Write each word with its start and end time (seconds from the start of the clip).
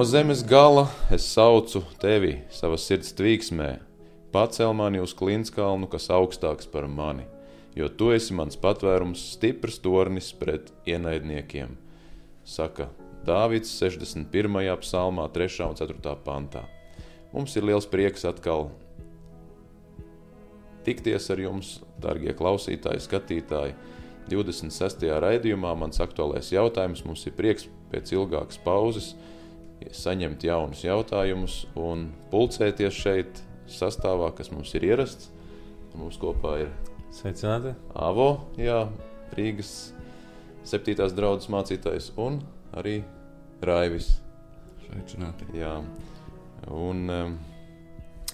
No 0.00 0.04
zemes 0.04 0.40
gala 0.48 0.86
es 1.12 1.26
saucu 1.28 1.82
tevi 2.00 2.30
savas 2.48 2.86
sirds 2.88 3.10
tvīksmē, 3.18 3.66
pacel 4.32 4.70
mani 4.72 5.02
uz 5.04 5.12
klinskalnu, 5.12 5.90
kas 5.92 6.06
augstāks 6.16 6.70
par 6.72 6.86
mani, 6.88 7.26
jo 7.76 7.84
tu 7.92 8.06
esi 8.14 8.32
mans 8.32 8.56
patvērums, 8.56 9.20
stiprs 9.34 9.76
tornis 9.84 10.30
pret 10.32 10.70
ienaidniekiem, 10.88 11.74
saka 12.48 12.86
Dāvids 13.26 13.74
61. 13.76 14.56
psalmā, 14.80 15.26
3. 15.34 15.58
un 15.66 15.76
4. 15.76 16.14
pantā. 16.24 16.62
Mums 17.34 17.58
ir 17.60 17.66
liels 17.68 17.84
prieks 17.84 18.24
atkal 18.24 18.70
tikties 20.86 21.28
ar 21.28 21.42
jums, 21.44 21.74
darbie 22.00 22.32
klausītāji, 22.38 23.02
skatītāji. 23.04 23.76
26. 24.32 25.04
raidījumā 25.26 25.74
mans 25.76 26.00
aktuālais 26.00 26.48
jautājums 26.56 27.04
mums 27.04 27.26
ir 27.28 27.36
prieks 27.36 27.68
pēc 27.92 28.14
ilgākas 28.16 28.64
pauzes 28.64 29.10
saņemt 29.96 30.44
jaunus 30.44 30.84
jautājumus 30.84 31.62
un 31.78 32.10
pulcēties 32.32 32.94
šeit 32.94 33.42
sastāvā, 33.70 34.32
kas 34.36 34.52
mums 34.52 34.74
ir 34.76 34.86
ierasts. 34.90 35.30
Mums 35.96 36.18
kopā 36.20 36.60
ir 36.62 36.70
Sveicināti! 37.10 37.72
Avo, 37.98 38.28
jā, 38.54 38.84
Rīgas 39.34 39.90
7. 40.70 40.94
draudzes 41.16 41.50
mācītājs 41.50 42.12
un 42.22 42.38
arī 42.70 43.00
Raivis. 43.66 44.12
Sveicināti! 44.84 45.48
Jā. 45.58 45.72
Un, 46.70 47.02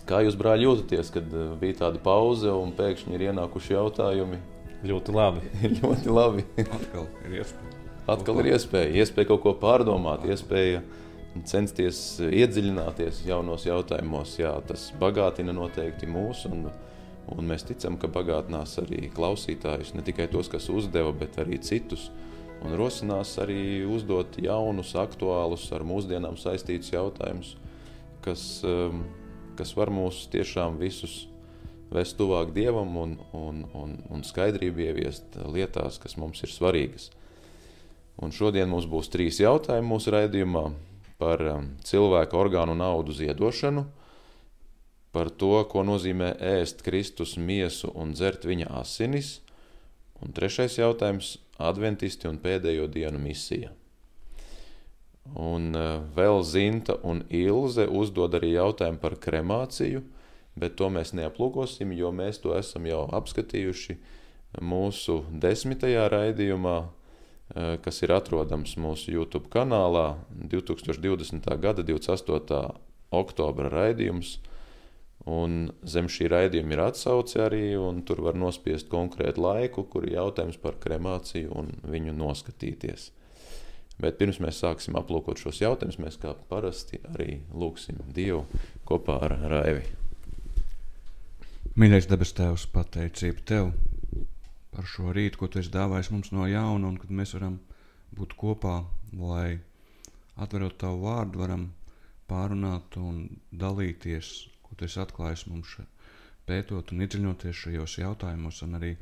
kā 0.05 0.21
jūs, 0.27 0.37
brāļi, 0.37 0.69
jūtaties, 0.69 1.15
kad 1.15 1.33
uh, 1.33 1.55
bija 1.61 1.81
tāda 1.87 2.03
pauze 2.05 2.53
un 2.53 2.75
pēkšņi 2.77 3.17
ir 3.17 3.31
ienākuši 3.31 3.75
jautājumi? 3.79 4.43
Ļoti 4.87 5.17
labi. 5.17 5.49
ļoti 5.81 6.13
labi. 6.13 6.45
Atkal 6.67 7.09
ir 7.25 7.41
iespēja. 7.41 7.73
Atkal 8.13 8.43
ir 8.43 8.53
iespēja, 8.53 8.93
iespēja 9.01 9.33
kaut 9.33 9.43
ko 9.47 9.57
pārdomāt, 9.63 10.29
iespēja 10.29 10.85
censties 11.49 12.21
iedziļināties 12.23 13.25
jaunos 13.27 13.67
jautājumos. 13.67 14.37
Jā, 14.41 14.55
tas 14.69 14.89
bagātina 15.01 15.55
noteikti 15.57 16.09
mūs, 16.09 16.45
un, 16.51 16.69
un 17.35 17.51
mēs 17.51 17.67
ticam, 17.69 17.99
ka 18.01 18.11
bagātinās 18.13 18.79
arī 18.83 19.11
klausītājus, 19.15 19.95
ne 19.97 20.05
tikai 20.07 20.29
tos, 20.33 20.51
kas 20.53 20.71
uzdeva, 20.73 21.13
bet 21.13 21.39
arī 21.43 21.61
citus. 21.61 22.09
Un 22.65 22.73
rosinās 22.79 23.35
arī 23.43 23.85
uzdot 23.85 24.39
jaunus, 24.41 24.95
aktuālus, 24.97 25.69
ar 25.77 25.85
mūsdienām 25.87 26.39
saistītus 26.41 26.95
jautājumus, 26.95 27.53
kas, 28.25 28.47
um, 28.65 29.05
kas 29.59 29.75
var 29.77 29.93
mūs 29.93 30.25
tiešām 30.33 30.81
visus 30.81 31.27
vest 31.93 32.17
tuvāk 32.19 32.51
Dievam 32.57 32.97
un, 32.99 33.15
un, 33.37 33.63
un, 33.77 33.95
un 34.11 34.25
skaidrību 34.27 34.89
ieviest 34.89 35.39
lietās, 35.53 36.01
kas 36.03 36.17
mums 36.19 36.43
ir 36.43 36.51
svarīgas. 36.51 37.11
Un 38.17 38.33
šodien 38.33 38.71
mums 38.73 38.89
būs 38.89 39.11
trīs 39.13 39.39
jautājumi 39.43 39.91
mūsu 39.93 40.15
raidījumā 40.15 40.65
par 41.19 41.43
um, 41.49 41.71
cilvēka 41.85 42.37
orgānu 42.37 42.77
naudu 42.77 43.15
ziedošanu, 43.17 43.87
par 45.17 45.31
to, 45.33 45.55
ko 45.71 45.85
nozīmē 45.87 46.35
ēst 46.59 46.83
Kristus 46.85 47.37
miesu 47.41 47.89
un 47.97 48.13
dzert 48.13 48.45
viņa 48.45 48.69
asinis, 48.83 49.41
un 50.21 50.35
trešais 50.37 50.77
jautājums- 50.79 51.37
adventisti 51.71 52.29
un 52.29 52.39
pēdējo 52.39 52.89
dienu 52.93 53.19
misija. 53.19 53.73
Un 55.35 55.73
uh, 55.75 56.03
vēl 56.15 56.43
Zinta 56.45 56.99
un 57.03 57.25
Ilze 57.31 57.89
uzdod 57.89 58.37
arī 58.37 58.53
jautājumu 58.55 59.01
par 59.01 59.17
kremāciju, 59.17 60.05
bet 60.57 60.77
to 60.77 60.89
mēs 60.93 61.13
neaplūkosim, 61.17 61.93
jo 61.97 62.13
mēs 62.13 62.41
to 62.43 62.55
esam 62.57 62.87
jau 62.87 63.07
apskatījuši 63.17 63.97
mūsu 64.61 65.25
desmitajā 65.33 66.07
raidījumā, 66.13 66.77
kas 67.57 68.03
ir 68.05 68.13
atrodams 68.13 68.75
mūsu 68.81 69.15
YouTube 69.15 69.49
kanālā 69.53 70.19
2020. 70.53 71.49
gada 71.63 71.85
28. 71.87 72.61
oktobra 73.17 73.73
raidījums. 73.73 74.37
Un 75.27 75.73
zem 75.83 76.07
šī 76.13 76.29
raidījuma 76.31 76.77
ir 76.77 76.83
atsauce 76.85 77.41
arī, 77.43 77.73
un 77.81 78.05
tur 78.07 78.21
var 78.23 78.37
nospiest 78.39 78.87
konkrētu 78.93 79.43
laiku, 79.43 79.83
kur 79.91 80.07
ir 80.07 80.21
jautājums 80.21 80.61
par 80.63 80.77
kremāciju 80.83 81.51
un 81.57 81.73
viņu 81.83 82.15
noskatīties. 82.15 83.09
Bet 83.99 84.21
pirms 84.21 84.39
mēs 84.45 84.61
sāksim 84.61 84.99
aplūkot 85.01 85.41
šos 85.41 85.63
jautājumus, 85.65 85.99
mēs 85.99 86.21
kā 86.23 86.37
parasti 86.51 87.01
arī 87.15 87.41
lūgsim 87.57 87.99
Dievu 88.15 88.45
kopā 88.87 89.19
ar 89.27 89.39
Raivi. 89.51 89.87
Mīļais 91.77 92.07
debes 92.09 92.37
Tēvs, 92.37 92.69
pateicība 92.73 93.43
Tev 93.49 93.73
par 94.77 94.85
šo 94.93 95.15
rītu, 95.17 95.41
ko 95.41 95.49
Tu 95.49 95.63
esi 95.63 95.73
dāvājis 95.73 96.13
mums 96.13 96.33
no 96.37 96.45
jauna, 96.51 96.93
un 96.93 97.01
kad 97.01 97.13
mēs 97.21 97.33
varam 97.37 97.57
būt 98.17 98.37
kopā, 98.37 98.77
lai 99.17 99.59
atverot 100.45 100.77
Tavu 100.83 101.07
vārdu, 101.07 101.41
varam 101.41 101.71
pārunāt 102.29 102.99
un 103.01 103.23
dalīties, 103.65 104.33
ko 104.67 104.77
Tu 104.77 104.89
esi 104.89 105.01
atklājis 105.01 105.47
mums 105.49 105.79
pētot 106.47 106.93
un 106.93 107.03
iedziļinoties 107.07 107.63
šajos 107.65 107.97
jautājumos, 108.03 108.61
un 108.67 108.79
arī 108.79 108.93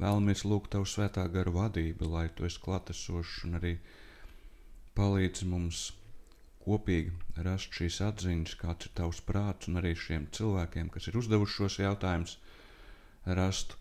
vēlamies 0.00 0.46
lūgt 0.48 0.72
Tavu 0.74 0.88
svētā 0.88 1.26
garu 1.34 1.52
vadību, 1.58 2.08
lai 2.14 2.26
Tu 2.34 2.48
esi 2.48 2.62
klātesošs 2.64 3.44
un 3.48 3.60
arī 3.60 3.76
palīdzi 4.98 5.46
mums 5.52 5.82
kopīgi 6.64 7.44
rast 7.46 7.76
šīs 7.76 8.00
atziņas, 8.08 8.56
kāds 8.60 8.88
ir 8.88 8.96
tavs 8.98 9.20
prāts, 9.28 9.68
un 9.70 9.80
arī 9.80 9.92
šiem 9.96 10.26
cilvēkiem, 10.36 10.88
kas 10.94 11.08
ir 11.08 11.20
uzdevuši 11.20 11.60
šos 11.60 11.78
jautājumus, 11.84 12.34
rast 13.38 13.77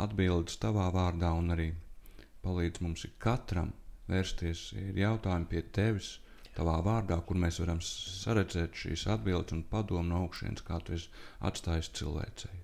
atbildes 0.00 0.58
tavā 0.62 0.88
vārdā, 0.94 1.30
un 1.38 1.54
arī 1.54 1.70
palīdz 2.44 2.82
mums 2.84 3.06
katram 3.22 3.72
vērsties, 4.10 4.72
ir 4.78 4.98
jautājumi 5.00 5.48
pie 5.50 5.62
tevis, 5.74 6.18
tavā 6.54 6.76
vārdā, 6.84 7.18
kur 7.26 7.38
mēs 7.40 7.60
varam 7.62 7.80
saredzēt 7.82 8.76
šīs 8.78 9.06
atbildes 9.14 9.56
un 9.56 9.64
padomu 9.70 10.06
no 10.10 10.24
augšienes, 10.24 10.64
kā 10.66 10.80
tu 10.84 10.94
esi 10.96 11.10
atstājis 11.44 11.92
cilvēcei. 11.98 12.60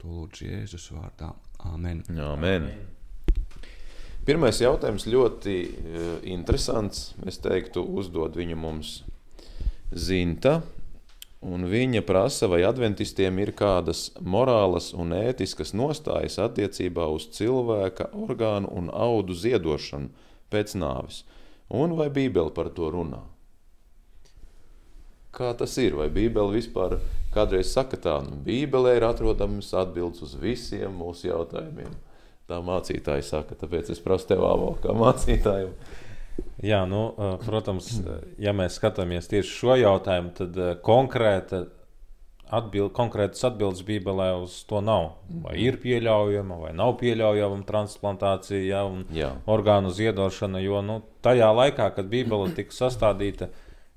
To 0.00 0.14
lūdzu 0.14 0.48
Jēzus 0.48 0.88
vārdā. 0.96 1.34
Āmen. 1.68 2.00
Amen. 2.24 2.70
Pirmais 4.24 4.60
jautājums 4.60 5.06
ļoti 5.08 5.54
uh, 5.68 6.10
interesants. 6.28 7.10
Es 7.28 7.40
teiktu, 7.42 7.84
uzdod 7.84 8.36
viņu 8.40 8.56
mums 8.60 9.00
Zinta. 9.90 10.60
Un 11.40 11.64
viņa 11.64 12.02
prasa, 12.04 12.50
vai 12.52 12.60
adventistiem 12.68 13.38
ir 13.40 13.54
kādas 13.56 14.10
morālas 14.20 14.90
un 14.92 15.14
ētiskas 15.16 15.72
nostājas 15.72 16.36
attiecībā 16.42 17.06
uz 17.08 17.30
cilvēka 17.32 18.10
orgānu 18.12 18.68
un 18.76 18.90
audu 18.92 19.32
ziedošanu 19.32 20.10
pēc 20.52 20.74
nāves. 20.76 21.22
Un 21.72 21.96
vai 21.96 22.10
Bībele 22.12 22.52
par 22.52 22.68
to 22.76 22.90
runā? 22.92 23.22
Kā 25.32 25.54
tas 25.56 25.78
ir? 25.78 25.94
Vai 25.96 26.10
Bībele 26.12 26.58
vispār 26.58 26.98
kādreiz 27.32 27.72
saka 27.72 27.96
tā, 27.96 28.18
nu, 28.26 28.36
Bībelē 28.44 28.98
ir 28.98 29.06
atrodams 29.08 29.72
atbildes 29.78 30.26
uz 30.26 30.36
visiem 30.36 30.92
mūsu 30.92 31.30
jautājumiem? 31.30 31.94
Tā 32.50 32.58
mācītāja 32.66 33.24
saka, 33.24 33.56
tāpēc 33.56 33.92
es 33.94 34.02
prasu 34.02 34.28
tev 34.32 34.44
avo 34.44 34.74
kā 34.82 34.92
mācītājiem. 34.92 35.72
Jā, 36.60 36.82
nu, 36.88 37.06
protams, 37.44 37.88
ja 38.40 38.52
mēs 38.56 38.76
skatāmies 38.76 39.30
tieši 39.30 39.54
šo 39.62 39.76
jautājumu, 39.80 40.32
tad 40.36 40.58
konkrēta 40.84 41.64
atbild, 42.50 42.90
konkrētas 42.96 43.44
atbildes 43.46 43.82
Bībelē 43.86 44.28
uz 44.42 44.58
to 44.68 44.82
nav. 44.84 45.14
Vai 45.44 45.56
ir 45.62 45.78
pieļaujama 45.82 46.58
vai 46.64 46.72
nav 46.76 46.96
pieļaujama 47.00 47.62
transplantācija 47.68 48.62
ja, 48.64 48.82
un 48.88 49.04
Jā. 49.14 49.32
orgānu 49.50 49.92
ziedošana, 49.94 50.62
jo 50.64 50.82
nu, 50.84 51.00
tajā 51.24 51.50
laikā, 51.54 51.90
kad 51.96 52.10
Bībele 52.10 52.50
tika 52.56 52.74
sastādīta, 52.74 53.50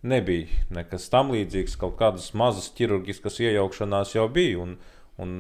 nebija 0.04 0.64
nekas 0.74 1.10
tam 1.12 1.34
līdzīgs, 1.34 1.78
kaut 1.80 1.98
kādas 2.02 2.32
mazas 2.38 2.70
ķirurģiskas 2.78 3.42
iejaukšanās 3.44 4.16
jau 4.18 4.28
bija. 4.32 4.60
Un, 4.64 4.78
un 5.24 5.34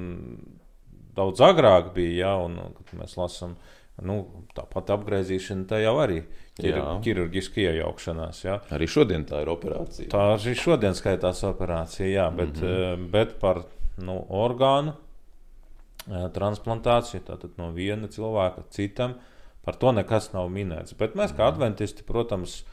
daudz 1.15 1.44
agrāk 1.45 1.94
bija, 1.95 2.15
ja, 2.25 2.33
un 2.41 2.57
kad 2.79 2.95
mēs 2.97 3.17
lasām, 3.19 3.57
nu, 4.01 4.23
tāpat 4.57 4.95
apgaizīšana, 4.97 5.69
tā 5.69 5.83
jau 5.85 6.00
arī 6.01 6.23
Jā. 6.23 6.42
Ķirurģiska 6.59 7.61
iejaukšanās. 7.63 8.44
Ja. 8.45 8.59
Arī 8.73 8.88
šodien 8.89 9.25
tā 9.29 9.41
ir 9.44 9.51
operācija. 9.53 10.09
Tā 10.11 10.25
arī 10.35 10.53
šodien 10.57 10.97
skaitās 10.97 11.44
operācija, 11.47 12.09
jā, 12.09 12.27
bet, 12.35 12.55
mm 12.59 12.67
-hmm. 12.67 13.07
bet 13.13 13.39
par 13.39 13.63
nu, 13.97 14.19
orgānu 14.29 14.94
eh, 14.94 16.29
transplantāciju 16.33 17.23
tātad 17.25 17.57
no 17.57 17.71
viena 17.71 18.07
cilvēka 18.07 18.63
citam. 18.69 19.15
Par 19.63 19.75
to 19.75 19.91
nekas 19.91 20.33
nav 20.33 20.50
minēts. 20.51 20.94
Bet 20.97 21.15
mēs, 21.15 21.31
kā 21.31 21.47
adventisti, 21.47 22.03
protams, 22.03 22.65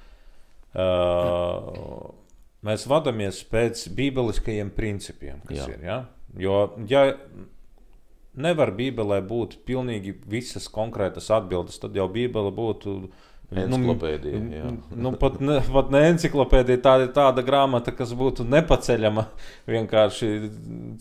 uh, 0.74 2.10
mēs 2.66 2.86
vadāmies 2.90 3.44
pēc 3.46 3.84
bībeliskajiem 3.94 4.70
principiem, 4.74 5.38
kas 5.46 5.56
Jā. 5.56 5.68
jā. 5.68 5.76
ir. 5.76 5.84
Ja? 5.84 5.98
Jo, 6.38 6.56
ja 6.88 7.04
nevar 8.34 8.72
Bībelē 8.74 9.20
būt 9.26 9.60
pilnīgi 9.66 10.16
visas 10.30 10.68
konkrētas 10.70 11.30
atbildes, 11.34 11.78
tad 11.82 11.96
jau 11.98 12.08
Bībele 12.10 12.52
būtu. 12.54 13.00
Enciklopēdija, 13.50 14.40
jā. 14.54 14.68
nu, 15.04 15.10
pat, 15.18 15.40
ne, 15.42 15.58
pat 15.74 15.90
ne 15.90 16.04
enciklopēdija, 16.12 16.80
tā 16.84 16.94
ir 17.02 17.10
tāda 17.16 17.42
grāmata, 17.46 17.90
kas 17.96 18.12
būtu 18.14 18.46
nepaceļama 18.46 19.26
vienkārši 19.70 20.30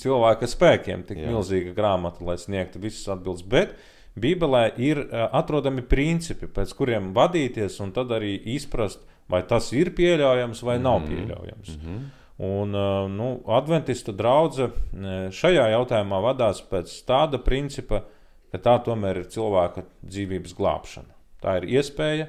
cilvēka 0.01 0.49
spēkiem. 0.49 1.05
Tik 1.05 1.21
Jā. 1.21 1.29
milzīga 1.29 1.75
grāmata, 1.77 2.25
lai 2.25 2.39
sniegtu 2.41 2.81
visas 2.81 3.05
atbildes. 3.13 3.45
Bet 3.45 3.75
Bībelē 4.19 4.63
ir 4.81 5.03
atrodami 5.29 5.85
principi, 5.85 6.49
pēc 6.49 6.73
kuriem 6.77 7.11
vadīties, 7.15 7.77
un 7.85 7.93
tad 7.95 8.15
arī 8.17 8.33
izprast, 8.55 9.05
vai 9.29 9.43
tas 9.45 9.69
ir 9.77 9.93
pieļaujams 9.97 10.63
vai 10.65 10.79
nav 10.81 11.03
pieļaujams. 11.05 11.75
Mm 11.75 11.83
-hmm. 11.85 12.07
Un, 12.39 12.71
nu, 13.13 13.29
Adventistu 13.51 14.13
draudzene 14.15 15.27
šajā 15.35 15.65
jautājumā 15.75 16.21
vadās 16.23 16.61
pēc 16.63 16.93
tāda 17.05 17.37
principa, 17.43 18.05
ka 18.51 18.57
tā 18.57 18.77
tomēr 18.83 19.21
ir 19.21 19.27
cilvēka 19.29 19.83
dzīvības 20.01 20.55
glābšana. 20.55 21.13
Tā 21.43 21.57
ir 21.59 21.67
iespēja 21.77 22.27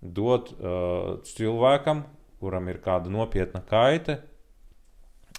dot 0.00 0.52
uh, 0.58 1.18
cilvēkam, 1.26 2.04
kuram 2.38 2.68
ir 2.70 2.78
kāda 2.84 3.10
nopietna 3.10 3.62
kaite, 3.66 4.20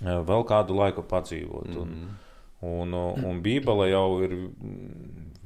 uh, 0.01 0.19
vēl 0.27 0.45
kādu 0.47 0.75
laiku 0.75 1.03
padzīvot. 1.07 1.69
Mm 1.69 1.75
-hmm. 1.75 2.13
un, 2.61 2.93
un, 2.93 2.93
un, 2.93 3.25
un 3.25 3.41
Bībele 3.41 3.89
jau 3.89 4.21
ir, 4.23 4.35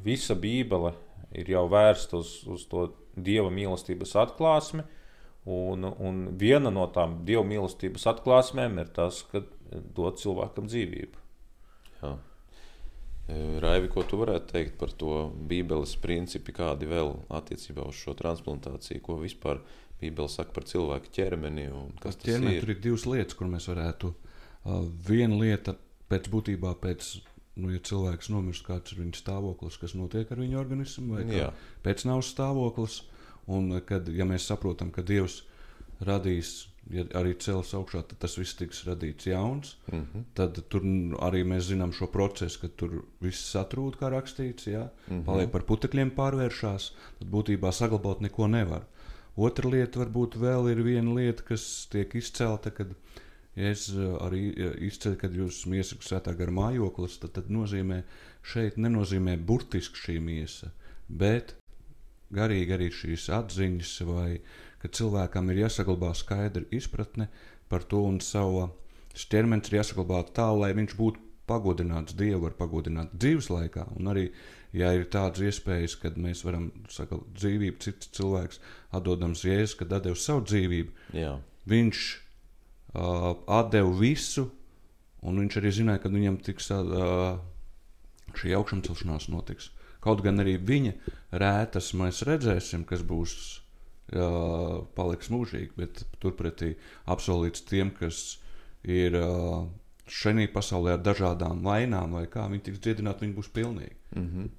visa 0.03 0.35
Bībele 0.35 0.93
ir 1.31 1.49
jau 1.49 1.67
vērsta 1.69 2.17
uz, 2.17 2.43
uz 2.47 2.65
to 2.69 2.89
Dieva 3.15 3.49
mīlestības 3.49 4.15
atklāsmi. 4.15 4.83
Un, 5.45 5.83
un 5.83 6.37
viena 6.39 6.71
no 6.71 6.87
tām 6.87 7.25
Dieva 7.25 7.43
mīlestības 7.43 8.07
atklāsmēm 8.07 8.79
ir 8.79 8.87
tas, 8.95 9.23
ka 9.31 9.43
dod 9.95 10.17
cilvēkam 10.17 10.69
dzīvību. 10.71 11.19
Jā. 12.01 12.13
E, 13.27 13.59
Raivi, 13.63 13.87
ko 13.91 14.03
tu 14.07 14.19
varētu 14.19 14.51
teikt 14.51 14.75
par 14.79 14.91
to 14.99 15.29
Bībeles 15.49 15.95
principu, 16.03 16.55
kādi 16.55 16.89
vēl 16.89 17.13
attiecībā 17.31 17.85
uz 17.87 17.99
šo 17.99 18.15
transplantāciju, 18.19 19.03
ko 19.05 19.17
vispār 19.21 19.61
Bībele 20.01 20.31
saka 20.31 20.51
par 20.55 20.67
cilvēku 20.67 21.11
ķermeni? 21.15 21.69
Kas 22.03 22.17
tas 22.19 22.27
ķermeni, 22.27 22.57
ir? 22.57 22.65
tur 22.65 22.73
ir 22.73 22.81
divas 22.83 23.05
lietas, 23.07 23.37
kur 23.39 23.47
mēs 23.51 23.69
varētu. 23.71 24.11
Viena 25.07 25.37
lieta 25.39 25.77
pēc 26.11 26.27
būtībā 26.33 26.75
pēc. 26.83 27.13
Nu, 27.53 27.69
ja 27.69 27.77
cilvēks 27.85 28.31
nomirst, 28.33 28.63
kāds 28.65 28.95
ir 28.95 29.03
viņa 29.03 29.19
stāvoklis, 29.19 29.75
kas 29.77 29.91
notiek 29.93 30.31
ar 30.33 30.39
viņa 30.41 30.57
organismu, 30.57 31.19
vai 31.19 31.51
pēc 31.85 32.07
nāves 32.09 32.31
stāvoklis, 32.33 33.03
un 33.45 33.75
kad 33.85 34.09
ja 34.09 34.25
mēs 34.25 34.47
saprotam, 34.49 34.89
ka 34.89 35.03
Dievs 35.05 35.43
radīs, 36.01 36.63
ja 36.91 37.03
arī 37.19 37.33
cels 37.39 37.73
augšā, 37.77 38.03
tad 38.09 38.19
tas 38.23 38.35
viss 38.37 38.57
tiks 38.59 38.83
radīts 38.87 39.27
jauns. 39.29 39.75
Mm 39.91 40.05
-hmm. 40.05 40.23
Tad 40.33 40.63
tur 40.69 40.81
arī 41.27 41.43
mēs 41.43 41.69
zinām 41.71 41.93
šo 41.93 42.07
procesu, 42.07 42.59
ka 42.61 42.67
tur 42.67 43.03
viss 43.21 43.55
satrūd, 43.55 43.97
kā 43.97 44.09
rakstīts, 44.09 44.67
jā, 44.67 44.89
mm 45.07 45.19
-hmm. 45.19 45.25
paliek 45.25 45.51
par 45.51 45.63
putekļiem 45.63 46.11
pārvēršās. 46.11 46.91
Tad 47.19 47.27
būtībā 47.27 47.71
saglabāt 47.71 48.21
neko 48.21 48.47
nevar. 48.47 48.85
Otra 49.35 49.69
lieta, 49.69 49.99
varbūt 49.99 50.35
vēl 50.37 50.71
ir 50.71 50.83
viena 50.83 51.13
lieta, 51.13 51.43
kas 51.43 51.87
tiek 51.89 52.15
izcelta, 52.15 52.69
kad 52.69 52.93
es 53.55 53.89
arī 54.21 54.53
izceļu, 54.77 55.17
kad 55.17 55.33
jūs 55.33 55.65
miesat 55.65 56.05
sētā 56.05 56.35
gar 56.37 56.51
mājoklis, 56.51 57.19
tad, 57.19 57.31
tad 57.31 57.49
nozīmē, 57.49 58.03
šeit 58.41 58.77
nenozīmē 58.77 59.37
burtiski 59.37 59.97
šī 59.97 60.19
miesa, 60.19 60.71
bet 61.09 61.55
garīgi 62.33 62.73
arī 62.73 62.89
šīs 62.91 63.29
atziņas, 63.29 64.01
vai 64.09 64.41
ka 64.83 64.91
cilvēkam 64.91 65.51
ir 65.53 65.63
jāsaglabā 65.63 66.11
skaidra 66.19 66.67
izpratne 66.75 67.29
par 67.71 67.85
to 67.87 68.03
un 68.03 68.19
savu 68.19 68.67
ķermenis 69.13 69.69
ir 69.69 69.79
jāsaglabā 69.79 70.23
tā, 70.35 70.49
lai 70.57 70.73
viņš 70.75 70.97
būtu 70.99 71.21
pagodināts, 71.47 72.15
Dievu 72.17 72.45
var 72.45 72.55
pagodināt 72.57 73.13
dzīves 73.19 73.49
laikā. 73.51 73.85
Un 73.99 74.09
arī, 74.13 74.25
ja 74.75 74.93
ir 74.95 75.05
tādas 75.11 75.43
iespējas, 75.43 75.95
kad 76.01 76.17
mēs 76.19 76.43
varam 76.47 76.69
saglabāt 76.91 77.33
dzīvību, 77.37 77.79
cits 77.83 78.11
cilvēks 78.17 78.61
atdodams 78.95 79.43
Jēzus, 79.45 79.77
kad 79.79 79.93
atdeva 79.99 80.19
savu 80.19 80.45
dzīvību, 80.47 80.95
Jā. 81.19 81.35
viņš 81.69 82.03
uh, 82.95 83.29
atdeva 83.59 83.95
visu, 83.99 84.47
un 85.23 85.43
viņš 85.43 85.59
arī 85.59 85.73
zināja, 85.79 86.03
ka 86.03 86.13
viņam 86.13 86.39
tiks 86.47 86.71
uh, 86.73 87.39
šī 88.39 88.55
augšāmcelšanās 88.59 89.29
notiks. 89.31 89.71
Kaut 90.03 90.23
gan 90.23 90.41
arī 90.43 90.57
viņa 90.59 90.95
rētas 91.39 91.93
mēs 91.95 92.25
redzēsim, 92.27 92.83
kas 92.87 93.03
būs 93.07 93.62
uh, 94.11 94.83
paliks 94.95 95.31
mūžīgi, 95.33 95.71
bet 95.77 96.03
turpretī 96.19 96.75
apsolīts 97.05 97.65
tiem, 97.69 97.91
kas 97.95 98.39
ir 98.83 99.15
uh, 99.19 99.63
šajā 100.07 100.49
pasaulē 100.53 100.97
ar 100.97 101.03
dažādām 101.05 101.63
vainām, 101.63 102.17
vai 102.17 102.25
kā 102.27 102.47
viņi 102.51 102.67
tiks 102.67 102.83
dziedināti, 102.83 103.25
viņi 103.25 103.37
būs 103.37 103.51
pilnīgi. 103.55 103.95
Mm 104.15 104.27
-hmm. 104.27 104.49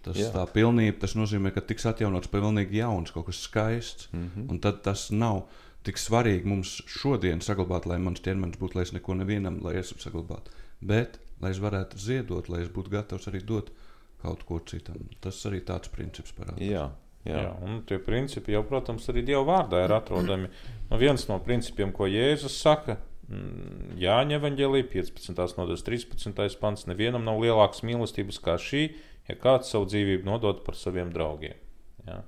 Tas, 0.00 0.16
Jā. 0.16 0.30
tā 0.32 0.46
pilnība, 0.48 0.98
tas 1.02 1.14
nozīmē, 1.14 1.50
ka 1.52 1.60
tiks 1.60 1.84
atjaunots 1.86 2.30
pilnīgi 2.32 2.80
jauns, 2.80 3.10
kaut 3.10 3.26
kas 3.26 3.42
skaists. 3.44 4.08
Mm 4.12 4.30
-hmm. 4.34 4.50
Un 4.50 4.60
tad 4.60 4.82
tas 4.82 5.10
nav 5.10 5.42
tik 5.82 5.98
svarīgi 5.98 6.44
mums 6.44 6.82
šodien 6.86 7.40
saglabāt, 7.40 7.86
lai 7.86 7.98
mans 7.98 8.20
ķermenis 8.20 8.58
būtu, 8.58 8.74
lai 8.74 8.82
es 8.82 8.92
neko 8.92 9.14
nevienam, 9.14 9.60
lai 9.62 9.76
es 9.76 9.94
saglabātu. 9.98 10.50
Bet, 10.80 11.20
lai 11.40 11.50
es 11.50 11.58
varētu 11.58 11.98
ziedot, 11.98 12.48
lai 12.48 12.62
es 12.62 12.68
būtu 12.68 12.90
gatavs 12.90 13.28
arī 13.28 13.44
dot 13.44 13.70
kaut 14.22 14.44
ko 14.44 14.58
citam. 14.58 14.96
Tas 15.20 15.46
arī 15.46 15.60
tāds 15.64 15.88
princips 15.88 16.32
parādās. 16.32 16.70
Jā. 16.70 16.90
Jā. 17.28 17.36
Jā, 17.36 17.52
un 17.66 17.82
tie 17.84 17.98
principi 18.00 18.54
jau, 18.54 18.62
protams, 18.64 19.04
arī 19.12 19.22
Dieva 19.28 19.42
vārdā 19.44 19.82
ir 19.84 19.92
atrodami. 19.92 20.48
Nu, 20.88 20.98
viens 21.00 21.26
no 21.28 21.36
principiem, 21.44 21.92
ko 21.92 22.08
Jēzus 22.08 22.56
saka, 22.62 22.96
mm, 23.28 23.98
Jāņa 24.00 24.38
evanģēlī 24.38 24.86
15. 24.88 25.56
nodaļas 25.58 25.84
13. 25.84 26.56
pants, 26.62 26.86
nevienam 26.88 27.26
nav 27.28 27.42
lielākas 27.42 27.84
mīlestības 27.84 28.40
kā 28.40 28.56
šī, 28.56 28.86
ja 29.28 29.36
kāds 29.36 29.68
savu 29.72 29.88
dzīvību 29.90 30.24
nodod 30.26 30.62
par 30.64 30.78
saviem 30.80 31.12
draugiem. 31.12 31.58
Jā. 32.08 32.22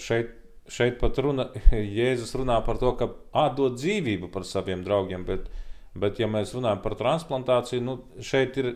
Šeit, 0.00 0.32
šeit 0.70 0.96
pat 1.00 1.20
runa, 1.20 1.50
Jēzus 2.00 2.32
runā 2.40 2.56
par 2.64 2.80
to, 2.80 2.94
ka 2.96 3.10
atdot 3.36 3.76
dzīvību 3.76 4.32
par 4.32 4.48
saviem 4.48 4.80
draugiem, 4.86 5.28
bet, 5.28 5.52
bet 5.92 6.22
ja 6.22 6.30
mēs 6.30 6.56
runājam 6.56 6.80
par 6.86 6.96
transplantāciju, 7.00 7.84
nu, 7.84 7.98
šeit 8.24 8.56
ir 8.64 8.72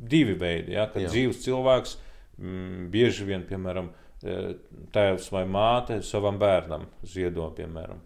divi 0.00 0.36
veidi. 0.36 0.76
Ja, 0.76 0.86
kad 0.92 1.04
Jā. 1.04 1.10
dzīves 1.12 1.42
cilvēks 1.44 1.96
mm, 2.40 2.86
bieži 2.92 3.26
vien, 3.28 3.48
piemēram, 3.48 3.90
tēvs 4.92 5.30
vai 5.32 5.44
māte 5.48 6.02
savam 6.02 6.38
bērnam 6.38 6.86
ziedo, 7.08 7.46
piemēram, 7.56 8.00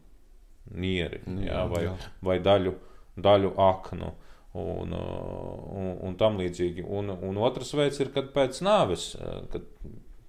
nieri 0.74 1.20
jā, 1.26 1.48
Jā, 1.50 1.64
vai, 1.70 1.82
jā. 1.84 1.94
vai 2.22 2.38
daļu, 2.40 2.74
daļu 3.16 3.54
aknu. 3.58 4.12
Un, 4.54 4.92
uh, 4.94 5.62
un, 5.74 5.86
un 6.06 6.12
tam 6.14 6.36
līdzīgi. 6.38 6.84
Un, 6.86 7.08
un 7.10 7.38
otrs 7.42 7.72
veids 7.74 7.98
ir, 7.98 8.12
kad 8.14 8.28
pēc 8.30 8.60
nāves, 8.62 9.16
eh, 9.18 9.40
kad 9.50 9.64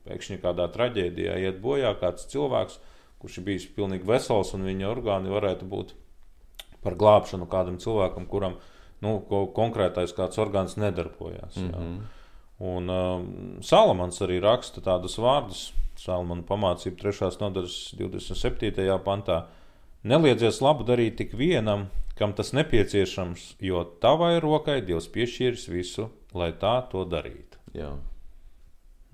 pēkšņi 0.07 0.39
kādā 0.41 0.65
traģēdijā 0.73 1.35
iet 1.43 1.59
bojā 1.61 1.91
kāds 2.01 2.25
cilvēks, 2.31 2.79
kurš 3.21 3.37
ir 3.37 3.45
bijis 3.45 3.67
pilnīgi 3.77 4.07
vesels, 4.09 4.55
un 4.57 4.65
viņa 4.65 4.89
orgāni 4.89 5.29
varētu 5.29 5.69
būt 5.69 5.93
par 6.81 6.97
glābšanu 6.97 7.45
kādam 7.49 7.77
cilvēkam, 7.77 8.25
kuram 8.25 8.57
nu, 9.05 9.19
ko 9.29 9.43
konkrētais 9.53 10.13
kāds 10.17 10.41
orgāns 10.41 10.73
nedarbojās. 10.81 11.55
Mm 11.61 11.69
Mhm. 11.69 11.81
-hmm. 11.83 12.01
Un 12.63 12.87
um, 12.91 13.25
Salamans 13.65 14.21
arī 14.23 14.39
raksta 14.43 14.83
tādus 14.83 15.17
vārdus. 15.19 15.67
Salamana 15.99 16.43
pamācība 16.47 16.99
3. 17.01 17.35
nodaļas 17.41 17.77
27. 17.99 18.87
pantā. 19.03 19.45
Neliedzies 20.05 20.61
labu 20.61 20.85
darīt 20.87 21.17
tik 21.19 21.33
vienam, 21.35 21.87
kam 22.19 22.35
tas 22.37 22.53
nepieciešams, 22.55 23.55
jo 23.63 23.81
tavai 24.03 24.35
rokai 24.43 24.81
Dievs 24.85 25.07
piešķīris 25.11 25.65
visu, 25.71 26.09
lai 26.35 26.51
tā 26.61 26.77
to 26.91 27.03
darītu. 27.09 27.59
Jā. 27.75 27.95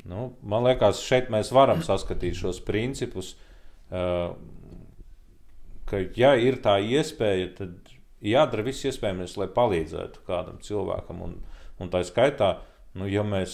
Nu, 0.06 0.32
man 0.42 0.66
liekas, 0.66 1.02
šeit 1.06 1.30
mēs 1.34 1.54
varam 1.54 1.82
saskatīt 1.86 2.38
šos 2.38 2.60
principus, 2.66 3.36
uh, 3.94 4.34
ka, 5.90 6.02
ja 6.18 6.34
ir 6.38 6.60
tā 6.66 6.80
iespēja, 6.82 7.52
tad 7.62 7.94
jādara 8.26 8.66
viss 8.66 8.86
iespējamais, 8.90 9.38
lai 9.38 9.50
palīdzētu 9.54 10.26
kādam 10.28 10.60
cilvēkam. 10.66 11.22
Un, 11.26 11.38
un 11.82 11.94
tā 11.94 12.04
skaitā, 12.06 12.56
nu, 12.96 13.08
ja 13.08 13.24
mēs, 13.24 13.54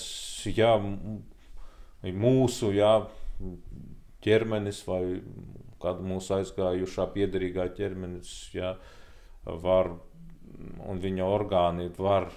ja 0.57 0.75
m- 0.79 1.23
mūsu 2.03 2.71
ja, 2.75 3.07
ķermenis 4.25 4.81
vai 4.87 5.01
kāda 5.81 6.01
mūsu 6.01 6.37
aizgājušā 6.39 7.05
piederīgā 7.13 7.67
ķermenis 7.77 8.31
ja, 8.55 8.75
var 9.45 9.91
un 10.87 10.99
viņa 11.03 11.23
orgāni 11.27 11.89
var 11.97 12.29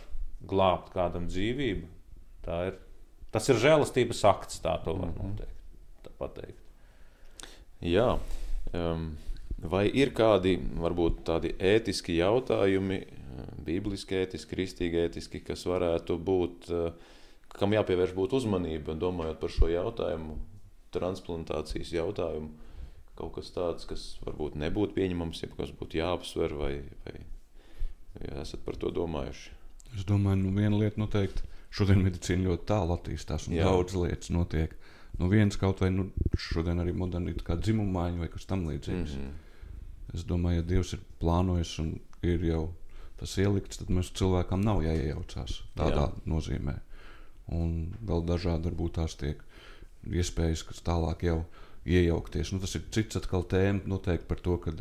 glābt 0.47 0.93
kādam 0.95 1.27
dzīvību, 1.31 1.87
tā 2.47 2.63
ir 2.71 2.79
Tas 3.31 3.47
ir 3.47 3.61
žēlastības 3.63 4.25
akts, 4.27 4.57
tā 4.59 4.73
to 4.83 4.91
var 4.99 5.13
Mhm. 5.13 5.29
noteikt. 5.29 5.59
Tā 6.03 6.11
pateikt. 6.19 6.59
Jā. 7.81 8.19
Um, 8.75 9.17
vai 9.63 9.85
ir 9.87 10.11
kādi 10.11 10.57
varbūt 10.59 11.21
tādi 11.23 11.53
ētiski 11.55 12.17
jautājumi, 12.19 13.07
bibliski 13.67 14.15
ētiski, 14.25 14.55
kristīgi 14.55 15.05
ētiski, 15.07 15.43
kas 15.45 15.65
varētu 15.69 16.17
būt, 16.19 16.71
eh, 16.71 16.93
kam 17.59 17.73
jāpievērš 17.77 18.15
būtu 18.17 18.41
uzmanība, 18.41 18.95
domājot 18.99 19.41
par 19.41 19.51
šo 19.51 19.69
jautājumu, 19.71 20.39
transplantācijas 20.93 21.93
jautājumu? 21.95 22.51
Kaut 23.17 23.35
kas 23.35 23.51
tāds, 23.53 23.87
kas 23.87 24.19
varbūt 24.25 24.55
nebūtu 24.57 24.95
pieņemams, 24.97 25.43
ja 25.43 25.49
kas 25.53 25.71
būtu 25.77 25.99
jāapsver, 26.01 26.55
vai, 26.57 26.75
vai, 27.05 27.19
vai 28.15 28.41
esat 28.41 28.63
par 28.65 28.79
to 28.81 28.91
domājuši? 28.91 29.51
Es 29.97 30.05
domāju, 30.09 30.45
nu 30.45 30.55
viena 30.57 30.79
lieta 30.79 31.01
noteikti. 31.03 31.43
Šodien 31.71 32.01
medicīna 32.03 32.49
ļoti 32.49 32.67
tālu 32.67 32.97
attīstās, 32.97 33.47
un 33.49 33.55
Jā. 33.55 33.65
daudz 33.69 33.95
lietas 33.95 34.31
notiek. 34.35 34.73
Nu, 35.19 35.29
viens 35.29 35.57
kaut 35.61 35.83
vai 35.83 35.91
nu, 35.91 36.09
šodien 36.39 36.81
arī 36.83 36.95
moderni 36.97 37.35
kā 37.35 37.57
dzimuma 37.61 37.93
maiņa 38.09 38.19
vai 38.25 38.29
kas 38.29 38.47
tamlīdzīgs. 38.47 39.15
Mm 39.15 39.21
Mhm. 39.21 39.29
-hmm. 39.29 39.49
Es 40.15 40.25
domāju, 40.25 40.57
ja 40.57 40.63
Dievs 40.63 40.93
ir 40.93 41.01
plānojis 41.21 41.79
un 41.79 42.01
ir 42.23 42.41
jau 42.45 42.73
tas 43.21 43.37
ielikts, 43.41 43.81
tad 43.81 43.93
mums 43.93 44.13
cilvēkam 44.17 44.65
nav 44.65 44.83
jāiejaucās 44.85 45.61
tādā 45.79 46.07
Jā. 46.07 46.09
Jā. 46.09 46.25
nozīmē. 46.35 46.77
Un 47.55 47.95
vēl 48.07 48.25
dažādi 48.29 48.71
varbūt 48.71 48.97
tās 49.01 49.17
tiek 49.21 49.43
iespējas, 50.07 50.65
kas 50.69 50.83
tālāk 50.87 51.27
jau 51.27 51.41
iejaukties. 51.85 52.53
Nu, 52.55 52.61
tas 52.63 52.77
ir 52.79 52.87
cits 52.95 53.19
atkal 53.21 53.45
tēma 53.49 53.85
noteikti 53.91 54.29
par 54.29 54.43
to, 54.45 54.57
ka 54.63 54.73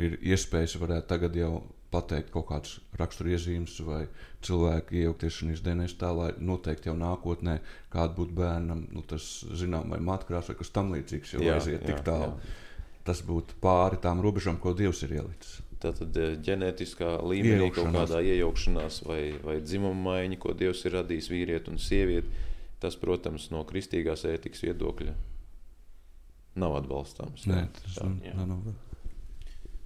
ir 0.00 0.18
iespējas 0.22 0.78
varētu 0.80 1.10
tagad 1.10 1.36
jau 1.38 1.54
pateikt 1.94 2.32
kaut 2.34 2.48
kādas 2.48 2.78
raksturiezīmes 2.98 3.76
vai 3.86 4.00
cilvēku 4.44 4.96
iejaukties 4.98 5.38
šajās 5.38 5.62
dienās, 5.64 5.94
tā 5.98 6.10
lai 6.16 6.32
noteikti 6.42 6.90
jau 6.90 6.96
nākotnē 6.98 7.58
kāda 7.92 8.16
būtu 8.16 8.34
bērnam, 8.40 8.86
nu, 8.94 9.04
tas 9.06 9.28
zinām, 9.54 9.92
vai 9.94 10.00
matkrās 10.02 10.50
vai 10.50 10.58
kas 10.58 10.72
tam 10.74 10.90
līdzīgs, 10.94 11.36
jau 11.36 11.44
aiziet 11.54 11.86
tik 11.86 12.02
tālu. 12.06 12.34
Tas 13.04 13.20
būtu 13.26 13.58
pāri 13.60 14.00
tām 14.00 14.22
robežām, 14.24 14.58
ko 14.58 14.72
Dievs 14.76 15.02
ir 15.04 15.18
ielicis. 15.18 15.58
Tātad 15.84 16.16
eh, 16.16 16.34
ģenētiskā 16.44 17.18
līmenī 17.28 17.68
kaut 17.74 17.92
kādā 17.92 18.22
iejaukšanās 18.24 19.02
vai, 19.04 19.20
vai 19.44 19.58
dzimuma 19.60 20.14
maiņa, 20.14 20.38
ko 20.40 20.54
Dievs 20.56 20.84
ir 20.88 20.96
radījis 20.98 21.28
vīrieti 21.32 21.72
un 21.72 21.80
sievieti, 21.82 22.32
tas, 22.80 22.96
protams, 23.00 23.50
no 23.52 23.64
kristīgās 23.68 24.24
ētikas 24.28 24.64
viedokļa 24.64 25.14
nav 26.62 26.78
atbalstāms. 26.78 27.44
Nē, 27.50 27.66
tas 27.76 27.98
jā, 27.98 28.08
jā. 28.30 28.48
nav. 28.48 28.72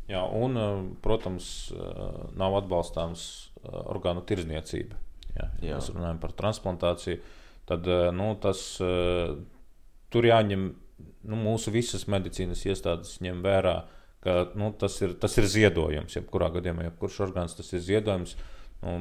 Jā, 0.08 0.22
un, 0.38 0.56
eh, 0.62 0.80
protams, 1.04 1.50
eh, 1.74 2.08
nav 2.38 2.60
atbalstāms 2.62 3.28
orgānu 3.68 4.22
tirzniecība. 4.28 4.98
Jā, 5.34 5.50
ja 5.62 5.78
mēs 5.78 5.90
runājam 5.92 6.22
par 6.22 6.32
transplantāciju. 6.38 7.20
Tad 7.68 7.84
nu, 8.16 8.30
tas 8.40 8.60
tur 8.80 10.24
jāņem 10.24 10.62
nu, 11.28 11.36
mūsu 11.36 11.72
visas 11.74 12.06
medicīnas 12.08 12.64
iestādes 12.64 13.18
ņem 13.20 13.42
vērā, 13.44 13.74
ka 14.28 14.58
nu, 14.60 14.68
tas, 14.76 15.00
ir, 15.00 15.16
tas 15.22 15.38
ir 15.40 15.48
ziedojums. 15.48 16.18
Jebkurā 16.20 16.52
gadījumā, 16.58 16.90
jebkurš 16.90 17.22
orgāns 17.28 17.56
tas 17.56 17.72
ir 17.72 17.82
ziedojums. 17.86 18.36
Nu, 18.84 18.98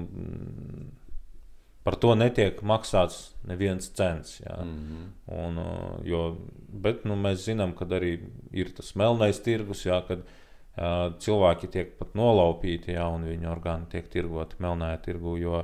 par 1.88 1.96
to 2.04 2.12
netiek 2.20 2.60
maksāts 2.68 3.32
neviens 3.48 3.92
cents. 3.96 4.42
Jā. 4.42 4.58
Mm 4.64 4.80
-hmm. 4.88 5.06
Un, 5.40 5.60
jo, 6.04 6.38
bet 6.68 7.06
nu, 7.06 7.16
mēs 7.16 7.48
zinām, 7.48 7.76
ka 7.76 7.86
arī 7.86 8.20
ir 8.52 8.74
tas 8.76 8.96
melnais 8.96 9.40
tirgus, 9.40 9.86
jā, 9.86 10.02
kad 10.08 10.20
uh, 10.20 11.14
cilvēki 11.20 11.68
tiek 11.72 11.98
pat 12.00 12.14
nolaupīti, 12.14 12.92
jā, 12.92 13.08
un 13.16 13.24
viņu 13.24 13.52
orgāni 13.52 13.88
tiek 13.90 14.10
tirgoti 14.10 14.56
melnajā 14.60 14.98
tirgu. 15.06 15.38
Jo 15.38 15.64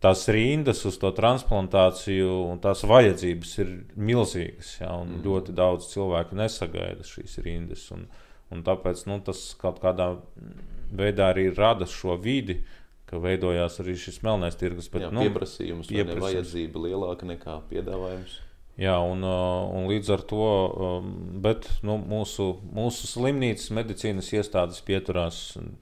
tās 0.00 0.28
rindas 0.28 0.84
uz 0.84 0.98
to 0.98 1.10
transplantāciju 1.12 2.30
un 2.52 2.60
tās 2.60 2.84
vajadzības 2.88 3.58
ir 3.58 3.84
milzīgas, 3.96 4.80
jā, 4.80 4.92
un 5.02 5.08
mm. 5.16 5.24
ļoti 5.24 5.52
daudz 5.52 5.90
cilvēku 5.92 6.36
nesagaida 6.36 7.02
šīs 7.04 7.38
rindas. 7.44 7.90
Un, 7.90 8.06
un 8.50 8.64
tāpēc 8.66 9.06
nu, 9.08 9.20
tas 9.24 9.42
kaut 9.60 9.80
kādā 9.82 10.12
veidā 10.90 11.30
arī 11.32 11.48
rada 11.54 11.86
šo 11.86 12.16
vidi, 12.20 12.60
ka 13.10 13.18
veidojās 13.18 13.80
arī 13.82 13.96
šis 13.98 14.20
melnais 14.26 14.58
tirgus. 14.58 14.90
Bet, 14.92 15.08
Jā, 15.08 15.10
nu, 15.14 15.24
pieprasījums, 15.26 15.90
pieprasījums. 15.90 16.24
vajadzība 16.26 16.84
lielāka 16.86 17.26
nekā 17.30 17.58
piedāvājums. 17.70 18.38
Jā, 18.80 18.94
un, 19.04 19.24
uh, 19.26 19.66
un 19.76 19.90
līdz 19.90 20.12
ar 20.14 20.22
to 20.30 20.40
um, 20.40 21.08
bet, 21.44 21.66
nu, 21.84 21.98
mūsu, 22.00 22.46
mūsu 22.72 23.10
slimnīcas 23.10 23.68
medicīnas 23.76 24.30
iestādes 24.32 24.80
pieturās 24.86 25.40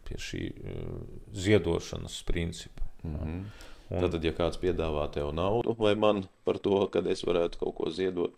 pie 0.09 0.19
šī 0.19 0.43
uh, 0.51 0.97
ziedošanas 1.37 2.17
principa. 2.27 2.89
Mm 3.05 3.15
-hmm. 3.15 3.45
un, 3.91 4.11
tad, 4.11 4.25
ja 4.25 4.33
kāds 4.35 4.59
piedāvā 4.59 5.07
tev 5.15 5.31
naudu 5.33 5.77
vai 5.79 5.95
man 5.95 6.25
par 6.45 6.59
to, 6.59 6.89
kad 6.91 7.07
es 7.07 7.23
varētu 7.23 7.61
kaut 7.61 7.75
ko 7.77 7.91
ziedot, 7.91 8.35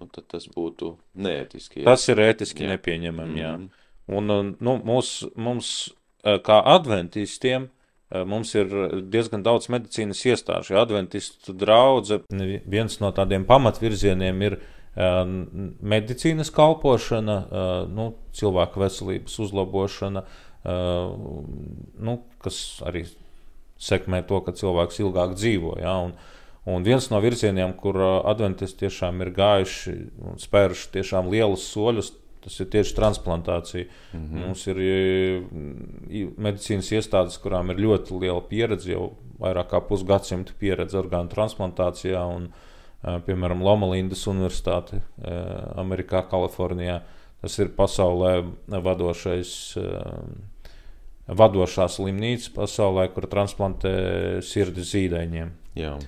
nu, 0.00 0.08
tad 0.12 0.28
tas 0.28 0.48
būtu 0.50 0.96
neētiski. 1.14 1.82
Jā. 1.82 1.92
Tas 1.92 2.08
ir 2.08 2.22
ētiski 2.24 2.66
jā. 2.66 2.74
nepieņemami. 2.74 3.30
Mm 3.30 3.36
-hmm. 3.36 3.68
Jā. 3.68 4.16
Un, 4.18 4.30
uh, 4.30 4.54
nu, 4.60 4.76
mūs, 4.84 5.22
mums, 5.36 5.94
kā 6.24 6.62
adventistiem, 6.64 7.68
Mums 8.14 8.52
ir 8.54 8.70
diezgan 9.10 9.42
daudz 9.42 9.66
medicīnas 9.72 10.20
iestāžu. 10.28 10.76
Adventistu 10.78 11.54
draudzene 11.56 12.60
viens 12.70 13.00
no 13.00 13.10
tādiem 13.16 13.46
pamatvirzieniem 13.48 14.42
ir 14.46 14.58
medicīnas 14.94 16.52
kalpošana, 16.54 17.38
nu, 17.90 18.12
cilvēku 18.36 18.84
veselības 18.84 19.38
uzlabošana, 19.42 20.22
nu, 22.06 22.16
kas 22.44 22.60
arī 22.86 23.02
sekmē 23.82 24.22
to, 24.28 24.38
ka 24.46 24.54
cilvēks 24.54 25.02
ilgāk 25.02 25.34
dzīvo. 25.34 25.74
Ja, 25.82 25.96
un, 26.06 26.14
un 26.66 26.84
viens 26.86 27.10
no 27.10 27.20
virzieniem, 27.20 27.74
kur 27.76 27.98
adventisti 28.24 28.86
tiešām 28.86 29.20
ir 29.24 29.32
gājuši 29.36 29.96
un 30.28 30.38
spēruši 30.40 30.92
tiešām 30.98 31.28
lielus 31.32 31.66
soļus, 31.72 32.12
Tas 32.44 32.58
ir 32.60 32.68
tieši 32.68 32.92
transplantācija. 32.98 33.84
Mm 34.12 34.20
-hmm. 34.20 34.46
Mums 34.46 34.66
ir 34.66 34.76
medicīnas 36.36 36.90
iestādes, 36.92 37.38
kurām 37.40 37.70
ir 37.72 37.80
ļoti 37.80 38.20
liela 38.20 38.40
pieredze, 38.40 38.92
jau 38.92 39.14
vairāk 39.40 39.70
kā 39.72 39.80
pusgadsimta 39.80 40.52
pieredze 40.58 40.98
orgānu 40.98 41.32
transplantācijā. 41.32 42.20
Un, 42.36 42.50
piemēram, 43.26 43.62
Lomalindas 43.62 44.26
Universitāte 44.26 45.00
Amerikā, 45.76 46.22
Kalifornijā. 46.28 47.00
Tas 47.40 47.58
ir 47.58 47.68
pasaulē 47.76 48.44
vadošais, 48.68 49.78
vadošā 51.28 51.88
slimnīca 51.88 52.50
pasaulē, 52.54 53.08
kur 53.14 53.26
transplantē 53.26 54.42
sirdi 54.42 54.80
zīdaiņiem. 54.80 55.50
Jā. 55.74 55.98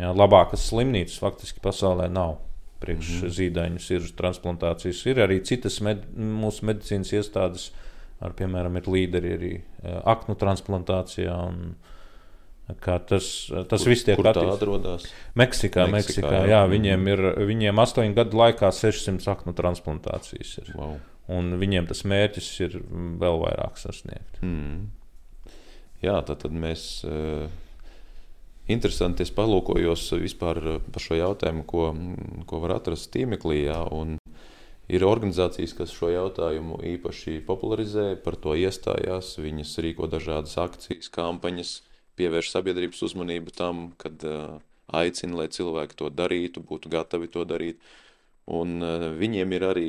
Jā, 0.00 0.10
labākas 0.10 0.66
slimnīcas 0.70 1.20
faktiski 1.22 1.62
pasaulē 1.62 2.08
nav 2.10 2.38
priekš 2.84 3.08
mm 3.08 3.20
-hmm. 3.20 3.34
zīdaiņu 3.38 3.80
sirds 3.80 4.12
transplantācijas. 4.18 5.06
Ir 5.06 5.22
arī 5.24 5.40
citas 5.46 5.80
med, 5.80 6.04
mūsu 6.16 6.66
medicīnas 6.68 7.12
iestādes, 7.14 7.70
ar, 8.20 8.34
piemēram, 8.36 8.76
ir 8.76 8.90
līderi 8.90 9.34
arī 9.38 9.54
e, 9.54 9.98
aknu 10.04 10.34
transplantācijā. 10.34 11.36
Un, 11.48 11.74
Tas, 12.64 13.50
tas 13.68 13.82
kur, 13.82 13.90
viss 13.92 14.06
tiek 14.06 14.18
attīstīts. 14.18 15.10
Meksikā, 15.36 15.82
Meksikā, 15.84 15.84
Meksikā 15.92 16.30
jā, 16.32 16.44
jā, 16.48 16.60
viņiem 16.64 17.08
ir 17.12 17.20
viņiem 17.50 17.82
astoņu 17.82 18.14
gadu 18.16 18.38
laikā 18.40 18.70
600 18.72 19.28
aknu 19.28 19.52
transplantācijas. 19.52 20.54
Ir. 20.62 20.70
Wow. 20.78 20.94
Un 21.28 21.58
viņiem 21.60 21.90
tas 21.90 22.00
mērķis 22.08 22.48
ir 22.64 22.78
vēl 23.20 23.36
vairāk 23.42 23.76
sasniegt. 23.76 24.40
Mm. 24.40 24.88
Jā, 26.00 26.16
tad, 26.24 26.40
tad 26.46 26.56
mēs. 26.56 27.04
Uh, 27.04 27.52
interesanti. 28.70 29.24
Es 29.24 29.32
palūkojos 29.34 30.06
vispār 30.22 30.60
eh, 30.62 30.82
par 30.92 31.04
šo 31.04 31.18
jautājumu, 31.18 31.64
ko, 31.68 31.88
ko 32.48 32.60
var 32.64 32.78
atrast 32.78 33.10
tīmeklī. 33.14 33.64
Jā, 33.66 33.80
ir 34.88 35.06
organizācijas, 35.08 35.74
kas 35.78 35.94
šo 35.96 36.12
jautājumu 36.12 36.80
īpaši 36.94 37.40
popularizē, 37.46 38.14
par 38.24 38.38
to 38.40 38.56
iestājās. 38.58 39.34
Viņas 39.40 39.76
rīko 39.84 40.08
dažādas 40.12 40.56
akcijas, 40.60 41.10
kampaņas, 41.12 41.76
pievērš 42.18 42.52
sabiedrības 42.54 43.02
uzmanību 43.08 43.54
tam, 43.56 43.86
kad 43.98 44.22
uh, 44.28 44.58
aicina, 44.94 45.40
lai 45.40 45.48
cilvēki 45.50 45.96
to 45.98 46.10
darītu, 46.14 46.62
būtu 46.62 46.92
gatavi 46.92 47.30
to 47.32 47.46
darīt. 47.48 47.80
Un 48.44 48.76
uh, 48.84 49.08
viņiem 49.16 49.56
ir 49.56 49.64
arī 49.70 49.88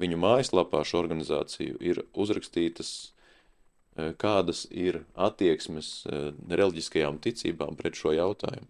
viņu 0.00 0.18
mājaslapā 0.18 0.80
šo 0.88 1.04
organizāciju 1.04 1.76
ir 1.84 2.00
uzrakstītas 2.16 2.96
Eh, 2.96 3.15
kādas 3.96 4.66
ir 4.70 5.02
attieksmes 5.14 5.90
eh, 6.10 6.30
reliģiskajām 6.50 7.20
ticībām 7.24 7.76
pret 7.78 7.96
šo 7.96 8.12
jautājumu. 8.16 8.68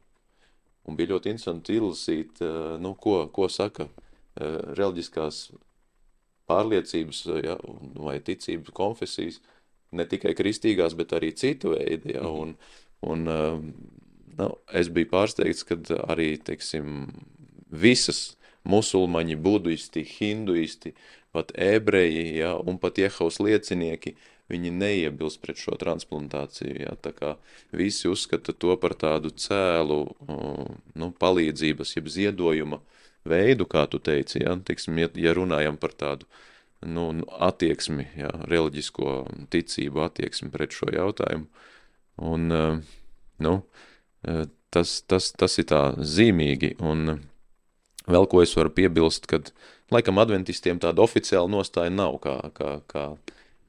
Un 0.86 0.98
bija 0.98 1.16
ļoti 1.16 1.32
interesanti 1.32 1.74
izlasīt, 1.74 2.42
eh, 2.44 2.76
nu, 2.82 2.94
ko, 2.94 3.24
ko 3.34 3.50
saka 3.52 3.90
reliģiskās 4.36 5.36
pārliecības 6.44 7.22
ja, 7.40 7.54
vai 7.96 8.18
ticības 8.20 8.74
konfesijas, 8.76 9.38
ne 9.96 10.04
tikai 10.04 10.34
kristīgās, 10.36 10.92
bet 10.92 11.14
arī 11.16 11.30
citu 11.32 11.72
veidu. 11.72 12.10
Ja, 12.12 12.26
un, 12.28 12.52
un, 13.00 13.24
nu, 14.36 14.48
es 14.76 14.90
biju 14.92 15.08
pārsteigts, 15.14 15.64
ka 15.64 15.78
arī 16.04 16.34
teiksim, 16.36 17.06
visas 17.72 18.36
musulmaņi, 18.68 19.38
budisti, 19.40 20.04
hinduisti, 20.04 20.92
pat 21.32 21.56
ebreji 21.56 22.36
ja, 22.42 22.58
un 22.60 22.76
pat 22.76 23.00
Jehovas 23.00 23.40
liecinieki– 23.40 24.18
viņi 24.52 24.72
neiebilst 24.74 25.40
pret 25.42 25.58
šo 25.60 25.76
transplantāciju. 25.80 26.76
Ja? 26.84 26.94
Tā 27.00 27.12
kā 27.16 27.34
visi 27.74 28.10
uzskata 28.10 28.54
to 28.54 28.76
par 28.80 28.94
tādu 28.98 29.32
cēlu 29.34 30.00
nu, 30.94 31.10
palīdzības, 31.20 31.96
jeb 31.96 32.10
ziedojuma 32.12 32.80
veidu, 33.26 33.66
kā 33.66 33.86
tu 33.90 33.98
teici, 33.98 34.42
ja, 34.44 34.54
Tiksim, 34.56 34.98
ja, 35.02 35.10
ja 35.18 35.34
runājam 35.34 35.78
par 35.80 35.96
tādu 35.98 36.28
nu, 36.86 37.10
nu, 37.16 37.26
attieksmi, 37.42 38.06
ja, 38.18 38.30
reliģisko 38.46 39.18
ticību 39.50 40.04
attieksmi 40.06 40.52
pret 40.54 40.76
šo 40.76 40.92
jautājumu. 40.94 41.48
Un, 42.22 42.52
nu, 43.42 43.54
tas, 44.70 45.00
tas, 45.10 45.32
tas 45.36 45.58
ir 45.60 45.66
tā 45.72 45.80
zīmīgi, 45.98 46.76
un 46.80 47.18
vēl 48.06 48.28
ko 48.30 48.42
es 48.44 48.54
varu 48.56 48.72
piebilst, 48.76 49.26
kad 49.30 49.50
laikam 49.92 50.20
adventistiem 50.22 50.80
tāda 50.82 51.04
oficiāla 51.04 51.50
nostāja 51.50 51.92
nav, 51.92 52.20
kā, 52.22 52.38
kā, 52.56 52.78
kā 52.90 53.08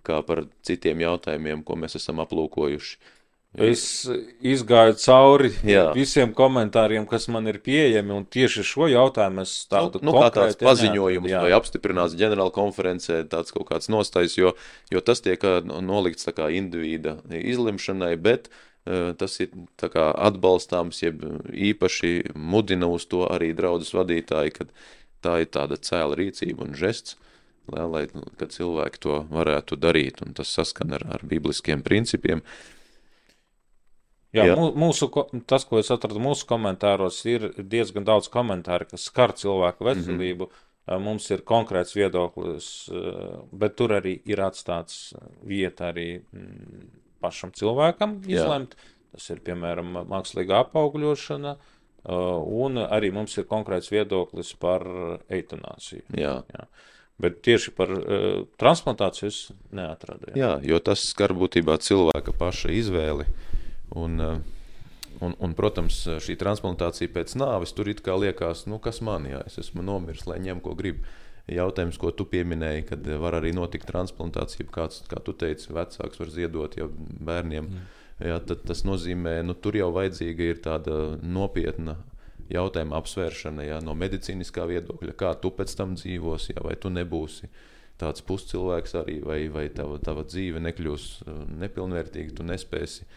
kā 0.07 0.21
par 0.25 0.45
citiem 0.65 1.03
jautājumiem, 1.03 1.63
ko 1.67 1.77
mēs 1.79 1.99
esam 1.99 2.23
aplūkojuši. 2.23 2.97
Es 3.57 3.81
izgāju 4.45 4.93
cauri 5.01 5.49
Jā. 5.65 5.87
visiem 5.95 6.33
komentāriem, 6.35 7.07
kas 7.09 7.25
man 7.31 7.47
ir 7.49 7.57
pieejami, 7.63 8.11
un 8.13 8.25
tieši 8.29 8.61
šo 8.67 8.89
jautājumu 8.91 9.41
es 9.41 9.53
tādu 9.71 10.01
nu, 10.03 10.11
nu, 10.11 10.19
kā 10.19 10.27
tāds 10.35 10.59
paziņojums 10.61 11.31
jā. 11.31 11.41
vai 11.41 11.55
apstiprināts 11.55 12.17
ģenerāla 12.19 12.53
konferencē, 12.53 13.23
tāds 13.31 13.55
kaut 13.55 13.69
kāds 13.71 13.89
nostājs, 13.89 14.35
jo, 14.37 14.53
jo 14.93 15.01
tas 15.01 15.23
tiek 15.25 15.41
nolikts 15.65 16.27
tā 16.27 16.35
kā 16.37 16.51
individa 16.53 17.15
izlimšanai, 17.31 18.13
bet 18.21 18.51
uh, 18.51 19.15
tas 19.17 19.39
ir 19.41 19.55
kā 19.79 20.09
atbalstāms, 20.27 21.01
jeb 21.07 21.25
īpaši 21.49 22.35
mudina 22.35 22.91
uz 22.93 23.07
to 23.09 23.25
arī 23.31 23.55
draudzes 23.57 23.95
vadītāji, 23.97 24.53
kad 24.59 24.75
tā 25.25 25.39
ir 25.41 25.49
tāda 25.55 25.79
cēla 25.81 26.19
rīcība 26.19 26.67
un 26.67 26.77
žests, 26.77 27.17
lai, 27.73 27.85
lai 27.91 28.03
kad 28.39 28.53
cilvēki 28.53 29.01
to 29.03 29.21
varētu 29.31 29.77
darīt, 29.79 30.21
un 30.25 30.33
tas 30.37 30.51
saskan 30.53 30.95
ar, 30.97 31.05
ar 31.17 31.25
bibliskiem 31.27 31.83
principiem. 31.85 32.43
Jā, 34.35 34.49
Jā. 34.51 34.55
Mūsu, 34.55 35.07
tas, 35.47 35.65
ko 35.65 35.79
es 35.79 35.89
atradu 35.93 36.21
mūsu 36.21 36.45
komentāros, 36.49 37.19
ir 37.29 37.49
diezgan 37.57 38.05
daudz 38.07 38.27
komentāru, 38.31 38.89
kas 38.91 39.07
skar 39.09 39.33
cilvēku 39.37 39.83
mhm. 39.83 39.91
veselību. 39.91 40.45
Mm 40.45 40.51
-hmm. 40.51 40.63
Mums 41.03 41.25
ir 41.31 41.41
konkrēts 41.43 41.95
viedoklis, 41.95 42.89
bet 43.51 43.75
tur 43.75 43.91
arī 43.91 44.21
ir 44.25 44.39
atstāts 44.39 45.13
vieta 45.43 45.89
arī 45.91 46.21
mm, 46.31 46.85
pašam 47.19 47.51
cilvēkam 47.51 48.21
izlemt. 48.23 48.77
Jā. 48.77 48.93
Tas 49.11 49.29
ir 49.33 49.41
piemēram 49.43 50.05
mākslīga 50.07 50.61
apaugļošana, 50.63 51.55
un 52.07 52.77
arī 52.77 53.11
mums 53.11 53.37
ir 53.37 53.47
konkrēts 53.49 53.91
viedoklis 53.91 54.53
par 54.59 54.85
eitanāsiju. 55.27 56.05
Jā. 56.15 56.37
Jā. 56.53 56.67
Bet 57.17 57.39
tieši 57.45 57.73
par 57.73 57.89
uh, 57.89 58.43
transplantāciju 58.61 59.29
es 59.31 59.39
neatradu. 59.73 60.29
Jā. 60.31 60.37
jā, 60.37 60.51
jo 60.69 60.77
tas 60.85 61.01
skar 61.09 61.33
būtībā 61.37 61.79
cilvēka 61.81 62.35
paša 62.37 62.73
izvēli. 62.77 63.25
Un, 63.97 64.21
uh, 64.21 64.35
un, 65.25 65.33
un, 65.33 65.55
protams, 65.57 66.03
šī 66.21 66.37
transplantācija 66.37 67.09
pēc 67.13 67.33
nāves 67.41 67.73
tur 67.73 67.89
it 67.89 68.03
kā 68.05 68.17
liekas, 68.21 68.67
nu, 68.69 68.77
kas 68.83 69.01
man 69.01 69.25
jā, 69.29 69.41
es 69.49 69.57
esmu 69.63 69.85
nomiris, 69.85 70.27
lai 70.29 70.37
ņem, 70.45 70.61
ko 70.65 70.77
grib. 70.77 71.01
Jautājums, 71.47 71.95
ko 71.95 72.11
tu 72.11 72.25
pieminēji, 72.27 72.83
kad 72.89 73.05
var 73.23 73.37
arī 73.37 73.53
notikt 73.55 73.87
transplantācija, 73.87 74.67
kāds, 74.67 75.05
kā 75.07 75.21
tu 75.23 75.31
teici, 75.31 75.71
vecāks 75.71 76.19
var 76.19 76.33
ziedot 76.33 76.75
jau 76.75 76.89
bērniem. 77.23 77.69
Mm. 77.71 77.85
Jā, 78.27 78.39
tad 78.43 78.65
tas 78.67 78.81
nozīmē, 78.83 79.37
ka 79.39 79.47
nu, 79.47 79.55
tur 79.55 79.77
jau 79.79 79.87
vajadzīga 79.95 80.51
ir 80.51 80.59
tāda 80.65 80.97
nopietna 81.23 81.95
jautājuma 82.53 82.97
apsvēršana 83.01 83.65
jā, 83.67 83.79
no 83.83 83.95
medicīniskā 83.97 84.67
viedokļa, 84.69 85.15
kā 85.19 85.33
tu 85.41 85.51
pēc 85.55 85.73
tam 85.77 85.95
dzīvosi, 85.99 86.55
jā, 86.55 86.63
vai 86.65 86.75
tu 86.79 86.91
nebūsi 86.93 87.49
tāds 87.97 88.23
puscilvēks 88.25 88.93
arī, 88.99 89.21
vai, 89.25 89.39
vai 89.51 89.67
tava, 89.73 89.97
tava 90.03 90.25
dzīve 90.27 90.61
nekļūs 90.63 91.07
uh, 91.25 91.39
nepilnvērtīga, 91.63 92.35
tu 92.37 92.45
nespēsi 92.47 93.07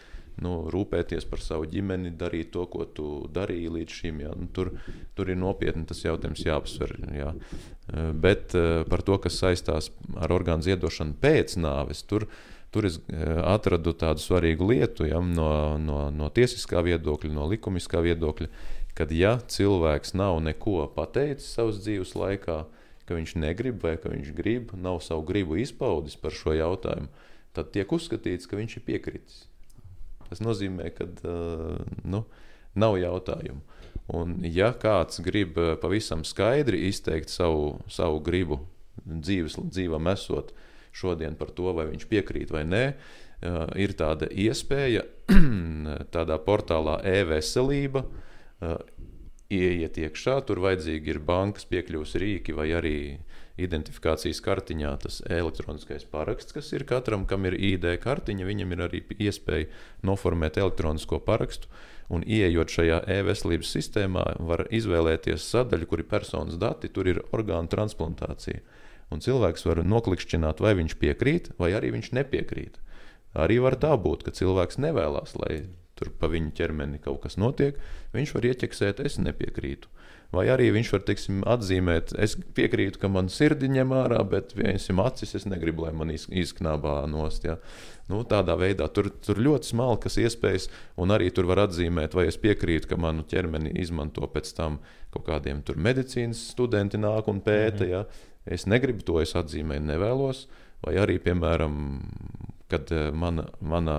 nu, 0.41 0.55
rūpēties 0.73 1.27
par 1.29 1.41
savu 1.43 1.67
ģimeni, 1.69 2.13
darīt 2.17 2.53
to, 2.55 2.63
ko 2.71 2.87
tu 2.87 3.07
darīji 3.35 3.73
līdz 3.75 3.97
šim. 3.99 4.21
Jā. 4.23 4.31
Nu, 4.39 4.47
tur, 4.55 4.71
tur 5.17 5.29
ir 5.29 5.37
nopietni 5.37 5.83
tas 5.85 6.01
jautājums 6.01 6.41
jāapsver. 6.47 6.95
Jā. 7.13 7.35
Uh, 7.35 8.09
bet 8.17 8.55
uh, 8.57 8.81
par 8.89 9.05
to, 9.05 9.19
kas 9.21 9.37
saistās 9.43 9.91
ar 10.17 10.33
orgānu 10.33 10.65
ziedošanu 10.65 11.19
pēc 11.21 11.59
nāves, 11.61 12.01
tur, 12.09 12.25
tur 12.71 12.87
es 12.87 13.01
atradu 13.43 13.91
tādu 13.99 14.23
svarīgu 14.23 14.69
lietu 14.69 15.03
ja, 15.03 15.19
no, 15.19 15.75
no, 15.75 16.05
no 16.15 16.29
tiesiskā 16.31 16.79
viedokļa, 16.87 17.33
no 17.35 17.49
likumiskā 17.51 17.99
viedokļa 18.05 18.47
kad 18.97 19.11
ja 19.15 19.37
cilvēks 19.47 20.15
nav 20.17 20.39
neko 20.43 20.85
pateicis 20.95 21.53
savas 21.55 21.79
dzīves 21.83 22.13
laikā, 22.17 22.63
ka 23.07 23.17
viņš 23.17 23.35
negrib 23.39 23.83
vai 23.83 23.95
ka 23.99 24.11
viņš 24.11 24.31
grib, 24.35 24.73
nav 24.77 25.01
savu 25.03 25.25
gribu 25.27 25.57
izpaudis 25.59 26.17
par 26.19 26.35
šo 26.35 26.55
jautājumu, 26.55 27.09
tad 27.55 27.71
tiek 27.75 27.91
uzskatīts, 27.91 28.47
ka 28.47 28.59
viņš 28.59 28.77
ir 28.77 28.85
piekritis. 28.87 29.45
Tas 30.29 30.39
nozīmē, 30.43 30.91
ka 30.95 31.07
nu, 32.07 32.23
nav 32.75 32.97
jautājumu. 32.99 33.63
Un, 34.15 34.37
ja 34.47 34.71
kāds 34.75 35.21
grib 35.23 35.57
pavisam 35.81 36.23
skaidri 36.27 36.85
izteikt 36.87 37.31
savu, 37.31 37.79
savu 37.91 38.19
gribu 38.23 38.61
dzīves, 39.03 39.57
dzīvam 39.71 40.07
esot 40.11 40.51
šodien 40.95 41.37
par 41.39 41.51
to, 41.55 41.71
vai 41.75 41.87
viņš 41.91 42.07
piekrīt 42.11 42.51
vai 42.51 42.65
nē, 42.67 42.85
ir 43.79 43.93
tāda 43.99 44.27
iespēja 44.27 45.05
tādā 46.15 46.39
portālā 46.43 46.99
e-veselība, 47.07 48.03
Uh, 48.03 48.20
ieiet 49.51 49.99
iekšā. 49.99 50.39
Tur 50.47 50.61
vajadzīgi 50.63 51.15
ir 51.15 51.21
bankas 51.25 51.67
piekļuves 51.69 52.15
rīki 52.21 52.55
vai 52.55 52.69
arī 52.77 52.97
identifikācijas 53.61 54.41
kartiņā 54.43 54.91
tas 55.03 55.19
elektroniskais 55.27 56.05
paraksts, 56.09 56.55
kas 56.55 56.71
ir 56.73 56.85
katram, 56.89 57.25
kam 57.29 57.45
ir 57.49 57.57
ID 57.57 57.87
kartiņa, 58.01 58.47
viņam 58.47 58.75
ir 58.75 58.83
arī 58.87 59.01
iespēja 59.19 59.69
noformēt 60.07 60.59
elektronisko 60.61 61.21
parakstu. 61.27 61.71
Un, 62.11 62.25
ieejot 62.27 62.67
šajā 62.73 62.97
e-veselības 63.07 63.69
sistēmā, 63.71 64.23
var 64.43 64.65
izvēlēties 64.67 65.45
sadaļu, 65.47 65.87
kur 65.87 66.01
ir 66.03 66.09
personas 66.11 66.57
dati, 66.59 66.89
tur 66.91 67.07
ir 67.07 67.21
orgānu 67.31 67.71
transplantācija. 67.71 68.59
Un 69.11 69.23
cilvēks 69.23 69.63
var 69.67 69.79
noklikšķināt, 69.87 70.59
vai 70.63 70.73
viņš 70.79 70.97
piekrīt, 70.99 71.51
vai 71.59 71.71
arī 71.77 71.93
viņš 71.95 72.11
nepiekrīt. 72.17 72.81
Arī 73.31 73.61
var 73.63 73.77
tā 73.79 73.93
būt, 73.95 74.25
ka 74.27 74.35
cilvēks 74.35 74.79
nevēlas, 74.83 75.37
lai 75.39 75.61
tur 76.01 76.09
pa 76.17 76.29
viņu 76.31 76.55
ķermeni 76.57 77.01
kaut 77.03 77.21
kas 77.27 77.37
notiek, 77.37 77.77
viņš 78.15 78.33
var 78.35 78.47
ieķeksēt, 78.49 79.03
es 79.05 79.19
nepiekrītu. 79.21 79.91
Vai 80.31 80.45
arī 80.47 80.69
viņš 80.71 80.89
var 80.93 81.01
teiksim, 81.03 81.41
atzīmēt, 81.51 82.13
es 82.23 82.37
piekrītu, 82.55 83.01
ka 83.01 83.09
man 83.11 83.27
sirdi 83.27 83.67
ņem 83.67 83.89
ārā, 83.91 84.21
bet 84.31 84.53
vienam 84.55 85.01
acis 85.03 85.35
es 85.35 85.45
negribu, 85.49 85.83
lai 85.83 85.91
man 85.91 86.13
izknābā 86.15 87.01
nost. 87.11 87.43
Ja. 87.43 87.57
Nu, 88.07 88.21
tādā 88.27 88.55
veidā 88.59 88.87
tur, 88.95 89.09
tur 89.23 89.41
ļoti 89.43 89.73
smalkas 89.73 90.15
iespējas, 90.23 90.69
un 91.03 91.11
arī 91.11 91.27
tur 91.35 91.49
var 91.51 91.65
atzīmēt, 91.65 92.15
vai 92.15 92.29
es 92.31 92.39
piekrītu, 92.39 92.87
ka 92.87 92.99
manu 92.99 93.27
ķermeni 93.27 93.75
izmanto 93.83 94.23
pēc 94.31 94.53
tam 94.55 94.79
kaut 95.11 95.27
kādiem 95.27 95.63
medicīnas 95.75 96.47
studenti 96.55 96.97
nāk 96.99 97.27
un 97.27 97.43
pēta. 97.43 97.83
-hmm. 97.83 97.91
ja. 97.91 98.05
Es 98.45 98.65
negribu 98.65 99.03
to, 99.03 99.19
es 99.21 99.35
atzīmēju, 99.35 99.83
nevēlos. 99.85 100.47
Vai 100.81 100.95
arī, 100.95 101.19
piemēram, 101.19 101.75
kad 102.71 102.91
eh, 102.95 103.09
mana, 103.11 103.47
mana 103.59 103.97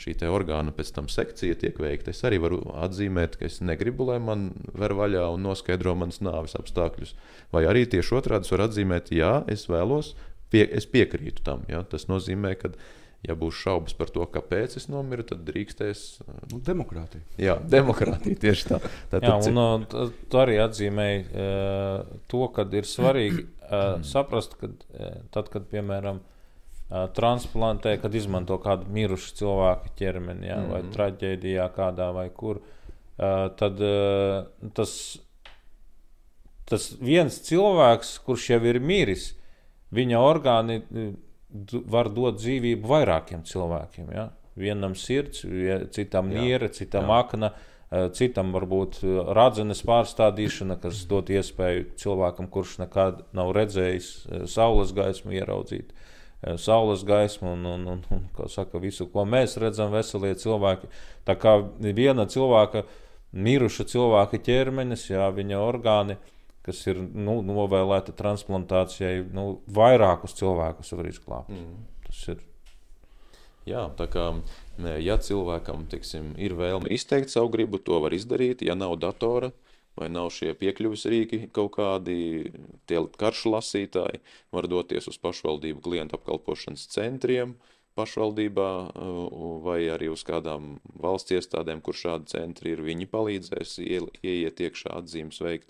šī 0.00 0.16
orgāna 0.28 0.74
pēc 0.76 0.92
tam 0.96 1.08
sekcija 1.12 1.58
tiek 1.60 1.78
veikta, 1.80 2.14
es 2.14 2.24
arī 2.26 2.40
varu 2.42 2.60
atzīmēt, 2.84 3.38
ka 3.40 3.48
es 3.48 3.60
negribu, 3.64 4.08
lai 4.10 4.18
man 4.22 4.50
ver 4.74 4.96
vaļā 4.98 5.26
un 5.34 5.44
noskaidro 5.46 5.94
manas 5.98 6.22
nāves 6.24 6.56
apstākļus. 6.58 7.14
Vai 7.54 7.66
arī 7.70 7.86
tieši 7.90 8.16
otrādi 8.20 8.48
es 8.48 8.54
varu 8.54 8.68
atzīmēt, 8.68 9.12
jā, 9.14 9.34
es 9.52 9.68
vēlos, 9.70 10.14
pie, 10.50 10.64
es 10.66 10.88
piekrītu 10.90 11.44
tam. 11.46 11.66
Jā. 11.70 11.82
Tas 11.90 12.08
nozīmē, 12.10 12.54
ka 12.60 12.72
ja 13.26 13.36
būs 13.36 13.58
šaubas 13.60 13.94
par 13.96 14.10
to, 14.12 14.24
kāpēc 14.32 14.78
es 14.80 14.88
nomiru, 14.92 15.24
tad 15.28 15.44
drīkstēs. 15.48 16.04
Nu, 16.52 16.60
demokrātija. 16.64 17.24
Jā, 17.40 17.58
demokrātija 17.60 18.40
tieši 18.46 18.68
tā. 18.70 18.80
Tad, 19.12 19.26
Jā, 19.26 19.36
un 19.50 19.60
uh, 19.60 20.12
tu 20.32 20.40
arī 20.40 20.56
atzīmēji 20.64 21.24
uh, 21.28 22.16
to, 22.32 22.46
ka 22.56 22.64
ir 22.76 22.88
svarīgi 22.88 23.44
uh, 23.44 24.00
saprast, 24.12 24.56
ka 24.60 24.70
uh, 24.72 25.20
tad, 25.34 25.52
kad, 25.52 25.68
piemēram, 25.72 26.22
transplantē, 26.90 27.94
kad 28.02 28.14
izmanto 28.18 28.58
kādu 28.62 28.90
mirušu 28.90 29.34
cilvēku 29.38 29.92
ķermeni, 29.98 30.48
ja, 30.50 30.58
mm. 30.58 30.70
vai 30.72 30.82
mhm. 30.82 30.92
traģēdijā 30.96 31.68
kādā 31.76 32.10
vai 32.16 32.26
kur, 32.34 32.62
tad 33.60 33.82
tas, 34.74 34.94
tas 36.70 36.90
viens 36.98 37.38
cilvēks, 37.46 38.16
kurš 38.26 38.50
jau 38.56 38.60
ir 38.72 38.80
miris, 38.82 39.30
viņa 39.94 40.22
orgāni 40.22 40.80
var 41.90 42.10
dot 42.14 42.38
dzīvību 42.42 42.90
vairākiem 42.90 43.46
cilvēkiem. 43.46 44.12
Ja? 44.14 44.30
Vienam 44.58 44.96
sirds, 44.98 45.44
citam 45.94 46.30
niera, 46.30 46.70
citam 46.74 47.10
jā. 47.10 47.24
akna. 47.24 47.54
Citam 48.14 48.52
varbūt 48.54 49.00
radzenes 49.34 49.80
pārstādīšana, 49.82 50.76
kas 50.78 51.00
dod 51.10 51.26
iespēju 51.34 51.88
cilvēkam, 51.98 52.46
kurš 52.46 52.76
nekad 52.84 53.24
nav 53.34 53.50
redzējis 53.56 54.10
saules 54.52 54.92
gaismu, 54.94 55.32
ieraudzīt. 55.34 55.90
Uh, 55.90 56.09
saules 56.56 57.04
gaismu 57.04 57.52
un, 57.52 57.64
un, 57.68 57.86
un, 57.94 58.02
un 58.14 58.26
kā 58.36 58.48
saka, 58.48 58.80
visu, 58.80 59.06
ko 59.12 59.26
mēs 59.28 59.58
redzam, 59.60 59.92
veselie 59.92 60.32
cilvēki. 60.40 60.88
Tā 61.28 61.36
kā 61.40 61.58
viena 61.80 62.26
cilvēka, 62.30 62.84
miruša 63.32 63.86
cilvēka 63.90 64.40
ķermenis, 64.46 65.10
jā, 65.12 65.28
viņa 65.36 65.60
orgāni, 65.60 66.16
kas 66.66 66.80
ir 66.88 67.00
nu, 67.00 67.40
novēlēti 67.44 68.14
transplantācijai, 68.16 69.24
nu, 69.36 69.60
vairākus 69.68 70.36
cilvēkus 70.40 70.96
var 70.96 71.10
izglābt. 71.10 71.52
Mm. 71.52 71.84
Tas 72.06 72.22
ir. 72.34 72.46
Jā, 73.68 73.84
tā 73.96 74.06
kā 74.10 74.30
ja 75.04 75.18
cilvēkam 75.20 75.84
tiksim, 75.92 76.32
ir 76.40 76.56
vēlme 76.56 76.88
izteikt 76.94 77.30
savu 77.32 77.50
gribu, 77.52 77.78
to 77.78 78.00
var 78.02 78.16
izdarīt. 78.16 78.64
Ja 78.64 78.74
nav 78.78 78.96
datora, 79.02 79.52
vai 79.98 80.08
nav 80.12 80.30
šie 80.34 80.54
piekļuves 80.58 81.06
rīki 81.10 81.40
kaut 81.56 81.74
kādi, 81.78 82.16
tie 82.90 83.02
karšu 83.20 83.52
lasītāji, 83.56 84.22
var 84.54 84.68
doties 84.70 85.10
uz 85.10 85.18
pašvaldību 85.22 85.82
klientu 85.84 86.18
apkalpošanas 86.18 86.86
centriem 86.94 87.56
pašvaldībā 87.98 88.70
vai 89.64 89.80
arī 89.92 90.10
uz 90.12 90.22
kādām 90.26 90.76
valsts 91.02 91.34
iestādēm, 91.36 91.82
kur 91.84 91.96
šādi 91.98 92.30
centri 92.32 92.74
ir, 92.74 92.84
viņi 92.86 93.08
palīdzēs 93.10 93.78
ieiet 93.82 94.62
iekšā 94.66 94.94
atzīmes 95.02 95.40
veikt. 95.44 95.68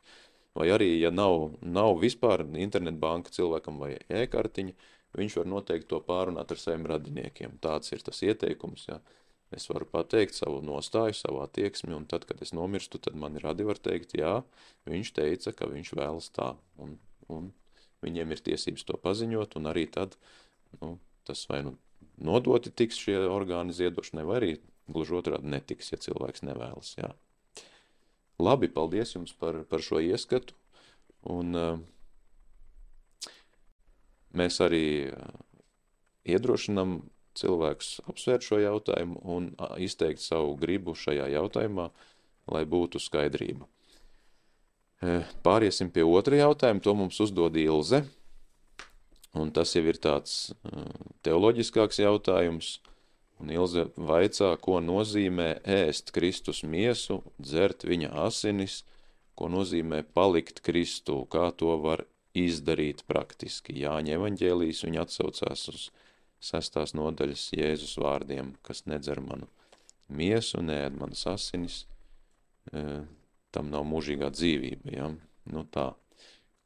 Vai 0.54 0.66
arī, 0.74 0.90
ja 0.98 1.12
nav, 1.14 1.52
nav 1.62 1.96
vispār 2.02 2.42
internetbanka 2.58 3.30
cilvēkam 3.34 3.78
vai 3.82 3.94
e-kartiņa, 4.08 4.74
viņš 5.18 5.36
var 5.40 5.48
noteikti 5.50 5.88
to 5.92 6.00
pārunāt 6.06 6.50
ar 6.50 6.60
saviem 6.60 6.88
radiniekiem. 6.90 7.56
Tāds 7.62 7.94
ir 7.94 8.02
tas 8.06 8.22
ieteikums, 8.26 8.88
ja. 8.90 8.98
Es 9.54 9.66
varu 9.70 9.86
pateikt 9.90 10.36
savu 10.38 10.60
nostāju, 10.62 11.16
savu 11.18 11.40
attieksmi, 11.42 11.94
un 11.96 12.04
tad, 12.10 12.26
kad 12.28 12.38
es 12.44 12.52
nomirstu, 12.54 13.00
tad 13.02 13.16
man 13.18 13.38
radi 13.42 13.66
var 13.66 13.80
teikt, 13.82 14.14
jā, 14.18 14.36
viņš 14.86 15.10
teica, 15.16 15.54
ka 15.56 15.66
viņš 15.70 15.90
vēlas 15.98 16.30
tā, 16.36 16.52
un, 16.78 16.94
un 17.26 17.50
viņiem 18.06 18.30
ir 18.30 18.44
tiesības 18.46 18.86
to 18.86 18.98
paziņot, 19.02 19.58
un 19.58 19.70
arī 19.72 19.88
tad, 19.90 20.14
nu, 20.78 20.94
tas 21.26 21.42
vai 21.50 21.64
nu 21.66 21.74
nodoti 22.22 22.70
tiks 22.70 23.00
šie 23.02 23.18
orgāni 23.26 23.74
ziedošanai, 23.74 24.26
vai 24.28 24.38
arī 24.38 24.52
gluži 24.90 25.18
otrādi 25.18 25.50
netiks, 25.50 25.90
ja 25.90 25.98
cilvēks 25.98 26.46
nevēlas, 26.46 26.94
jā. 27.00 27.10
Labi, 28.40 28.70
paldies 28.72 29.16
jums 29.16 29.34
par, 29.36 29.64
par 29.68 29.82
šo 29.84 29.98
ieskatu, 30.00 30.54
Un, 31.28 31.52
uh, 31.52 31.76
mēs 34.32 34.60
arī 34.64 35.10
uh, 35.12 35.34
iedrošinām 36.24 37.00
cilvēkus 37.40 37.90
apsvērt 38.10 38.46
šo 38.46 38.60
jautājumu 38.60 39.20
un 39.34 39.50
izteikt 39.82 40.22
savu 40.22 40.54
gribu 40.60 40.94
šajā 40.98 41.30
jautājumā, 41.34 41.90
lai 42.50 42.64
būtu 42.68 43.00
skaidrība. 43.02 43.66
Uh, 45.00 45.24
pāriesim 45.44 45.88
pie 45.88 46.04
otra 46.04 46.36
jautājuma, 46.42 46.82
to 46.84 46.94
mums 46.96 47.20
uzdod 47.24 47.56
Ilze. 47.56 48.02
Un 49.32 49.52
tas 49.54 49.72
jau 49.72 49.84
ir 49.86 49.96
tāds 50.02 50.50
uh, 50.68 50.84
teoloģiskāks 51.24 52.02
jautājums. 52.02 52.78
Un 53.40 53.52
Ilze 53.54 53.86
vaicā, 53.96 54.50
ko 54.60 54.82
nozīmē 54.84 55.62
ēst 55.64 56.12
Kristus 56.12 56.60
miesu, 56.60 57.22
dzert 57.40 57.86
viņa 57.88 58.10
asinis, 58.26 58.82
ko 59.32 59.48
nozīmē 59.48 60.02
palikt 60.12 60.60
Kristū, 60.66 61.22
kā 61.32 61.48
to 61.56 61.78
var 61.80 62.04
izdarīt 62.36 63.06
praktiski. 63.08 63.78
Jāņa 63.80 64.18
evaņģēlijas 64.18 64.84
viņa 64.84 65.06
atsaucās 65.06 65.64
uz 65.72 65.86
sestās 66.40 66.94
nodaļas 66.96 67.50
Jēzus 67.56 67.96
vārdiem, 68.00 68.54
kas 68.66 68.84
nedzer 68.88 69.20
manu 69.24 69.48
miesu, 70.08 70.62
neēd 70.64 70.96
manas 70.98 71.26
asinis, 71.30 71.82
e, 72.72 73.02
tam 73.54 73.70
nav 73.72 73.84
mūžīgā 73.88 74.30
dzīvība, 74.34 74.94
ja? 74.94 75.10
Nu 75.50 75.64
tā. 75.72 75.90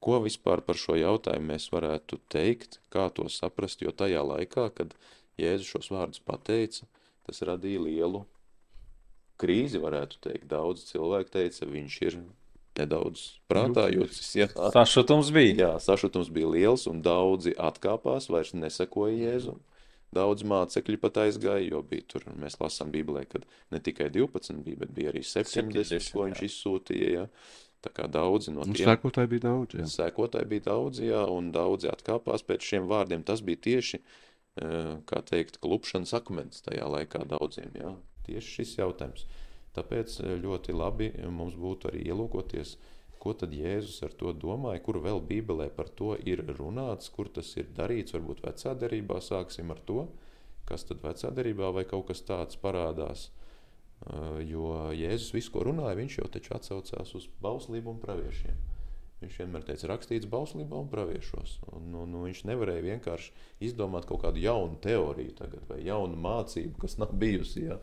Ko 0.05 0.19
vispār 0.21 0.61
par 0.65 0.77
šo 0.77 0.99
jautājumu 0.99 1.55
mēs 1.55 1.71
varētu 1.73 2.19
teikt, 2.33 2.79
kā 2.93 3.09
to 3.15 3.27
saprast, 3.33 3.83
jo 3.83 3.93
tajā 3.93 4.21
laikā, 4.25 4.69
kad 4.77 4.93
Jēzus 5.41 5.71
šos 5.75 5.91
vārdus 5.91 6.23
pateica, 6.25 6.87
tas 7.25 7.41
radīja 7.47 7.83
lielu 7.87 8.25
krīzi, 9.41 9.81
varētu 9.83 10.21
teikt. 10.29 10.49
Daudz 10.53 10.85
cilvēku 10.91 11.33
teica, 11.39 11.67
viņš 11.67 12.01
ir 12.05 12.19
nedaudz 12.79 13.25
prātā 13.51 13.87
jūtas. 13.93 14.33
Jā, 14.39 14.49
Sašutums 14.75 15.31
bija. 15.35 15.55
jā, 15.59 15.71
sašutums 15.83 16.31
bija 16.35 16.51
liels, 16.51 16.89
un 16.91 17.03
daudzi 17.05 17.55
atkāpās, 17.59 18.31
vairs 18.33 18.55
nesekoja 18.57 19.17
Jēzum. 19.29 19.61
Daudz 20.15 20.45
mācekļi 20.47 20.99
pat 21.03 21.19
aizgāja, 21.25 21.65
jo 21.73 21.81
bija 21.83 22.07
tur, 22.13 22.27
mēs 22.39 22.61
lasām 22.61 22.93
Bībelē, 22.95 23.25
kad 23.31 23.47
ne 23.75 23.81
tikai 23.83 24.07
12 24.15 24.63
bija, 24.63 24.79
bet 24.85 24.93
bija 24.95 25.11
arī 25.11 25.25
70, 25.27 25.81
70, 25.83 26.13
ko 26.15 26.27
viņš 26.29 26.43
jā. 26.43 26.51
izsūtīja. 26.51 27.09
Jā. 27.17 27.25
Tā 27.85 27.91
kā 27.93 28.07
daudzi 28.09 28.55
no 28.55 28.63
Un 28.65 28.73
tiem 28.73 28.89
sekotāji 28.89 29.33
bija 29.35 29.45
daudz. 29.49 29.77
Jā. 29.77 29.89
Sekotāji 29.91 30.49
bija 30.55 30.69
daudz, 30.71 31.03
jā, 31.05 31.25
un 31.29 31.51
daudzi 31.53 31.91
atkāpās 31.91 32.47
pēc 32.47 32.65
šiem 32.65 32.87
vārdiem. 32.89 33.25
Tas 33.27 33.43
bija 33.45 33.61
tieši, 33.67 34.01
eh, 34.01 34.95
kā 35.11 35.21
teikt, 35.27 35.59
klupšanas 35.65 36.15
akmens 36.17 36.63
tajā 36.65 36.87
laikā 36.95 37.27
daudziem, 37.35 37.75
jā. 37.77 37.93
Tieši 38.25 38.55
šis 38.61 38.79
jautājums. 38.79 39.27
Tāpēc 39.75 40.19
eh, 40.23 40.35
ļoti 40.41 40.77
labi 40.77 41.11
mums 41.29 41.57
būtu 41.61 41.91
arī 41.91 42.05
ielūkoties, 42.11 42.77
ko 43.19 43.33
tad 43.41 43.55
Jēzus 43.57 44.03
ar 44.05 44.13
to 44.21 44.35
domāja, 44.37 44.83
kur 44.85 45.01
vēl 45.01 45.23
Bībelē 45.25 45.71
par 45.73 45.89
to 45.89 46.13
ir 46.29 46.45
runāts, 46.59 47.09
kur 47.13 47.31
tas 47.33 47.55
ir 47.57 47.71
darīts, 47.77 48.13
varbūt 48.17 48.45
vecā 48.45 48.75
derībā 48.77 49.21
sāksim 49.25 49.73
ar 49.73 49.81
to, 49.89 50.05
kas 50.69 50.85
tad 50.89 51.01
vecā 51.05 51.33
derībā 51.33 51.71
vai 51.73 51.87
kaut 51.89 52.11
kas 52.11 52.21
tāds 52.25 52.61
parādās. 52.61 53.31
Uh, 53.31 53.45
Jo 54.45 54.91
Jēzus 54.93 55.33
visu, 55.33 55.53
ko 55.55 55.65
runāja, 55.65 55.97
viņš 55.97 56.19
jau 56.19 56.29
taču 56.33 56.55
atsaucās 56.57 57.15
uz 57.17 57.29
bauslību 57.41 57.95
un 57.95 58.01
praviešiem. 58.03 58.57
Viņš 59.23 59.37
vienmēr 59.41 59.65
teica, 59.65 59.89
rakstīts 59.89 60.29
bauslībā 60.29 60.77
un 60.77 60.91
praviešos. 60.93 61.55
Un, 61.73 61.87
un, 61.97 62.13
un 62.13 62.27
viņš 62.27 62.43
nevarēja 62.51 62.85
vienkārši 62.85 63.31
izdomāt 63.65 64.05
kaut 64.11 64.21
kādu 64.27 64.43
jaunu 64.43 64.77
teoriju 64.85 65.37
tagad, 65.39 65.65
vai 65.71 65.81
jaunu 65.87 66.19
mācību, 66.21 66.77
kas 66.83 66.99
nav 67.01 67.15
bijusi. 67.23 67.65
Ja? 67.71 67.79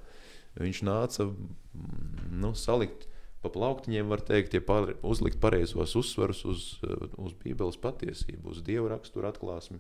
Viņš 0.60 0.84
nāca 0.84 1.28
mm, 1.30 2.28
nu, 2.44 2.54
salikt 2.58 3.08
pa 3.42 3.50
plauktiņiem, 3.50 4.12
var 4.12 4.22
teikt, 4.26 4.54
ja 4.58 4.62
par, 4.62 4.94
uzlikt 5.08 5.40
pareizos 5.42 5.96
uzsvarus 5.98 6.44
uz, 6.46 6.68
uz 7.18 7.34
Bībeles 7.42 7.80
patiesību, 7.82 8.52
uz 8.54 8.62
Dieva 8.66 8.92
raksturu 8.94 9.32
atklāsmi. 9.32 9.80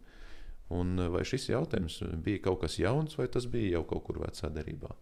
Un 0.72 0.96
vai 1.12 1.22
šis 1.28 1.50
jautājums 1.52 2.00
bija 2.24 2.46
kaut 2.48 2.64
kas 2.64 2.80
jauns, 2.80 3.18
vai 3.20 3.28
tas 3.30 3.46
bija 3.52 3.76
jau 3.76 3.84
kaut 3.92 4.06
kur 4.08 4.22
vecā 4.24 4.50
derībā? 4.50 4.96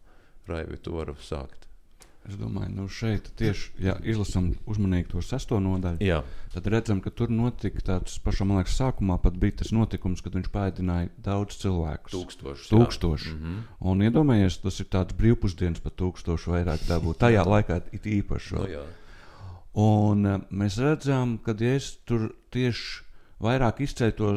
Raivi, 0.49 0.81
tu 0.81 0.97
vari 0.97 1.13
sākt. 1.23 1.68
Es 2.27 2.35
domāju, 2.37 2.69
nu 2.75 2.85
šeit 2.91 3.29
tieši, 3.39 3.71
ja 3.81 3.95
izlasām 4.03 4.51
uzmanīgi 4.69 5.07
to 5.13 5.21
sesto 5.25 5.57
nodaļu, 5.63 6.03
Jā, 6.03 6.19
tad 6.53 6.67
redzam, 6.69 6.99
ka 7.01 7.13
tur 7.15 7.31
notika 7.31 7.81
tāds 7.85 8.19
pašā, 8.21 8.45
man 8.45 8.59
liekas, 8.59 8.75
sākumā 8.77 9.15
pat 9.23 9.37
bija 9.39 9.61
tas 9.61 9.71
notikums, 9.73 10.21
kad 10.25 10.35
viņš 10.37 10.51
pēdināja 10.53 11.09
daudz 11.25 11.57
cilvēkus. 11.63 12.13
tūkstoši. 12.13 12.69
Tūkstoši. 12.69 13.33
Mm 13.33 13.41
-hmm. 13.41 13.63
Un 13.79 14.05
iedomājieties, 14.05 14.61
tas 14.61 14.79
ir 14.79 14.89
tāds 14.91 15.15
brīvpusdienas 15.15 15.79
pat 15.79 15.95
tūkstoši 15.95 16.53
vairāk 16.53 16.85
dabūt. 16.87 17.17
Tajā 17.23 17.45
laikā 17.45 17.81
it 17.91 18.05
īpaši. 18.05 18.53
Nu, 18.55 18.61
vēl. 18.61 18.71
jā. 18.77 18.85
Un 19.79 20.25
eh, 20.25 20.39
mēs 20.51 20.77
redzam, 20.77 21.37
ka 21.37 21.53
Jēzus 21.53 21.99
tur 22.05 22.33
tieši 22.51 23.03
vairāk 23.39 23.81
izceļ 23.85 24.11
to 24.17 24.31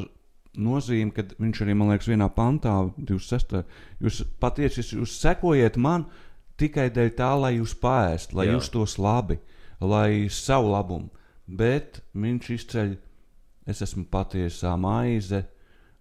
nozīmi, 0.61 1.13
kad 1.17 1.33
viņš 1.41 1.63
arī, 1.65 1.75
man 1.75 1.93
liekas, 1.93 2.09
vienā 2.09 2.29
pantā, 2.29 2.75
26. 2.99 3.65
Jūs 4.01 4.25
patiesi 4.41 4.85
jūs 4.97 5.17
sekojiet 5.21 5.77
man 5.77 6.07
tikai 6.63 6.89
dēļ 6.95 7.11
tā, 7.19 7.31
lai 7.39 7.57
jūs 7.59 7.75
pāriest, 7.83 8.35
lai 8.37 8.49
Jā. 8.49 8.57
justos 8.57 8.99
labi, 9.03 9.39
lai 9.83 10.29
savu 10.33 10.73
labumu. 10.73 11.11
Bet 11.47 12.01
viņš 12.15 12.51
izceļ, 12.57 12.93
es 13.69 13.83
esmu 13.85 14.07
patiesā 14.11 14.77
maize. 14.81 15.45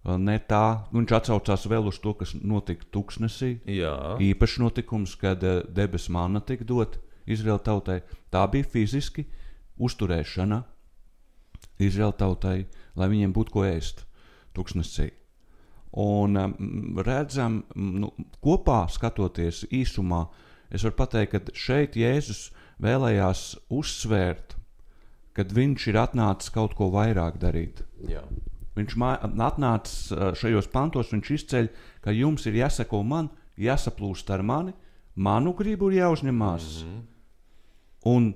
Ne 0.02 0.34
tā, 0.50 0.88
viņš 0.90 1.14
atsaucās 1.18 1.68
vēl 1.70 1.86
uz 1.90 2.00
to, 2.02 2.14
kas 2.18 2.32
notika 2.34 2.88
Tuksnesī. 2.94 3.52
Jā. 3.70 4.16
Īpašs 4.22 4.58
notikums, 4.62 5.14
kad 5.18 5.44
eh, 5.46 5.60
debesu 5.70 6.14
manna 6.14 6.42
tika 6.42 6.66
dot 6.66 6.98
Izraēla 7.30 7.62
tautai. 7.62 8.00
Tā 8.32 8.42
bija 8.50 8.66
fiziski 8.66 9.26
uzturēšana 9.78 10.62
Izraēla 11.82 12.16
tautai, 12.18 12.56
lai 12.98 13.10
viņiem 13.12 13.34
būtu 13.34 13.54
ko 13.54 13.66
ēst 13.66 14.04
tuksnesī. 14.56 15.10
Un 16.02 16.38
um, 16.40 16.54
redzam, 17.04 17.60
m, 17.76 17.90
nu, 18.00 18.10
kopā 18.44 18.86
skatoties 18.92 19.66
īsumā, 19.68 20.24
es 20.72 20.84
varu 20.86 20.96
pateikt, 20.98 21.34
ka 21.34 21.54
šeit 21.56 21.96
Jēzus 22.00 22.48
vēlējās 22.82 23.44
uzsvērt, 23.72 24.56
ka 25.36 25.44
viņš 25.48 25.86
ir 25.92 26.00
atnācis 26.00 26.52
kaut 26.52 26.74
ko 26.78 26.90
vairāk 26.92 27.38
darīt. 27.42 27.84
Jā. 28.08 28.24
Viņš 28.76 28.96
atnācis 29.20 30.12
šajos 30.40 30.70
pantos, 30.72 31.12
viņš 31.12 31.30
izceļ, 31.36 31.68
ka 32.04 32.14
jums 32.16 32.46
ir 32.48 32.56
jāsako 32.56 33.02
man, 33.04 33.28
jāsaplūst 33.60 34.30
ar 34.32 34.42
mani, 34.42 34.72
manu 35.14 35.52
gribu 35.56 35.90
ir 35.90 36.00
jāuzņemās 36.00 36.68
mm 36.80 36.88
-hmm. 36.88 37.02
un 38.08 38.32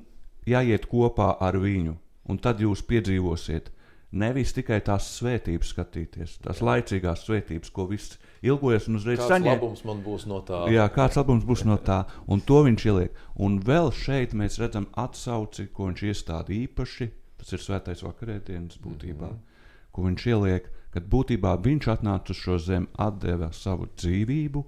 jāiet 0.47 0.87
kopā 0.87 1.37
ar 1.41 1.57
viņu. 1.57 1.97
Un 2.29 2.39
tad 2.39 2.61
jūs 2.61 2.83
piedzīvosiet 2.83 3.71
nevis 4.13 4.53
tikai 4.53 4.81
tās 4.81 5.07
svētības 5.19 5.73
skatīties, 5.75 6.39
tās 6.43 6.61
Jā. 6.61 6.67
laicīgās 6.67 7.25
svētības, 7.27 7.71
ko 7.71 7.87
viss 7.87 8.19
ilgojas 8.43 8.89
un 8.89 8.99
uzreiz 9.01 9.19
Kāds 9.21 9.33
saņem. 9.33 9.53
labums 9.55 9.85
man 9.85 10.03
būs 10.05 10.27
no 10.27 10.41
tā? 10.47 10.65
Jā, 10.73 10.87
kāds 10.93 11.17
labums 11.17 11.45
būs 11.45 11.65
no 11.65 11.77
tā, 11.77 12.05
un 12.27 12.41
to 12.41 12.63
viņš 12.67 12.87
ieliek. 12.87 13.21
Un 13.37 13.61
vēl 13.61 13.93
šeit 13.93 14.35
mēs 14.35 14.59
redzam 14.59 14.87
atsauci, 14.95 15.69
ko 15.73 15.91
viņš 15.91 16.03
iestāda 16.03 16.53
īpaši. 16.53 17.11
Tas 17.37 17.53
ir 17.53 17.61
svētais 17.61 18.03
vakarēdienas 18.03 18.79
būtībā, 18.81 19.29
mm 19.29 19.37
-hmm. 19.37 19.91
ko 19.93 20.03
viņš 20.03 20.27
ieliek, 20.27 20.71
kad 20.91 21.05
būtībā 21.13 21.59
viņš 21.61 21.89
atnāca 21.93 22.31
uz 22.31 22.37
šo 22.37 22.59
zemi, 22.59 22.87
atdeva 22.97 23.53
savu 23.53 23.87
dzīvību, 23.97 24.65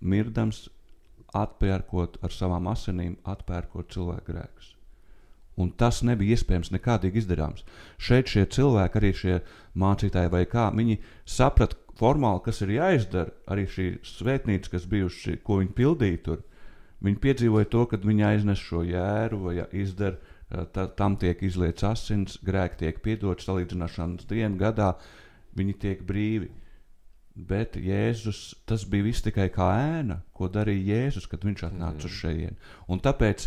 mirdams, 0.00 0.68
atpērkot 1.34 2.18
ar 2.22 2.34
savām 2.34 2.66
asinīm, 2.66 3.16
atpērkot 3.24 3.92
cilvēku 3.92 4.32
grēkus. 4.32 4.74
Un 5.60 5.70
tas 5.76 6.00
nebija 6.06 6.36
iespējams 6.36 6.72
nekādīgi 6.72 7.20
izdarāms. 7.20 7.64
Šeit 7.98 8.30
šie 8.32 8.46
cilvēki, 8.46 8.98
arī 9.00 9.12
šie 9.14 9.40
mācītāji 9.78 10.32
vai 10.32 10.44
kā, 10.48 10.70
viņi 10.74 10.98
saprata 11.28 11.76
formāli, 12.00 12.42
kas 12.44 12.62
ir 12.64 12.74
jāizdara. 12.76 13.34
Arī 13.50 13.66
šī 13.70 13.88
svētnīca, 14.06 14.72
kas 14.74 14.88
bijuši, 14.90 15.38
ko 15.44 15.60
viņi 15.60 15.74
pildīja 15.76 16.22
tur, 16.26 16.44
viņi 17.04 17.20
piedzīvoja 17.24 17.70
to, 17.72 17.86
kad 17.92 18.06
viņi 18.06 18.26
aiznes 18.32 18.62
šo 18.62 18.84
jēru 18.88 19.42
vai 19.46 19.58
izdara, 19.76 20.16
eh, 20.50 20.64
ta, 20.74 20.86
tam 20.86 21.16
tiek 21.20 21.42
izlietas 21.42 21.88
asins, 21.92 22.38
grēki 22.44 22.84
tiek 22.84 23.02
piedoti 23.04 23.46
salīdzināšanas 23.46 24.28
dienu 24.30 24.60
gadā, 24.60 24.94
viņi 25.56 25.78
tiek 25.84 26.02
brīvi. 26.06 26.50
Bet 27.40 27.76
Jēzus, 27.78 28.56
tas 28.66 28.82
bija 28.90 29.06
viss 29.06 29.22
tikai 29.22 29.46
kā 29.54 29.68
ēna, 29.78 30.18
ko 30.34 30.48
darīja 30.50 30.96
Jēzus, 30.96 31.28
kad 31.30 31.44
viņš 31.46 31.62
atnāca 31.68 32.02
mm. 32.02 32.08
uz 32.08 32.16
šejienes. 32.18 32.72
Un 32.90 33.00
tāpēc, 33.00 33.46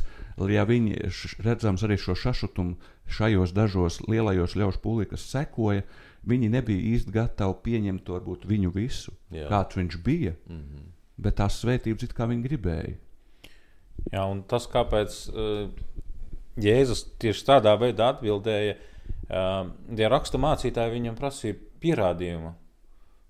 ja 0.49 0.63
viņi 0.65 1.01
redzams 1.43 1.83
arī 1.83 1.99
šo 1.99 2.15
sašutumu 2.17 2.79
šajos 3.11 3.53
dažos 3.53 3.99
lielajos 4.07 4.55
ļaužu 4.57 4.81
pūlī, 4.81 5.09
kas 5.11 5.27
sekoja, 5.27 5.83
viņi 6.29 6.49
nebija 6.53 6.93
īsti 6.93 7.13
gatavi 7.13 7.57
pieņemt 7.65 8.05
to 8.07 8.15
varbūt 8.17 8.45
viņu 8.49 8.71
visu, 8.75 9.13
Jā. 9.33 9.47
kāds 9.51 9.77
viņš 9.79 9.97
bija. 10.03 10.35
Mm 10.47 10.61
-hmm. 10.61 10.91
Bet 11.17 11.35
tās 11.37 11.59
svētības 11.61 12.03
it 12.03 12.13
kā 12.13 12.27
viņi 12.29 12.47
gribēja. 12.47 12.95
Jā, 14.11 14.23
un 14.25 14.41
tas, 14.43 14.65
kāpēc 14.67 15.29
uh, 15.29 15.69
Jēzus 16.57 17.05
tieši 17.19 17.45
tādā 17.45 17.75
veidā 17.79 18.09
atbildēja, 18.13 18.75
uh, 19.29 19.69
ja 19.97 20.09
raksta 20.09 20.37
mācītāji 20.37 20.91
viņam 20.91 21.15
prasīja 21.15 21.55
pierādījumu. 21.79 22.53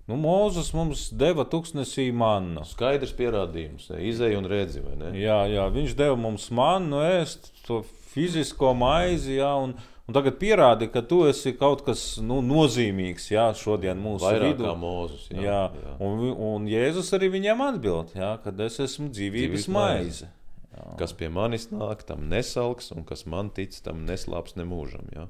Nu, 0.04 0.18
Mūzes 0.20 0.74
mums 0.76 1.06
deva 1.16 1.46
tuksnesī 1.48 2.10
mannu. 2.12 2.64
Skaidrs 2.68 3.14
pierādījums, 3.16 3.88
ne? 3.90 4.02
izēja 4.10 4.36
un 4.38 4.48
redzi, 4.50 4.82
vai 4.84 4.98
ne? 5.00 5.12
Jā, 5.16 5.46
jā, 5.48 5.64
viņš 5.72 5.94
deva 5.96 6.16
mums 6.20 6.50
mannu 6.52 7.00
ēst 7.00 7.48
to 7.64 7.80
fizisko 8.12 8.74
maizi, 8.76 9.38
jā, 9.38 9.48
un, 9.56 9.72
un 10.08 10.16
tagad 10.16 10.38
pierādi, 10.40 10.88
ka 10.92 11.02
tu 11.08 11.22
esi 11.28 11.54
kaut 11.58 11.84
kas 11.86 12.04
nu, 12.22 12.40
nozīmīgs 12.44 13.30
jā, 13.32 13.48
šodien 13.58 14.00
mūsu 14.00 14.26
Vairāk 14.26 14.54
vidū. 14.54 14.72
Mūzus. 14.80 15.28
Jā, 15.32 15.44
Jā, 15.44 15.60
jā. 15.84 15.94
Un, 16.04 16.24
un 16.48 16.66
Jēzus 16.70 17.12
arī 17.16 17.30
viņiem 17.36 17.62
atbild, 17.68 18.14
jā, 18.18 18.34
ka 18.44 18.54
es 18.66 18.80
esmu 18.84 19.10
dzīvības 19.10 19.64
Dzīvības 19.64 19.70
maize. 19.76 20.30
Jā. 20.74 20.88
Kas 20.98 21.14
pie 21.14 21.30
manis 21.30 21.68
nāk, 21.70 22.02
tam 22.08 22.26
nesalks, 22.30 22.90
un 22.96 23.06
kas 23.06 23.24
man 23.30 23.52
tic, 23.54 23.76
tam 23.86 24.02
neslāps 24.08 24.56
nemūžam. 24.58 25.06
Jā. 25.14 25.28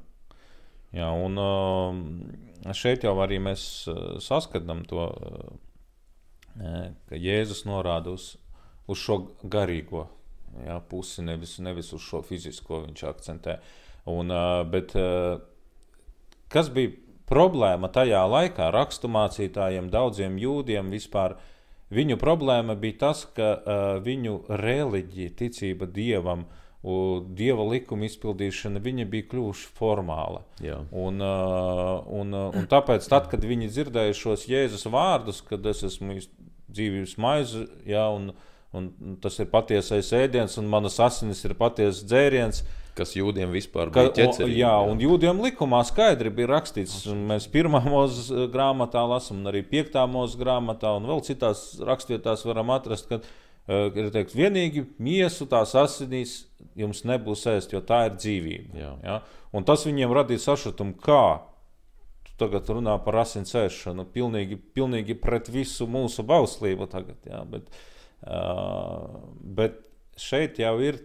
Jā, 0.95 1.11
un 1.11 1.39
um, 1.43 2.03
šeit 2.73 3.05
jau 3.05 3.17
arī 3.23 3.41
mēs 3.43 3.63
uh, 3.91 4.17
saskatām 4.23 4.85
to, 4.89 5.09
uh, 5.11 6.91
ka 7.11 7.19
Jēzus 7.19 7.65
norāda 7.67 8.15
uz, 8.15 8.35
uz 8.87 9.01
šo 9.03 9.19
garīgo 9.43 10.07
jā, 10.63 10.77
pusi, 10.91 11.25
nevis, 11.27 11.57
nevis 11.63 11.93
uz 11.97 12.05
šo 12.05 12.23
fizisko 12.25 12.85
viņš 12.87 13.05
akcentē. 13.11 13.59
Un, 14.11 14.31
uh, 14.33 14.61
bet, 14.69 14.93
uh, 14.99 15.41
kas 16.53 16.69
bija 16.73 16.93
problēma 17.31 17.89
tajā 17.93 18.21
laikā 18.29 18.69
raksturmācītājiem, 18.75 19.89
daudziem 19.93 20.37
jūdiem 20.41 20.93
vispār? 20.93 21.39
Viņu 21.95 22.19
problēma 22.19 22.75
bija 22.81 23.01
tas, 23.07 23.25
ka 23.37 23.49
uh, 23.55 23.87
viņu 24.03 24.45
reliģija, 24.49 25.35
ticība 25.39 25.87
dievam, 25.87 26.47
dieva 27.33 27.65
likuma 27.65 28.05
izpildīšana, 28.05 28.81
bija 28.83 29.29
kļuvuši 29.31 29.71
formāla. 29.79 30.43
Jā. 30.61 30.83
Un, 30.93 31.23
uh, 31.25 32.03
un, 32.13 32.35
uh, 32.37 32.51
un 32.53 32.67
tāpēc, 32.69 33.07
tad, 33.09 33.31
kad 33.33 33.45
viņi 33.45 33.71
dzirdēja 33.73 34.17
šos 34.19 34.45
Jēzus 34.51 34.85
vārdus, 34.93 35.41
kad 35.49 35.65
es 35.71 35.81
esmu 35.87 36.19
dzīvības 36.75 37.17
maize, 37.17 37.65
ja, 37.89 38.09
un, 38.13 38.33
un 38.77 39.17
tas 39.23 39.39
ir 39.41 39.49
patiesais 39.53 40.13
ēdiens, 40.17 40.59
un 40.61 40.69
manas 40.69 40.99
asinis 41.01 41.45
ir 41.47 41.57
patiesas 41.57 42.05
dzēriens, 42.05 42.65
Kas 42.95 43.17
jūdiem 43.17 43.51
vispār 43.51 43.91
Ka, 43.91 44.05
bija 44.05 44.13
ķecerīgi. 44.21 44.55
o, 44.55 44.59
jā, 44.61 44.75
un 44.91 45.01
jūdiem 45.03 45.41
likumā 45.43 45.81
skaidri 45.87 46.31
bija 46.35 46.53
rakstīts, 46.53 47.01
un 47.11 47.25
mēs 47.31 47.49
pirmā 47.51 47.81
mūzes 47.83 48.29
grāmatā 48.53 49.03
lasām, 49.11 49.41
un 49.43 49.51
arī 49.51 49.65
piektā 49.67 50.05
mūzes 50.11 50.39
grāmatā, 50.39 50.93
un 50.99 51.09
vēl 51.11 51.25
citās 51.27 51.65
rakstvietās 51.83 52.45
varam 52.47 52.71
atrast, 52.75 53.09
ka 53.11 53.19
uh, 53.19 53.89
ir 53.91 54.13
teikts, 54.15 54.37
vienīgi 54.39 54.85
miesu 55.03 55.49
tās 55.51 55.75
asinīs 55.81 56.45
jums 56.79 57.03
nebūs 57.09 57.43
ēst, 57.51 57.75
jo 57.75 57.83
tā 57.83 58.05
ir 58.11 58.15
dzīvība. 58.21 58.79
Jā. 58.79 58.93
Ja? 59.03 59.17
Un 59.55 59.67
tas 59.67 59.87
viņiem 59.89 60.15
radīja 60.15 60.45
sašutumu, 60.47 60.95
kā 61.03 61.25
tu 62.29 62.37
tagad 62.45 62.71
runā 62.77 62.95
par 63.03 63.19
asins 63.25 63.55
ēšanu, 63.59 64.07
pilnīgi, 64.15 64.61
pilnīgi 64.77 65.19
pret 65.19 65.51
visu 65.51 65.89
mūsu 65.91 66.23
bauslību 66.27 66.87
tagad, 66.95 67.19
jā, 67.27 67.43
bet, 67.51 67.75
uh, 68.27 69.19
bet 69.59 69.83
šeit 70.21 70.63
jau 70.63 70.77
ir 70.83 71.03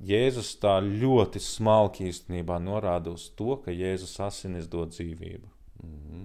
Jēzus 0.00 0.54
tā 0.62 0.78
ļoti 0.82 1.40
smalki 1.42 2.08
īstenībā 2.10 2.58
norāda 2.62 3.12
uz 3.12 3.28
to, 3.36 3.56
ka 3.64 3.70
Jēzus 3.70 4.16
asinis 4.24 4.68
dod 4.70 4.94
dzīvību. 4.94 5.48
Mm 5.82 5.98
-hmm. 5.98 6.24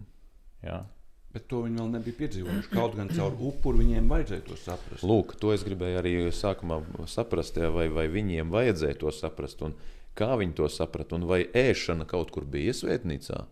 Jā. 0.64 0.86
Bet 1.34 1.48
to 1.48 1.62
viņi 1.62 1.78
vēl 1.78 1.90
nebija 1.92 2.18
piedzīvojuši. 2.18 2.70
Kaut 2.72 2.96
gan 2.96 3.10
caur 3.10 3.36
upuri 3.40 3.84
viņiem 3.84 4.08
vajadzēja 4.10 4.42
to 4.48 4.56
saprast. 4.56 5.04
Lūk, 5.04 5.36
to 5.40 5.54
es 5.54 5.64
gribēju 5.64 6.00
arī 6.00 6.14
sākumā 6.34 6.80
saprast, 7.06 7.58
jā, 7.58 7.70
vai, 7.74 7.90
vai 7.90 8.08
viņiem 8.08 8.50
vajadzēja 8.50 8.98
to 9.04 9.12
saprast, 9.12 9.62
un 9.62 9.76
kā 10.16 10.38
viņi 10.40 10.54
to 10.54 10.70
saprata, 10.70 11.16
un 11.16 11.28
vai 11.30 11.44
ēšana 11.46 12.06
kaut 12.06 12.32
kur 12.32 12.46
bija 12.46 12.74
svētnīcā. 12.74 13.46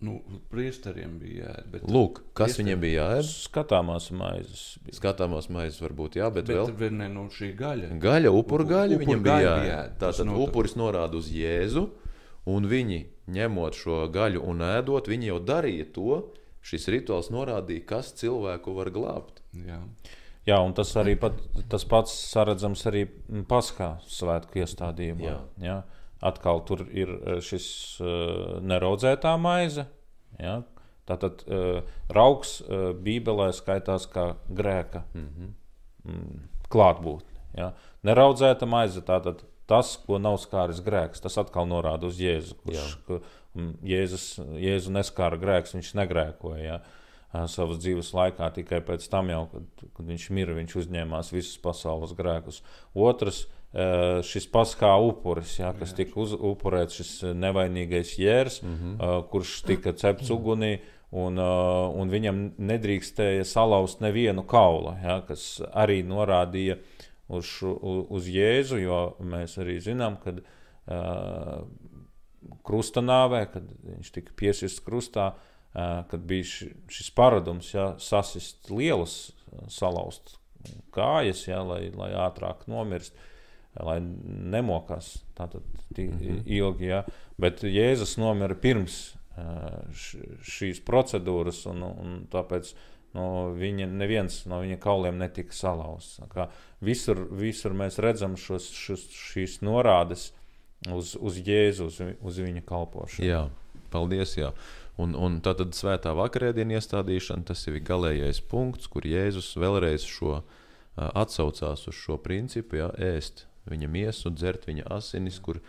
Nu, 0.00 0.20
priesteriem 0.52 1.16
bija 1.18 1.48
jāēd. 1.48 1.70
Bet, 1.72 1.82
Lūk, 1.90 2.20
kas 2.38 2.52
Iespējams. 2.52 2.58
viņiem 2.60 2.80
bija 2.84 3.06
jāēd? 3.08 3.30
Skatāmās 3.48 4.04
maizes. 4.14 4.60
bija. 4.84 4.94
Skatāmās 5.00 5.48
maizes 5.50 5.80
varbūt, 5.82 6.18
jā, 6.20 6.28
bet, 6.30 6.44
bet 6.46 6.54
bet 6.54 6.56
vēl. 6.56 6.74
vēl 6.84 6.92
ne 7.00 7.08
no 7.08 7.24
šī 7.34 7.48
gaļa. 7.58 7.88
Gaļa, 8.04 8.30
upuru 8.30 8.64
Upu- 8.64 8.70
gaļa 8.70 8.94
upuru 8.94 9.04
viņam 9.06 9.24
gaļa 9.24 9.40
bija 9.40 9.56
jāēd. 9.56 9.70
jāēd, 9.72 9.96
Tātad 9.98 10.26
noteikti. 10.30 10.48
upuris 10.52 10.74
norāda 10.78 11.14
uz 11.18 11.30
Jēzu, 11.34 11.88
un 12.46 12.68
viņi, 12.70 13.00
ņemot 13.28 13.74
šo 13.74 13.96
gaļu 14.14 14.44
un 14.46 14.58
ēdot, 14.68 15.10
viņi 15.10 15.26
jau 15.32 15.40
darīja 15.40 15.92
to. 15.92 16.22
Šis 16.62 16.86
rituāls 16.90 17.30
norādīja, 17.30 17.84
kas 17.86 18.12
cilvēku 18.12 18.74
var 18.74 18.90
glābt. 18.90 19.42
Jā. 19.54 19.80
Jā, 20.46 20.58
un 20.64 20.72
tas 20.74 20.94
arī 20.96 21.18
pat, 21.18 21.32
tas 21.68 21.84
pats 21.84 22.12
saredzams 22.34 22.82
arī 22.86 23.06
Paskā 23.48 23.98
svētku 24.06 24.62
iestādījumā. 24.62 25.20
Jā. 25.22 25.38
Jā. 25.60 25.82
Atkal 26.20 26.64
tur 26.66 26.82
ir 26.90 27.12
eh, 27.14 27.38
šis 27.44 27.68
uh, 28.02 28.58
neraudzētā 28.64 29.36
maize. 29.38 29.86
Jā. 30.38 30.60
Tātad 31.08 31.44
uh, 31.46 31.78
raugs 32.12 32.58
Bībelē 33.00 33.48
skaitās 33.56 34.04
kā 34.12 34.34
grēka 34.48 35.06
Mm 35.14 35.28
-hmm. 35.28 35.52
mm, 36.04 36.48
klātbūtne. 36.68 37.38
Ja? 37.56 37.72
Neraudzēta 38.04 38.66
maize, 38.66 39.00
tātad 39.00 39.44
tas, 39.68 39.96
ko 40.06 40.18
nav 40.18 40.38
skāris 40.40 40.80
grēks, 40.84 41.22
tas 41.22 41.38
atkal 41.38 41.68
norāda 41.68 42.08
uz 42.08 42.20
Jēzu. 42.20 42.56
Kurš, 42.62 42.94
ka, 43.06 43.20
mm, 43.54 43.74
Jēzus, 43.82 44.38
Jēzu 44.38 44.94
neskāra 44.94 45.38
grēks, 45.40 45.74
viņš 45.76 45.94
negrēkoja. 45.94 46.62
Ja? 46.64 46.80
Savas 47.46 47.76
dzīves 47.82 48.14
laikā 48.16 48.48
tikai 48.56 48.80
pēc 48.80 49.04
tam, 49.12 49.28
jau, 49.28 49.42
kad, 49.52 49.88
kad 49.96 50.06
viņš 50.08 50.30
mira, 50.32 50.54
viņš 50.56 50.76
uzņēmās 50.82 51.32
visus 51.34 51.58
pasaules 51.60 52.14
grēkus. 52.16 52.62
Otrs, 52.96 53.42
šis 54.24 54.46
paskā 54.48 54.94
upuris, 55.04 55.58
ja, 55.58 55.72
kas 55.76 55.92
tika 55.96 56.20
uz, 56.20 56.32
upurēts, 56.32 57.00
šis 57.02 57.10
nevainīgais 57.36 58.14
jērs, 58.18 58.62
mm. 58.62 58.76
-hmm. 58.76 59.26
kurš 59.28 59.62
tika 59.68 59.92
cepts 59.92 60.30
ugunī, 60.30 60.78
un, 61.10 61.36
ā, 61.40 61.92
un 61.96 62.10
viņam 62.12 62.40
nedrīkstēja 62.58 63.44
salauzt 63.44 64.00
nevienu 64.00 64.44
kaulu, 64.48 64.94
ja, 65.04 65.20
kas 65.28 65.60
arī 65.72 66.02
norādīja 66.04 66.78
uz, 67.28 67.44
šo- 67.44 67.76
u- 67.76 68.06
uz 68.10 68.28
Jēzu, 68.28 68.80
jo 68.82 69.16
mēs 69.20 69.58
arī 69.60 69.78
zinām, 69.84 70.16
ka 70.22 70.32
uh, 70.32 71.62
krusta 72.64 73.00
nāvē, 73.04 73.44
kad 73.52 73.68
viņš 73.84 74.12
tika 74.12 74.32
piesists 74.36 74.80
krustā, 74.84 75.32
uh, 75.34 76.04
kad 76.08 76.20
bija 76.20 76.44
ši, 76.44 76.70
šis 76.88 77.10
paradums, 77.16 77.74
ja, 77.74 77.94
sasist 77.98 78.70
lielas, 78.70 79.32
salauzt 79.68 80.38
kājas, 80.92 81.46
ja, 81.48 81.62
lai, 81.62 81.90
lai 81.94 82.12
ātrāk 82.12 82.66
nomirst. 82.68 83.14
Lai 83.84 84.00
nemokās 84.02 85.18
tātad 85.38 85.62
Mhm. 85.96 86.42
ilgi, 86.46 86.86
ja. 86.90 87.04
bet 87.38 87.62
Jēzus 87.62 88.16
nomira 88.18 88.54
pirms 88.54 89.14
šīs 90.44 90.80
procedūras, 90.86 91.64
un, 91.70 91.82
un 91.86 92.16
tāpēc 92.30 92.72
no 93.14 93.52
viņa, 93.56 93.86
neviens 93.90 94.40
no 94.50 94.60
viņa 94.64 94.78
kauliem 94.82 95.18
netika 95.20 95.54
salauzts. 95.56 96.18
Visur, 96.84 97.24
visur 97.34 97.74
mēs 97.74 97.98
redzam 98.02 98.36
šos, 98.36 98.68
šos, 98.74 99.06
šīs 99.32 99.60
norādes 99.66 100.32
uz, 100.92 101.14
uz 101.16 101.38
Jēzu, 101.42 101.88
uz, 101.88 102.00
uz 102.20 102.38
viņa 102.44 102.62
kalpošanu. 102.68 103.26
Jā, 103.26 103.44
paldies. 103.94 104.36
Jā. 104.38 104.52
Un, 104.98 105.14
un 105.14 105.38
tā 105.40 105.54
tad 105.54 105.76
svētā 105.78 106.10
vakarēdienu 106.18 106.74
iestādīšana, 106.74 107.46
tas 107.46 107.62
ir 107.70 107.78
galīgais 107.86 108.40
punkts, 108.50 108.90
kur 108.90 109.06
Jēzus 109.06 109.52
vēlreiz 109.58 110.02
šo, 110.06 110.40
atsaucās 110.96 111.86
uz 111.86 111.94
šo 111.94 112.16
principu, 112.18 112.80
jā, 112.80 112.88
ēst 112.98 113.46
viņa 113.70 113.90
miesu, 113.90 114.32
dzert 114.34 114.66
viņa 114.68 114.88
asinis, 114.98 115.38
kur 115.44 115.60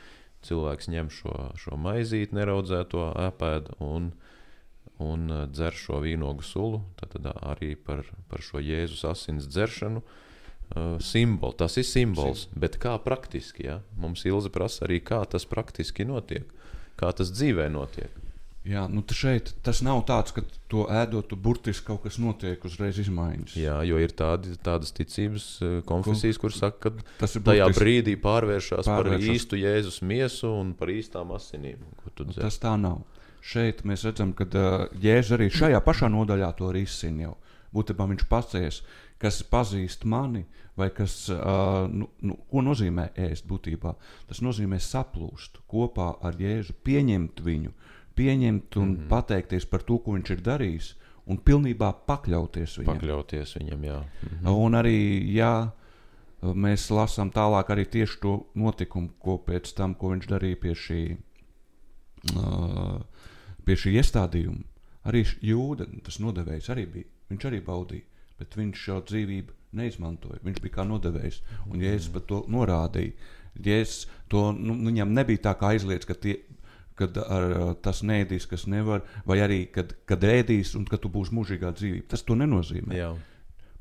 cilvēks 0.48 0.90
ņem 0.92 1.12
šo, 1.12 1.36
šo 1.60 1.78
maizīti, 1.80 2.38
neraudzēto 2.38 3.10
ēpēdu 3.28 3.76
un, 3.84 4.12
un 5.04 5.28
ā, 5.36 5.44
dzer 5.52 5.76
šo 5.76 6.00
vīnogu 6.06 6.46
sulu. 6.46 6.84
Tad 7.02 7.20
arī 7.36 7.76
par, 7.76 8.06
par 8.32 8.46
šo 8.46 8.64
Jēzus 8.64 9.06
asins 9.10 9.50
dzeršanu. 9.52 10.04
Uh, 10.70 11.00
simbolu. 11.02 11.56
Tas 11.58 11.80
ir 11.82 11.86
simbols, 11.88 12.46
bet 12.54 12.78
kā 12.78 12.94
praktiski? 13.02 13.66
Ja? 13.66 13.80
Mums 13.98 14.22
Ilza 14.30 14.52
prasa 14.54 14.86
arī, 14.86 15.00
kā 15.02 15.24
tas 15.26 15.48
praktiski 15.50 16.06
notiek, 16.06 16.46
kā 17.00 17.10
tas 17.16 17.32
dzīvē 17.34 17.66
notiek. 17.74 18.14
Jā, 18.70 18.84
nu 18.92 19.02
šeit 19.02 19.50
tas 19.66 19.80
nav 19.86 20.04
tāds, 20.06 20.34
ka 20.36 20.44
to 20.70 20.84
ēdot, 20.94 21.32
burtiski 21.42 21.88
kaut 21.88 22.04
kas 22.04 22.20
notiek, 22.22 22.62
uzreiz 22.68 23.00
izmaiņas. 23.02 23.56
Jā, 23.58 23.80
jo 23.88 23.98
ir 24.02 24.14
tādi, 24.14 24.54
tādas 24.66 24.94
ticības 24.94 25.48
eh, 25.66 25.76
konfesijas, 25.90 26.38
kuras 26.42 26.60
saka, 26.62 26.92
ka 26.92 27.08
Tas 27.24 27.34
tajā 27.34 27.70
brīdī 27.74 28.14
pārvēršas 28.22 28.86
par 28.86 29.10
Pārvēršas. 29.10 29.32
īstu 29.34 29.60
Jēzus 29.60 30.02
miesu 30.06 30.54
un 30.60 30.76
par 30.78 30.94
īstām 30.94 31.34
asinīm. 31.34 31.82
Tas 32.38 32.62
tā 32.62 32.76
nav. 32.78 33.02
Šeit 33.42 33.86
mēs 33.88 34.04
redzam, 34.06 34.36
ka 34.38 34.46
uh, 34.46 34.88
Jēzus 35.02 35.38
arī 35.40 35.50
šajā 35.56 35.80
pašā 35.82 36.12
nodaļā 36.12 36.52
to 36.60 36.70
risina 36.76 37.30
jau. 37.30 37.36
Būtībā 37.74 38.06
viņš 38.10 38.26
pacies, 38.30 38.82
kas 39.22 39.42
pazīst 39.50 40.06
mani, 40.10 40.44
vai 40.78 40.90
kas, 40.96 41.22
uh, 41.34 41.88
nu, 41.90 42.10
nu, 42.26 42.38
ko 42.52 42.62
nozīmē 42.66 43.10
ēst 43.30 43.48
būtībā. 43.50 43.96
Tas 44.30 44.44
nozīmē 44.46 44.78
saplūst 44.84 45.64
kopā 45.72 46.12
ar 46.26 46.38
Jēzu, 46.40 46.76
pieņemt 46.86 47.42
viņu, 47.46 47.74
pieņemt 48.20 48.78
un 48.78 48.88
mm 48.88 48.96
-hmm. 48.96 49.10
pateikties 49.10 49.66
par 49.66 49.84
to, 49.88 49.98
ko 50.04 50.18
viņš 50.18 50.32
ir 50.36 50.42
darījis, 50.46 50.94
un 51.30 51.38
pilnībā 51.38 51.92
pakļauties 52.10 52.80
viņam. 52.80 52.94
Pakļauties 52.94 53.56
viņam, 53.60 53.84
jā. 53.84 54.00
Mhm. 54.24 54.48
Un 54.48 54.80
arī, 54.80 54.98
ja 55.34 55.72
mēs 56.42 56.90
lasām 56.92 57.32
tālāk 57.32 57.72
arī 57.74 57.86
tieši 57.86 58.20
to 58.22 58.34
notikumu, 58.56 59.10
ko 59.20 59.38
pēc 59.38 59.74
tam, 59.76 59.96
ko 59.96 60.14
viņš 60.14 60.28
darīja 60.30 60.60
pie 60.62 60.76
šī, 60.76 61.02
uh, 62.36 63.00
pie 63.66 63.76
šī 63.76 63.96
iestādījuma, 64.00 64.64
arī 65.06 65.26
jūda, 65.42 65.88
tas 66.04 66.20
nodevējs 66.20 66.70
arī 66.70 66.86
bija, 66.86 67.10
viņš 67.30 67.46
arī 67.46 67.62
baudīja, 67.66 68.06
bet 68.40 68.56
viņš 68.56 68.86
šo 68.86 69.02
dzīvību 69.10 69.60
neizmantoja. 69.76 70.40
Viņš 70.44 70.62
bija 70.64 70.80
kā 70.80 70.86
nodevējs. 70.88 71.42
Un 71.70 71.84
Jēzus 71.84 72.14
par 72.14 72.24
to 72.30 72.40
norādīja. 72.50 73.14
Jēzus 73.60 74.08
to 74.32 74.50
nu, 74.56 74.78
viņam 74.88 75.12
nebija 75.14 75.50
tā 75.50 75.56
kā 75.60 75.74
aizliedz, 75.76 76.08
ka 76.08 76.16
tie, 76.16 76.40
kad 77.00 77.18
ar, 77.24 77.50
tas 77.84 78.02
nēdīs, 78.06 78.48
kas 78.50 78.66
nevar, 78.72 79.06
vai 79.28 79.40
arī 79.44 79.64
kad, 79.74 79.96
kad 80.10 80.24
ēdīs 80.26 80.76
un 80.80 80.86
kad 80.90 81.02
tu 81.04 81.12
būsi 81.14 81.36
mūžīgā 81.36 81.72
dzīvība. 81.78 82.08
Tas 82.12 82.26
to 82.28 82.38
nenozīmē. 82.40 82.98
Jā. 82.98 83.14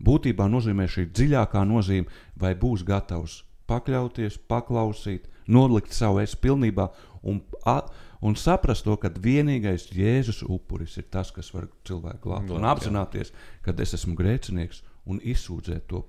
Būtībā 0.05 0.47
nozīmē 0.51 0.87
šī 0.91 1.09
dziļākā 1.11 1.65
nozīme, 1.67 2.07
vai 2.39 2.55
būs 2.59 2.85
gatavs 2.87 3.43
pakļauties, 3.69 4.39
paklausīt, 4.49 5.27
nolikt 5.51 5.93
savu 5.97 6.23
es 6.23 6.37
pilnībā 6.39 6.87
un, 7.29 7.41
a, 7.69 7.81
un 8.25 8.37
saprast 8.39 8.87
to, 8.87 8.95
ka 9.01 9.11
vienīgais 9.11 9.91
Jēzus 9.93 10.45
upuris 10.47 10.97
ir 11.01 11.09
tas, 11.13 11.33
kas 11.35 11.51
var 11.53 11.67
cilvēku 11.89 12.29
glābt. 12.29 12.55
Un 12.55 12.69
apzināties, 12.69 13.35
ka 13.67 13.75
es 13.83 13.97
esmu 13.99 14.15
grēcinieks 14.17 14.85
un 15.09 15.21
izsūdzēt 15.25 15.91
to 15.91 16.05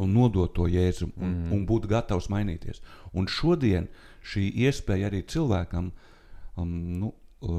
un 0.00 0.12
nodot 0.14 0.52
to 0.54 0.66
jēzu 0.70 1.10
un, 1.10 1.28
mm. 1.28 1.52
un 1.54 1.66
būt 1.68 1.88
gatavs 1.90 2.30
mainīties. 2.32 2.80
Un 3.12 3.28
šodien 3.28 3.88
šī 4.24 4.48
iespēja 4.66 5.10
arī 5.10 5.22
cilvēkam 5.28 5.90
um, 6.56 6.72
nu, 7.00 7.12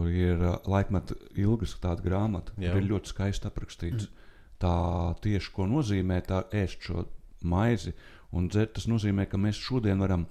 ir 0.10 0.40
uh, 0.40 0.58
laikmet 0.70 1.14
ilgas 1.40 1.76
tāda 1.84 2.04
grāmata, 2.06 2.56
kur 2.56 2.80
ir 2.80 2.90
ļoti 2.90 3.14
skaisti 3.14 3.50
aprakstīts. 3.50 4.08
Mm. 4.08 4.20
Tā 4.64 4.76
tieši 5.24 5.52
ko 5.52 5.68
nozīmē 5.68 6.22
tā 6.24 6.46
ēst 6.56 6.86
šo 6.88 7.04
maizi 7.44 7.92
un 8.32 8.48
dzert, 8.48 8.78
tas 8.78 8.88
nozīmē, 8.88 9.28
ka 9.28 9.40
mēs 9.42 9.60
šodien 9.60 10.00
varam 10.00 10.28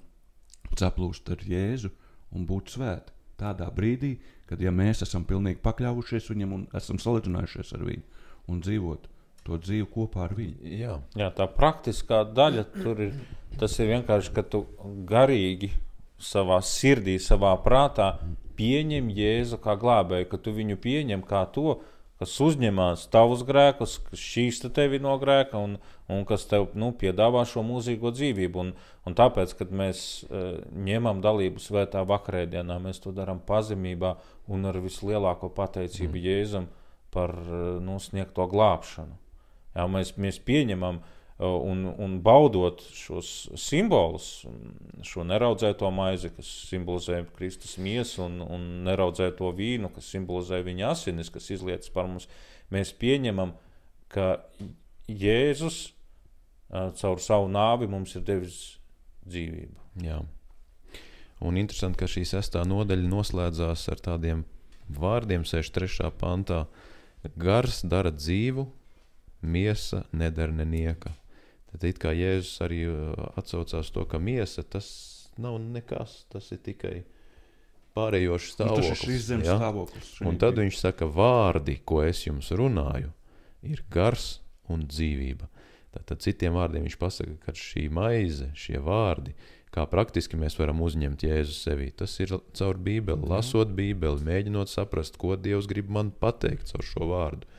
ceplūst 0.73 1.29
ar 1.35 1.43
Jēzu 1.45 1.91
un 2.33 2.47
būt 2.49 2.73
svēti. 2.73 3.13
Tādā 3.37 3.67
brīdī, 3.73 4.15
kad 4.49 4.61
ja 4.61 4.71
mēs 4.73 5.03
esam 5.05 5.25
pilnīgi 5.27 5.61
pakļāvušies 5.63 6.29
viņam 6.31 6.57
un 6.57 6.67
esam 6.77 6.99
salīdzinājušies 7.01 7.73
ar 7.77 7.85
viņu 7.87 8.23
un 8.51 8.61
dzīvot 8.63 9.09
to 9.43 9.57
dzīvi 9.59 9.87
kopā 9.91 10.27
ar 10.27 10.35
viņu. 10.37 10.73
Jā, 10.79 10.97
Jā 11.19 11.29
tā 11.35 11.47
praktiskā 11.51 12.23
daļa 12.31 12.67
tur 12.77 13.01
ir. 13.03 13.17
Tas 13.59 13.75
ir 13.77 13.91
vienkārši, 13.91 14.31
ka 14.33 14.41
tu 14.49 14.63
garīgi 15.09 15.69
savā 16.17 16.57
sirdī, 16.65 17.19
savā 17.21 17.51
prātā 17.61 18.15
pieņem 18.57 19.09
Jēzu 19.13 19.59
kā 19.63 19.75
glābēju, 19.79 20.29
ka 20.31 20.39
tu 20.41 20.53
viņu 20.55 20.77
pieņem 20.83 21.23
kā 21.27 21.43
to, 21.55 21.79
kas 22.21 22.33
uzņemās 22.43 23.07
tavus 23.11 23.41
grēkus, 23.47 23.97
kas 24.07 24.21
šīs 24.21 24.61
tevi 24.73 24.99
no 25.03 25.15
grēka 25.19 25.59
un, 25.59 25.75
un 26.11 26.23
kas 26.29 26.45
tev 26.47 26.69
nu, 26.79 26.91
piedāvā 26.95 27.43
šo 27.49 27.63
mūžīgo 27.67 28.13
dzīvību. 28.15 28.61
Un, 28.63 28.71
un 29.07 29.17
tāpēc, 29.17 29.55
kad 29.59 29.73
mēs 29.75 30.05
uh, 30.27 30.61
ņemam 30.87 31.19
dalību 31.23 31.63
svētā 31.63 32.05
vakarēdienā, 32.07 32.79
mēs 32.83 33.03
to 33.03 33.11
darām 33.15 33.41
pazemībā 33.43 34.15
un 34.47 34.69
ar 34.69 34.79
vislielāko 34.83 35.51
pateicību 35.57 36.15
mm. 36.15 36.23
Jēzum 36.29 36.69
par 37.13 37.35
uh, 37.43 37.65
nu, 37.83 37.99
sniegto 37.99 38.47
glābšanu. 38.51 39.19
Jā, 39.73 39.89
mēs, 39.89 40.13
mēs 40.21 40.39
pieņemam 40.45 41.01
un, 41.39 41.85
un 41.97 42.19
baudot 42.23 42.81
šos 42.93 43.29
simbolus, 43.59 44.45
šo 45.05 45.25
neraudzēto 45.27 45.89
maizi, 45.91 46.29
kas 46.35 46.49
simbolizē 46.69 47.23
Kristus 47.37 47.77
miesu, 47.81 48.23
un, 48.27 48.41
un 48.43 48.67
neraudzēto 48.85 49.49
vīnu, 49.57 49.89
kas 49.95 50.11
simbolizē 50.13 50.61
viņa 50.65 50.91
asinis, 50.93 51.31
kas 51.33 51.49
izlietas 51.55 51.91
par 51.93 52.07
mums, 52.09 52.29
mēs 52.73 52.93
pieņemam, 52.99 53.55
ka 54.13 54.37
Jēzus 55.09 55.93
caur 56.69 57.19
savu 57.21 57.49
nāvi 57.51 57.89
mums 57.89 58.15
ir 58.17 58.23
devis 58.25 58.59
dzīvību. 59.27 59.75
Jā. 60.05 60.21
Un 61.43 61.57
interesanti, 61.59 61.99
ka 61.99 62.07
šī 62.07 62.23
sestā 62.27 62.63
nodaļa 62.67 63.09
noslēdzās 63.09 63.87
ar 63.91 64.01
tādiem 64.05 64.45
vārdiem 64.87 65.43
63. 65.47 66.11
pantā. 66.19 66.63
Gars 67.39 67.81
dara 67.87 68.11
dzīvu, 68.11 68.65
miesa 69.43 70.03
nedara 70.15 70.55
nenieka. 70.55 71.13
Tad 71.73 71.87
it 71.89 71.97
kā 72.01 72.11
Jēzus 72.13 72.61
arī 72.61 72.83
uh, 72.85 73.13
atsaucās 73.39 73.89
to, 73.93 74.05
ka 74.05 74.19
miesa 74.21 74.61
tas 74.61 74.87
nav 75.41 75.57
nekas, 75.57 76.23
tas 76.29 76.51
ir 76.53 76.61
tikai 76.61 76.99
pārējošs 77.97 78.51
stāvoklis. 78.53 78.85
Nu, 78.85 78.93
tas 78.93 79.01
ir 79.07 79.09
šis 79.09 79.31
ja? 79.33 79.57
stāvoklis. 79.57 80.11
Un 80.29 80.37
tad 80.41 80.61
viņš 80.61 80.77
saka, 80.83 81.09
vārdi, 81.09 81.79
ko 81.85 82.03
es 82.05 82.21
jums 82.27 82.51
runāju, 82.53 83.09
ir 83.65 83.81
gars 83.93 84.37
un 84.69 84.85
dzīvība. 84.89 85.49
Tātad 85.93 86.21
citiem 86.25 86.55
vārdiem 86.57 86.87
viņš 86.87 86.99
pasaka, 87.01 87.35
ka 87.41 87.57
šī 87.57 87.87
maize, 87.93 88.51
šie 88.57 88.79
vārdi, 88.81 89.33
kā 89.73 89.85
praktiski 89.89 90.37
mēs 90.37 90.57
varam 90.57 90.81
uzņemt 90.85 91.25
Jēzu 91.25 91.57
sevī, 91.57 91.89
tas 91.97 92.13
ir 92.21 92.33
caur 92.57 92.79
Bībeli, 92.81 93.29
lasot 93.29 93.73
Bībeli, 93.77 94.25
mēģinot 94.25 94.69
saprast, 94.69 95.17
ko 95.21 95.37
Dievs 95.37 95.69
grib 95.69 95.89
man 95.93 96.13
pateikt 96.21 96.69
caur 96.69 96.85
šo 96.85 97.09
vārdu 97.13 97.49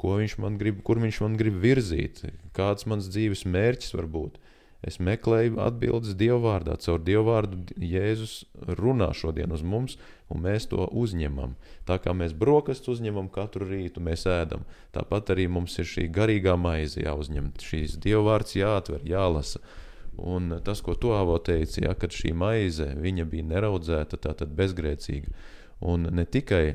ko 0.00 0.16
viņš 0.20 0.38
man 0.40 0.56
grib, 0.60 0.80
kur 0.86 1.00
viņš 1.02 1.20
man 1.24 1.36
grib 1.40 1.58
virzīt, 1.60 2.22
kāds 2.56 2.88
mans 2.88 3.10
dzīves 3.12 3.44
mērķis 3.44 3.96
var 3.98 4.08
būt. 4.14 4.40
Es 4.80 4.96
meklēju 4.96 5.58
atbildes 5.60 6.14
Dieva 6.16 6.38
vārdā. 6.40 6.78
Caur 6.80 7.02
Dieva 7.04 7.26
vārdu 7.26 7.58
Jēzus 7.84 8.46
runā 8.78 9.10
šodien 9.12 9.52
uz 9.52 9.60
mums, 9.60 9.98
un 10.32 10.40
mēs 10.46 10.70
to 10.70 10.86
uzņemam. 11.02 11.52
Tā 11.84 11.98
kā 12.00 12.14
mēs 12.16 12.32
brokastis 12.32 12.94
uzņemam 12.94 13.28
katru 13.34 13.68
rītu, 13.68 14.00
mēs 14.00 14.24
ēdam. 14.24 14.64
Tāpat 14.96 15.34
arī 15.34 15.50
mums 15.52 15.76
ir 15.82 15.88
šī 15.90 16.06
garīgā 16.16 16.56
maize 16.56 17.04
jāuzņem. 17.04 17.52
Šīs 17.60 17.98
Dieva 18.00 18.24
vārds 18.30 18.56
jāatver, 18.56 19.04
jālasa. 19.04 19.60
Un 20.16 20.56
tas, 20.64 20.80
ko 20.84 20.96
tu 20.96 21.12
avo 21.12 21.36
teici, 21.44 21.84
ja, 21.84 21.92
kad 21.96 22.16
šī 22.16 22.32
maize 22.36 22.88
bija 23.04 23.46
neraudzēta, 23.52 24.16
tātad 24.16 24.56
bezgrēcīga 24.56 25.36
Un 25.80 26.04
ne 26.12 26.26
tikai 26.28 26.74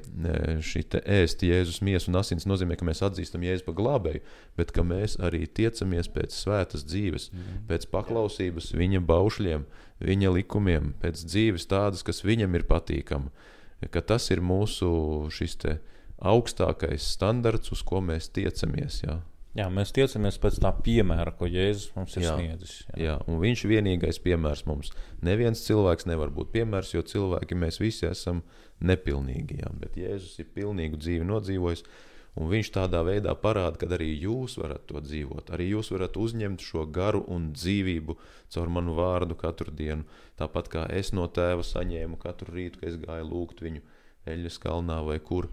šī 0.66 0.82
ēst 0.98 1.44
Jēzus 1.46 1.84
miesu 1.86 2.10
un 2.10 2.18
asins 2.18 2.48
nozīmē, 2.50 2.74
ka 2.80 2.88
mēs 2.88 3.04
atzīstam 3.06 3.44
Jēzu 3.46 3.68
par 3.68 3.76
glābēju, 3.78 4.22
bet 4.58 4.74
ka 4.74 4.82
mēs 4.82 5.20
arī 5.22 5.44
tiecamies 5.46 6.10
pēc 6.10 6.34
svētas 6.34 6.88
dzīves, 6.90 7.30
mm. 7.30 7.60
pēc 7.70 7.86
paklausības 7.94 8.72
viņa 8.74 9.04
baušļiem, 9.06 9.68
viņa 10.10 10.32
likumiem, 10.40 10.96
pēc 11.04 11.22
dzīves 11.22 11.70
tādas, 11.70 12.02
kas 12.08 12.24
viņam 12.26 12.58
ir 12.58 12.66
patīkama. 12.70 13.30
Ka 13.94 14.02
tas 14.02 14.32
ir 14.34 14.42
mūsu 14.42 14.90
šis 15.30 15.60
augstākais 16.26 17.06
standarts, 17.06 17.74
uz 17.76 17.86
ko 17.86 18.02
mēs 18.02 18.32
tiecamies. 18.34 19.04
Jā. 19.06 19.20
Jā, 19.56 19.70
mēs 19.72 19.94
tiecamies 19.96 20.36
pēc 20.44 20.58
tā 20.60 20.72
piemēra, 20.84 21.32
ko 21.40 21.48
Jēzus 21.48 21.94
mums 21.96 22.18
ir 22.18 22.26
jā, 22.26 22.34
sniedzis. 22.36 22.74
Jā. 22.90 22.98
jā, 23.00 23.14
un 23.32 23.38
viņš 23.40 23.62
ir 23.64 23.72
vienīgais 23.72 24.20
piemērs 24.26 24.66
mums. 24.68 24.92
Neviens 25.24 25.64
cilvēks 25.64 26.10
nevar 26.12 26.34
būt 26.36 26.52
piemērs, 26.58 26.92
jo 26.92 27.04
cilvēki 27.08 27.56
mēs 27.62 27.80
visi 27.80 28.04
esam 28.10 28.42
nepilnīgi. 28.42 28.65
Jā, 28.84 29.72
bet 29.80 29.96
Jēzus 30.00 30.40
ir 30.42 30.52
pilnīgu 30.56 31.00
dzīvi 31.00 31.26
nodzīvojis, 31.26 31.84
un 32.36 32.50
viņš 32.52 32.72
tādā 32.76 33.02
veidā 33.08 33.36
parāda, 33.40 33.80
ka 33.80 33.88
arī 33.96 34.12
jūs 34.20 34.58
varat 34.60 34.84
to 34.90 35.00
dzīvot. 35.00 35.54
Arī 35.56 35.70
jūs 35.72 35.92
varat 35.96 36.18
uzņemt 36.20 36.62
šo 36.62 36.86
garu 36.92 37.24
un 37.32 37.54
dzīvību 37.56 38.18
caur 38.52 38.72
manu 38.76 38.98
vārdu 38.98 39.38
katru 39.40 39.72
dienu. 39.72 40.04
Tāpat 40.40 40.72
kā 40.72 40.88
es 40.92 41.14
no 41.16 41.28
tēva 41.28 41.64
saņēmu 41.64 42.20
katru 42.20 42.58
rītu, 42.58 42.82
kad 42.82 42.92
es 42.92 43.00
gāju 43.00 43.30
lūgt 43.32 43.64
viņu 43.64 43.86
eļļas 44.28 44.60
kalnā 44.60 45.00
vai 45.08 45.20
kur 45.24 45.48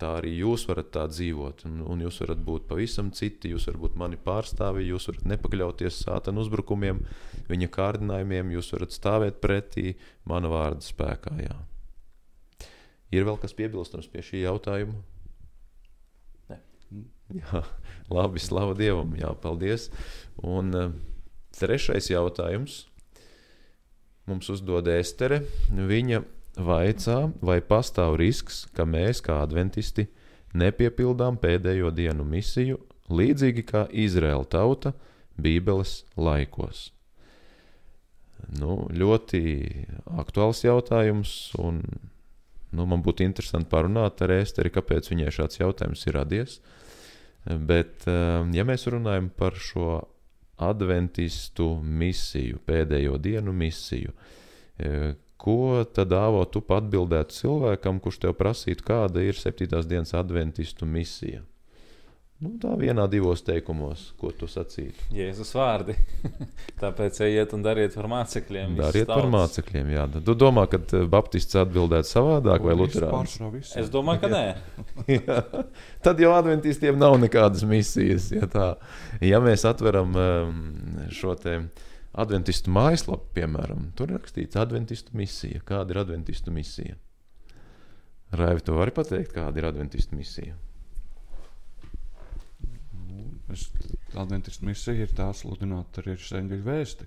tā 0.00 0.16
arī 0.18 0.32
jūs 0.38 0.66
varat 0.68 0.90
tā 0.94 1.04
dzīvot. 1.10 1.66
Un, 1.68 1.82
un 1.92 2.02
jūs 2.04 2.22
varat 2.24 2.40
būt 2.46 2.66
pavisam 2.70 3.12
citi, 3.14 3.52
jūs 3.52 3.68
varat 3.68 3.84
būt 3.84 4.00
mani 4.00 4.18
pārstāvji, 4.24 4.88
jūs 4.90 5.10
varat 5.10 5.28
nepakļauties 5.34 6.00
sātana 6.06 6.42
uzbrukumiem, 6.42 7.04
viņa 7.50 7.70
kārdinājumiem, 7.76 8.56
jūs 8.56 8.72
varat 8.74 8.96
stāvēt 8.96 9.40
pretī 9.44 9.94
mana 10.28 10.50
vārda 10.52 10.84
spēkā. 10.84 11.36
Jā. 11.44 11.60
Ir 13.14 13.26
vēl 13.28 13.38
kas 13.40 13.54
piebilstams 13.56 14.08
pie 14.10 14.22
šī 14.26 14.44
jautājuma? 14.44 14.96
Ne. 16.50 16.60
Jā, 17.38 17.62
labi, 18.12 18.42
slavu 18.42 18.74
Dievam, 18.78 19.14
jā, 19.18 19.30
paldies. 19.42 19.90
Un 20.42 20.74
uh, 20.74 20.94
trešais 21.54 22.10
jautājums 22.10 22.82
mums 24.28 24.48
uzdod 24.52 24.88
Estere. 24.90 25.42
Viņa 25.70 26.22
vaicā, 26.56 27.18
vai 27.44 27.60
pastāv 27.64 28.16
risks, 28.20 28.64
ka 28.74 28.86
mēs, 28.88 29.22
kā 29.24 29.40
adventisti, 29.42 30.06
nepiepildām 30.54 31.38
pēdējo 31.42 31.90
dienu 31.94 32.26
misiju, 32.26 32.80
līdzīgi 33.10 33.64
kā 33.68 33.86
Izraēla 33.90 34.46
tauta 34.48 34.94
Bībeles 35.40 36.04
laikos. 36.16 36.90
Nu, 38.54 38.84
ļoti 38.92 39.40
aktuāls 40.20 40.62
jautājums, 40.66 41.54
un 41.58 41.80
nu, 42.74 42.86
man 42.90 43.02
būtu 43.04 43.24
interesanti 43.26 43.70
parunāt 43.70 44.22
ar 44.24 44.34
Ēsteri, 44.36 44.72
kāpēc 44.74 45.10
viņai 45.12 45.34
šāds 45.34 45.60
jautājums 45.62 46.06
ir 46.08 46.18
radies. 46.18 46.58
Bet, 47.44 48.06
eh, 48.08 48.40
ja 48.56 48.64
mēs 48.64 48.88
runājam 48.90 49.30
par 49.30 49.56
šo 49.60 50.02
adventistu 50.64 51.74
misiju, 51.82 52.60
pēdējo 52.66 53.18
dienu 53.20 53.52
misiju, 53.52 54.12
eh, 54.78 55.14
Ko 55.44 55.84
tad 55.92 56.08
Dāvo 56.08 56.44
tu 56.48 56.62
atbildētu 56.72 57.36
cilvēkam, 57.36 57.98
kurš 58.00 58.22
tev 58.22 58.32
prasītu, 58.38 58.84
kāda 58.86 59.20
ir 59.20 59.36
septītās 59.36 59.84
dienas 59.84 60.14
adventistu 60.16 60.86
misija? 60.88 61.42
Nu, 62.42 62.50
tā 62.58 62.72
vienā, 62.76 63.04
divos 63.08 63.44
teikumos, 63.46 64.08
ko 64.18 64.32
tu 64.34 64.48
sacītu. 64.50 65.06
Jēzus 65.14 65.52
vārdi. 65.54 65.94
Tāpēc 66.82 67.20
ejiet 67.28 67.54
un 67.54 67.62
dariet 67.62 67.94
par 67.94 68.08
mācekļiem. 68.10 68.74
Dariet 68.80 69.08
par 69.08 69.28
mācekļiem. 69.30 69.92
Jā. 69.94 70.08
Tu 70.16 70.34
domā, 70.38 70.66
ka 70.70 70.80
eh, 70.82 71.06
Baptists 71.10 71.56
atbildētu 71.62 72.10
savādāk 72.10 72.66
vai 72.66 72.74
Lutāns? 72.80 73.38
Es 73.78 73.88
domāju, 73.92 74.24
ka 74.24 74.32
nē. 74.34 74.42
Tad 76.04 76.20
jau 76.20 76.34
adventistiem 76.34 76.98
nav 76.98 77.16
nekādas 77.22 77.62
misijas. 77.70 78.28
Ja, 78.34 78.50
tā. 78.50 78.68
ja 79.22 79.40
mēs 79.44 79.64
atveram 79.70 80.18
um, 80.18 80.60
šo 81.14 81.38
te 81.38 81.60
adventistu 82.18 82.74
mājaslapu, 82.74 83.30
piemēram, 83.38 83.88
tur 83.94 84.10
ir 84.10 84.18
rakstīts 84.18 84.58
adventistu 84.58 85.14
misija. 85.16 85.62
Kāda 85.66 85.94
ir 85.94 86.04
adventistu 86.04 86.52
misija? 86.54 86.98
Raivi, 88.34 88.66
tu 88.66 88.74
vari 88.74 88.94
pateikt, 88.94 89.32
kāda 89.38 89.62
ir 89.62 89.70
adventistu 89.70 90.18
misija? 90.18 90.58
Es, 93.54 93.68
Adventistu 94.18 94.66
misija 94.68 95.04
ir 95.06 95.12
tā 95.16 95.28
sludināt 95.34 95.98
arī 96.02 96.14
eņģeļu 96.18 96.64
vēsti. 96.66 97.06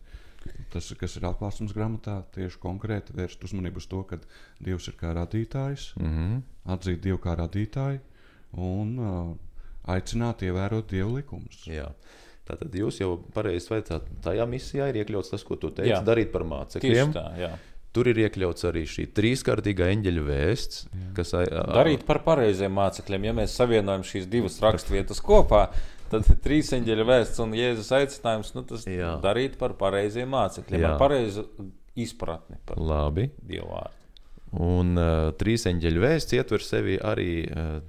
Tas, 0.71 0.87
kas 0.99 1.17
ir 1.19 1.25
atklāsmes 1.27 1.73
grāmatā, 1.75 2.21
tieši 2.35 2.59
konkrēti 2.63 3.15
vērst 3.17 3.41
uzmanību 3.43 3.81
uz 3.81 3.87
to, 3.91 4.03
ka 4.07 4.19
Dievs 4.63 4.87
ir 4.87 4.95
kā 4.99 5.11
radītājs, 5.17 5.89
Mm 5.99 6.13
-hmm. 6.13 6.41
atzīt 6.75 7.01
Dievu 7.03 7.17
kā 7.19 7.35
radītāju 7.35 7.99
un 8.57 8.93
uh, 8.99 9.35
aicināt 9.95 10.41
ievērot 10.47 10.87
Dieva 10.89 11.09
likumus. 11.17 11.65
Jā. 11.67 11.89
Tātad 12.47 12.71
jūs 12.79 13.01
jau 13.01 13.17
pareizi 13.33 13.67
vaicāt, 13.73 14.01
tajā 14.23 14.45
misijā 14.47 14.87
ir 14.89 14.95
iekļauts 15.03 15.29
tas, 15.33 15.43
ko 15.43 15.55
tu 15.55 15.69
teici, 15.69 15.91
Jā. 15.91 15.99
darīt 16.03 16.31
par 16.31 16.41
Tieši 16.41 16.53
mācekļiem. 16.53 17.11
tā, 17.13 17.25
jā. 17.37 17.57
Tur 17.93 18.07
ir 18.07 18.15
iekļauts 18.15 18.63
arī 18.69 18.83
šī 18.85 19.07
trīskārtīgā 19.11 19.87
eņģeļa 19.95 20.23
vēsts, 20.27 20.87
kas 21.15 21.33
ai- 21.33 21.47
a- 21.51 21.63
Darīt 21.75 22.03
par 22.05 22.19
pareiziem 22.23 22.71
mācekļiem. 22.71 23.23
Ja 23.25 23.33
mēs 23.33 23.47
savienojam 23.57 24.03
šīs 24.03 24.29
divas 24.29 24.59
raksturvietas 24.61 25.19
kopā, 25.21 25.67
tad 26.11 26.27
trīs 26.43 26.71
eņģeļa 26.77 27.05
vēsts 27.07 27.43
un 27.43 27.53
Jēzus 27.57 27.91
aicinājums 27.97 28.53
nu, 28.55 28.63
darīt 29.23 29.57
par 29.61 29.75
pareiziem 29.79 30.29
mācekļiem. 30.33 30.83
Jā. 30.83 30.93
Ar 30.93 31.01
pareizu 31.01 31.45
izpratni 31.97 32.59
par 32.65 32.81
Labi. 32.81 33.29
Dievu 33.41 33.71
vārdu. 33.71 33.95
Un 34.63 34.95
uh, 34.95 35.29
trīs 35.37 35.67
eņģeļu 35.67 36.03
vēsts 36.03 36.35
ietver 36.37 36.63
sevi 36.63 36.95
arī 37.03 37.31
uh, 37.49 37.79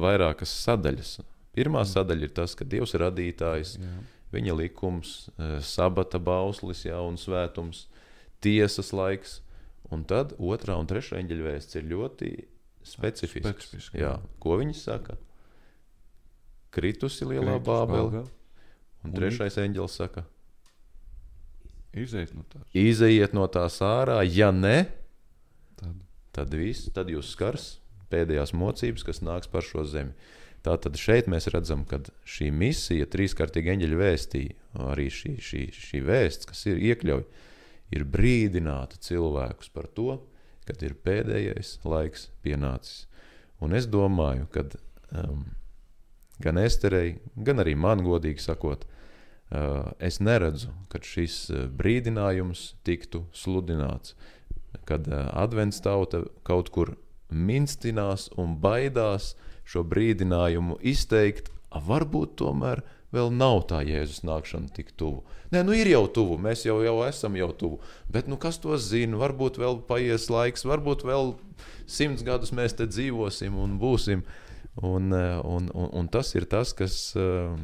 vairākas 0.00 0.52
sadaļas. 0.64 1.18
Pirmā 1.54 1.84
sadaļa 1.86 2.26
ir 2.26 2.34
tas, 2.34 2.56
ka 2.58 2.66
Dievs 2.66 2.94
ir 2.94 3.04
radītājs, 3.04 3.76
Jā. 3.78 3.94
viņa 4.34 4.56
likums, 4.58 5.14
uh, 5.36 5.58
sabata 5.64 6.20
bauslis, 6.22 6.84
jā, 6.86 6.98
un 7.02 7.18
svētums, 7.20 7.86
tiesas 8.42 8.92
laiks. 8.96 9.38
Un 9.90 10.04
tad 10.06 10.36
otrā 10.38 10.76
un 10.78 10.86
trešā 10.90 11.18
eņģeļa 11.18 11.46
vēsts 11.46 11.78
ir 11.78 11.88
ļoti 11.90 12.30
specifisks. 12.86 13.46
Specifiski, 13.46 13.98
jā. 14.02 14.14
jā. 14.14 14.34
Ko 14.42 14.58
viņi 14.60 14.76
saka? 14.78 15.18
Kritusi 16.74 17.26
lielā 17.26 17.56
Kritus, 17.58 17.66
bābele, 17.66 18.10
Bābele. 18.10 18.26
un 19.04 19.10
Un 19.10 19.16
trešais 19.16 19.56
eņģelis 19.58 19.96
saka, 20.02 20.24
Izejas 21.96 22.30
no 22.36 22.44
tās. 22.46 22.62
izejiet 22.76 23.32
no 23.34 23.46
tās 23.50 23.80
ārā, 23.82 24.20
ja 24.30 24.52
ne, 24.54 24.86
Tad. 25.80 25.96
tad 26.36 26.54
viss, 26.54 26.86
tad 26.94 27.08
jūs 27.10 27.32
skars 27.34 27.64
pēdējās 28.12 28.52
mocības, 28.54 29.02
kas 29.06 29.20
nāks 29.26 29.50
par 29.50 29.62
šo 29.66 29.82
zemi. 29.88 30.12
Tātad 30.62 30.94
šeit 31.00 31.26
mēs 31.26 31.48
redzam, 31.50 31.82
ka 31.88 31.98
šī 32.28 32.50
misija, 32.52 33.06
trīskārtīgi 33.10 33.72
eņģeļa 33.74 33.98
vēstī, 33.98 34.42
arī 34.92 35.06
šī, 35.10 35.32
šī, 35.42 35.62
šī 35.72 36.02
vēsts, 36.04 36.46
kas 36.50 36.66
ir 36.68 36.78
iekļauj, 36.92 37.24
ir 37.96 38.04
brīdināta 38.04 39.00
cilvēkus 39.02 39.72
par 39.74 39.88
to, 39.96 40.20
kad 40.68 40.82
ir 40.86 40.94
pēdējais 40.94 41.78
laiks 41.88 42.28
pienācis. 42.44 43.06
Un 43.64 43.74
es 43.74 43.88
domāju, 43.90 44.46
ka 44.52 44.66
um, 45.16 45.46
gan 46.40 46.58
Esterei, 46.58 47.18
gan 47.36 47.62
arī 47.62 47.76
man, 47.76 48.04
godīgi 48.06 48.42
sakot, 48.42 48.86
uh, 48.86 49.92
es 50.00 50.20
neredzu, 50.20 50.72
ka 50.92 51.02
šis 51.04 51.40
uh, 51.52 51.64
brīdinājums 51.80 52.74
tiktu 52.86 53.26
sludināts 53.36 54.16
kad 54.84 55.08
uh, 55.08 55.28
advents 55.32 55.80
tauta 55.80 56.24
kaut 56.46 56.70
kur 56.74 56.94
minstinās 57.30 58.28
un 58.38 58.56
baidās 58.62 59.34
šo 59.68 59.84
brīdinājumu 59.86 60.80
izteikt, 60.82 61.50
varbūt 61.70 62.34
tomēr 62.40 62.82
vēl 63.14 63.30
nav 63.34 63.64
tā 63.70 63.82
Jēzus 63.86 64.24
nākšana 64.26 64.70
tik 64.74 64.90
tuvu. 64.98 65.22
Nē, 65.50 65.62
nu 65.66 65.74
ir 65.74 65.90
jau 65.90 66.04
tuvu, 66.10 66.38
mēs 66.42 66.64
jau, 66.66 66.78
jau 66.82 66.96
esam 67.06 67.38
jau 67.38 67.50
tuvu, 67.58 67.80
bet 68.10 68.30
nu 68.30 68.38
kas 68.38 68.58
to 68.62 68.76
zina, 68.78 69.18
varbūt 69.18 69.58
vēl 69.62 69.80
paies 69.86 70.28
laiks, 70.30 70.66
varbūt 70.66 71.06
vēl 71.06 71.34
simts 71.90 72.26
gadus 72.26 72.54
mēs 72.54 72.76
te 72.78 72.86
dzīvosim 72.90 73.58
un 73.58 73.78
būsim. 73.82 74.22
Un, 74.86 75.12
eh, 75.12 75.36
un, 75.44 75.68
un, 75.74 75.88
un 76.00 76.08
tas 76.08 76.32
ir 76.38 76.46
tas, 76.50 76.72
kas, 76.76 77.12
um, 77.18 77.60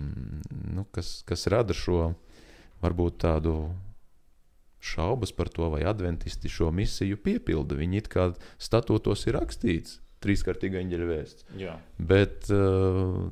nu, 0.77 0.85
kas, 0.93 1.23
kas 1.29 1.47
rada 1.53 1.77
šo 1.77 2.11
varbūt 2.83 3.19
tādu 3.25 3.57
šaubas 4.85 5.33
par 5.35 5.49
to, 5.51 5.71
vai 5.73 5.83
adventisti 5.89 6.53
šo 6.53 6.71
misiju 6.75 7.19
piepilda. 7.25 7.79
Viņi 7.79 8.03
it 8.03 8.13
kā 8.13 8.29
statūtos 8.63 9.25
ir 9.27 9.39
rakstīts, 9.39 9.99
trīskārtīga 10.23 10.83
eņģeļa 10.85 11.11
vēsts. 11.11 11.49
Jā. 11.61 11.79
Bet 11.99 12.51
uh, 12.55 13.27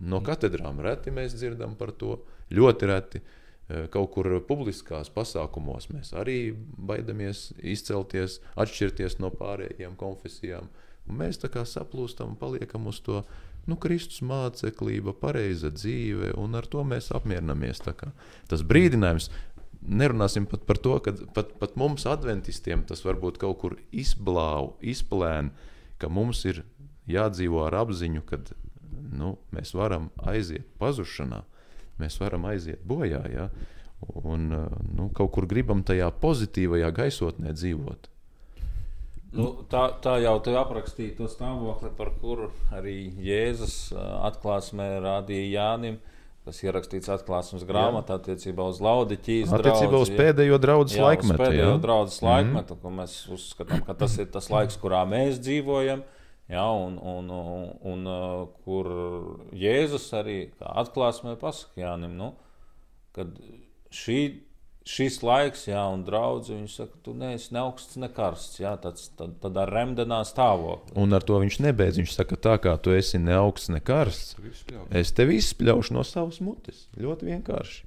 no 0.00 0.24
katedrām 0.24 0.80
reti 0.84 1.14
mēs 1.14 1.36
dzirdam 1.36 1.76
par 1.78 1.94
to. 1.98 2.18
Ļoti 2.54 2.88
reti. 2.90 3.20
Uh, 3.20 3.40
Kaut 3.64 4.10
kur 4.12 4.26
publiskās 4.44 5.08
pasākumos 5.12 5.86
mēs 5.88 6.10
arī 6.20 6.52
baidamies 6.52 7.46
izcelties, 7.64 8.42
atšķirties 8.60 9.16
no 9.24 9.30
pārējām 9.32 9.94
konfesijām. 9.96 10.68
Un 11.08 11.18
mēs 11.20 11.40
tā 11.40 11.50
kā 11.52 11.66
saplūstam 11.68 12.32
un 12.32 12.38
paliekam 12.40 12.86
uz 12.88 13.00
to 13.04 13.22
nu, 13.68 13.76
Kristus 13.80 14.22
māceklība, 14.24 15.14
pareiza 15.16 15.70
dzīve, 15.72 16.32
un 16.40 16.56
ar 16.56 16.68
to 16.68 16.84
mēs 16.86 17.10
apmierinamies. 17.16 17.82
Tas 18.48 18.64
brīdinājums, 18.64 19.30
nerunāsim 19.84 20.48
pat 20.48 20.64
par 20.68 20.80
to, 20.80 20.96
ka 21.04 21.14
pat, 21.36 21.54
pat 21.60 21.76
mums, 21.80 22.06
adventistiem, 22.08 22.84
tas 22.88 23.04
varbūt 23.04 23.40
kaut 23.42 23.60
kur 23.60 23.76
izblāv, 23.92 24.74
izplēn, 24.80 25.52
ka 26.00 26.08
mums 26.12 26.44
ir 26.48 26.64
jādzīvo 27.10 27.66
ar 27.66 27.82
apziņu, 27.84 28.24
ka 28.28 28.40
nu, 29.14 29.36
mēs 29.54 29.74
varam 29.76 30.08
aiziet 30.24 30.66
pazušanā, 30.80 31.42
mēs 32.00 32.18
varam 32.20 32.48
aiziet 32.48 32.84
bojā. 32.88 33.22
Ja? 33.32 33.50
Un 34.24 34.48
nu, 34.50 35.08
kaut 35.16 35.32
kur 35.36 35.48
gribam 35.48 35.84
tajā 35.86 36.10
pozitīvajā 36.20 36.90
gaisotnē 36.96 37.54
dzīvot. 37.56 38.10
Nu, 39.34 39.50
tā, 39.70 39.88
tā 40.02 40.16
jau 40.22 40.34
te 40.44 40.52
aprakstīja 40.54 41.16
to 41.18 41.28
stāvokli, 41.30 41.90
par 41.98 42.12
kuru 42.20 42.50
arī 42.74 42.96
Jēzus 43.24 43.92
atklāsmē 43.96 44.86
rādīja 45.02 45.48
Jānim, 45.56 45.96
kas 46.46 46.60
ierakstīts 46.62 47.10
atklāsmes 47.10 47.64
grāmatā 47.66 48.18
attiecībā 48.20 48.66
uz 48.70 48.78
Laudiķijas 48.84 49.54
Attiecībā 49.56 49.98
uz 49.98 50.10
draudzi, 50.12 50.18
pēdējo 50.20 50.58
draugu 50.62 50.86
jā, 50.86 50.92
uz 50.92 51.06
laikmetu. 51.08 51.40
pēdējo 51.40 51.70
Ja? 51.72 51.78
draudzes 51.82 52.20
laikmetu, 52.24 52.76
ko 52.82 52.92
mēs 52.94 53.16
uzskatām, 53.34 53.82
ka 53.86 53.96
tas 54.04 54.18
ir 54.22 54.28
tas 54.34 54.50
laiks, 54.52 54.78
kurā 54.82 55.02
mēs 55.08 55.40
dzīvojam. 55.42 56.04
Jā, 56.52 56.64
un, 56.76 56.98
un, 57.00 57.30
un, 57.32 57.76
un 57.88 58.08
kur 58.66 58.90
Jēzus 59.56 60.10
arī 60.18 60.38
atklāsmē 60.60 61.38
pasakā 61.40 61.86
Jānim, 61.86 62.18
nu, 62.20 62.34
kad 63.16 63.32
šī, 63.94 64.18
šis 64.88 65.22
laiks, 65.24 65.64
jā, 65.70 65.80
un 65.94 66.04
draugs, 66.04 66.50
viņš 66.52 66.76
saka, 66.76 66.98
tu 67.06 67.14
neesi 67.16 67.54
ne 67.56 67.62
augsts, 67.62 67.96
ne 68.00 68.10
karsts, 68.12 68.60
jā, 68.60 68.74
tāds, 68.82 69.08
tad, 69.16 69.38
tad 69.40 69.56
ar 69.62 69.72
remdenā 69.72 70.20
stāvokli. 70.28 70.92
Un 71.00 71.16
ar 71.16 71.24
to 71.24 71.40
viņš 71.40 71.58
nebeidz. 71.64 72.02
Viņš 72.02 72.12
saka, 72.18 72.36
tā 72.36 72.58
kā 72.60 72.76
tu 72.82 72.92
esi 72.94 73.20
ne 73.22 73.34
augsts, 73.38 73.72
ne 73.72 73.80
karsts, 73.80 74.36
es 74.92 75.14
tevi 75.16 75.40
izspļaušu 75.40 75.96
no 75.96 76.04
savas 76.06 76.42
mutes. 76.44 76.86
Ļoti 77.00 77.32
vienkārši. 77.32 77.84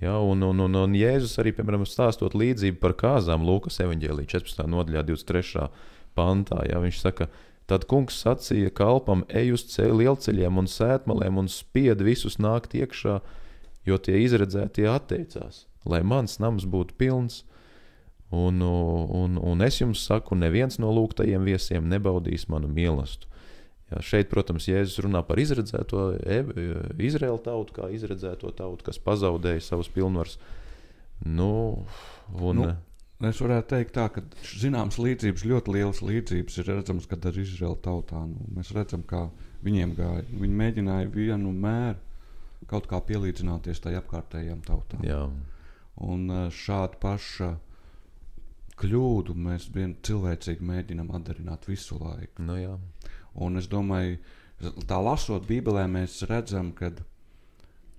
Ja, 0.00 0.18
un, 0.20 0.42
un, 0.44 0.60
un, 0.60 0.74
un 0.76 0.96
Jēzus 0.96 1.38
arī, 1.40 1.54
piemēram, 1.56 1.86
stāstot 1.88 2.34
līdzību 2.36 2.80
par 2.82 2.92
kāzām 3.00 3.46
Lūkas 3.48 3.80
evanģēlī 3.80 4.26
14. 4.28 4.66
nodaļā, 4.68 5.04
23. 5.08 5.68
pantā. 6.16 6.60
Ja, 6.68 6.82
viņš 6.84 7.00
saka, 7.00 7.30
tad 7.68 7.86
kungs 7.88 8.18
sacīja 8.20 8.72
kalpam, 8.76 9.24
ej 9.32 9.54
uz 9.56 9.64
ceļu 9.72 10.02
lielceļiem 10.02 10.60
un 10.60 10.68
sētmalēm 10.68 11.40
un 11.40 11.48
spied 11.52 12.04
visus 12.04 12.36
nākt 12.36 12.76
iekšā, 12.76 13.20
jo 13.88 13.98
tie 14.02 14.20
izredzētie 14.20 14.84
atteicās, 14.90 15.64
lai 15.88 16.02
mans 16.06 16.38
nams 16.42 16.66
būtu 16.68 16.96
pilns. 16.98 17.44
Un, 18.34 18.58
un, 18.58 19.36
un 19.38 19.62
es 19.62 19.78
jums 19.78 20.02
saku, 20.02 20.34
neviens 20.34 20.80
no 20.82 20.90
lūgtajiem 20.90 21.44
viesiem 21.46 21.86
nebaudīs 21.86 22.48
manu 22.50 22.66
mīlestību. 22.66 23.34
Jā, 23.86 24.00
šeit, 24.02 24.26
protams, 24.32 24.66
Jēzus 24.66 24.98
runā 25.04 25.20
par 25.22 25.38
izredzēto 25.38 26.08
Izraēlu 26.98 27.38
tautu, 27.44 27.76
kā 27.76 27.86
izredzēto 27.94 28.50
tautu, 28.58 28.82
kas 28.88 28.98
pazaudēja 28.98 29.62
savus 29.62 29.90
pilnvarus. 29.94 30.40
Nu, 31.22 31.86
un, 32.34 32.64
Nu, 32.64 32.72
Es 33.24 33.38
varētu 33.40 33.70
teikt, 33.70 33.94
tā, 33.96 34.10
ka 34.12 34.20
zināmas 34.60 34.98
līdzības, 35.00 35.44
ļoti 35.48 35.72
lielas 35.72 36.02
līdzības 36.04 36.58
ir 36.60 36.66
redzamas, 36.68 37.06
kad 37.08 37.24
ar 37.24 37.38
Izraēlu 37.40 37.78
tautā. 37.80 38.18
Nu, 38.28 38.44
mēs 38.58 38.74
redzam, 38.76 39.06
kā 39.08 39.22
viņiem 39.64 39.94
gāja. 39.96 40.24
Viņi 40.36 40.58
mēģināja 40.60 41.08
vienu 41.14 41.52
mēru 41.56 42.66
kaut 42.68 42.90
kā 42.90 43.00
pielīdzināties 43.08 43.80
tai 43.80 43.94
apkārtējām 43.96 44.60
tautām. 44.66 45.00
jā, 45.06 45.22
Un 46.04 46.30
eh, 46.30 46.48
šādu 46.52 47.00
pašu 47.00 47.54
kļūdu 48.76 49.36
mēs 49.40 49.70
vien 49.72 49.94
cilvēcīgi 50.04 50.64
mēģinām 50.64 51.12
atdarināt 51.16 51.68
visu 51.68 51.96
laiku. 52.00 52.42
nu, 52.44 52.58
jā. 52.60 52.74
Un 53.36 53.56
es 53.56 53.68
domāju, 53.68 54.18
tā 54.88 54.98
lasot 55.00 55.46
Bībelē, 55.48 55.86
mēs 55.92 56.22
redzam, 56.28 56.72
ka 56.76 56.90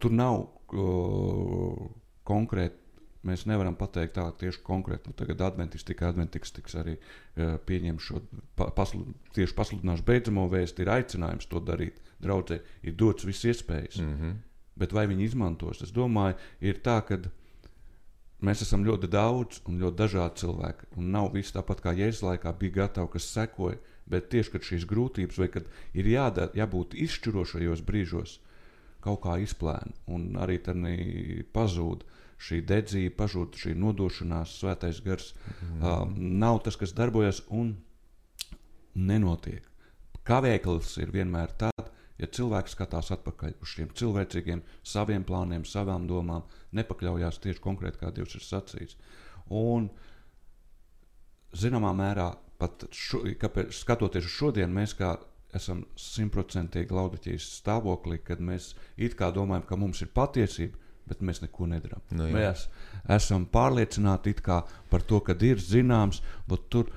tur 0.02 0.14
nav 0.14 0.44
uh, 0.74 1.88
konkrēti. 2.26 2.84
Mēs 3.28 3.44
nevaram 3.50 3.76
pateikt 3.76 4.14
tā 4.16 4.24
tieši 4.40 4.62
konkrēti. 4.64 5.10
Nu, 5.10 5.16
tagad 5.18 5.42
adventists 5.44 5.86
tikai 5.90 6.12
adventists 6.12 6.54
tiks 6.56 6.78
arī 6.80 6.96
uh, 6.96 7.58
pieņem 7.68 7.98
šo 8.02 8.22
pa, 8.56 8.70
paslu, 8.78 9.04
tieši 9.36 9.58
pasludināšu 9.58 10.06
beidzamo 10.08 10.46
vēstu, 10.50 10.86
ir 10.86 10.94
aicinājums 10.94 11.50
to 11.52 11.62
darīt. 11.66 11.98
Draudzē 12.24 12.62
ir 12.88 12.96
dots 12.98 13.26
viss 13.28 13.46
iespējas. 13.46 14.00
Mm 14.02 14.14
-hmm. 14.14 14.38
Bet 14.78 14.94
vai 14.94 15.08
viņi 15.10 15.26
izmantos? 15.26 15.82
Es 15.82 15.92
domāju, 15.92 16.38
ir 16.62 16.80
tā, 16.86 17.02
ka 17.06 17.20
mēs 18.46 18.64
esam 18.66 18.86
ļoti 18.86 19.10
daudz 19.12 19.62
un 19.68 19.80
ļoti 19.82 19.98
dažādi 19.98 20.44
cilvēki. 20.44 20.92
Un 20.98 21.12
nav 21.16 21.32
viss 21.34 21.56
tāpat 21.56 21.82
kā 21.84 21.94
Jēzus 21.98 22.26
laikā 22.28 22.54
bija 22.60 22.84
gatavi, 22.84 23.14
kas 23.16 23.30
sekoja. 23.34 23.80
Bet 24.08 24.30
tieši 24.32 24.54
kad 24.54 24.64
šīs 24.64 24.86
grūtības, 24.88 25.40
vai 25.42 25.50
kad 25.52 25.66
ir 25.98 26.08
jādara, 26.08 26.54
jābūt 26.56 26.94
izšķirošajos 26.96 27.82
brīžos, 27.84 28.38
kaut 29.04 29.20
kā 29.26 29.36
izplēna 29.44 29.92
un 30.16 30.30
arī 30.40 30.62
tad 30.64 30.80
pazūd. 31.56 32.06
Šī 32.38 32.60
dedzība, 32.70 33.16
pazūd 33.18 33.56
šī 33.58 33.72
nodošanās, 33.82 34.60
svētais 34.60 35.00
gars. 35.02 35.32
Mm. 35.58 35.80
Uh, 35.82 36.04
nav 36.46 36.60
tas, 36.68 36.78
kas 36.78 36.94
darbojas 36.94 37.40
un 37.50 37.72
nenotiek. 38.94 39.66
Kavēklis 40.28 40.92
ir 41.02 41.10
vienmēr 41.16 41.56
tāds, 41.58 41.77
ja 42.22 42.30
cilvēks 42.38 42.76
skatās 42.76 43.12
atpakaļ 43.16 43.56
uz 43.62 43.74
šiem 43.76 43.94
cilvēcīgiem, 43.98 44.64
saviem 44.86 45.26
plāniem, 45.28 45.66
savām 45.68 46.08
domām, 46.10 46.46
nepakļaujās 46.78 47.42
tieši 47.44 47.64
konkrēti, 47.64 48.02
kā 48.02 48.12
Dievs 48.16 48.38
ir 48.38 48.46
sacījis. 48.46 48.98
Un, 49.54 49.90
zināmā 51.56 51.94
mērā, 51.98 52.32
pat 52.58 52.88
šo, 52.96 53.24
kāpēc, 53.40 53.72
skatoties 53.78 54.28
uz 54.28 54.34
šodienu, 54.40 54.74
mēs 54.80 54.98
kā 54.98 55.16
esam 55.56 55.86
simtprocentīgi 56.00 56.94
laudiķijas 56.94 57.48
stāvoklī, 57.62 58.20
kad 58.26 58.42
mēs 58.44 58.74
it 58.98 59.16
kā 59.20 59.32
domājam, 59.34 59.66
ka 59.70 59.80
mums 59.80 60.02
ir 60.04 60.12
patiesība, 60.16 60.78
bet 61.08 61.22
mēs 61.24 61.40
neko 61.44 61.70
nedarām. 61.72 62.04
Nu, 62.12 62.28
jā. 62.28 62.36
mēs 62.36 62.66
esam 63.16 63.46
pārliecināti 63.48 64.34
par 64.44 65.06
to, 65.08 65.22
ka 65.24 65.38
ir 65.48 65.62
zināms, 65.64 66.20
bet 66.50 66.68
tur 66.74 66.92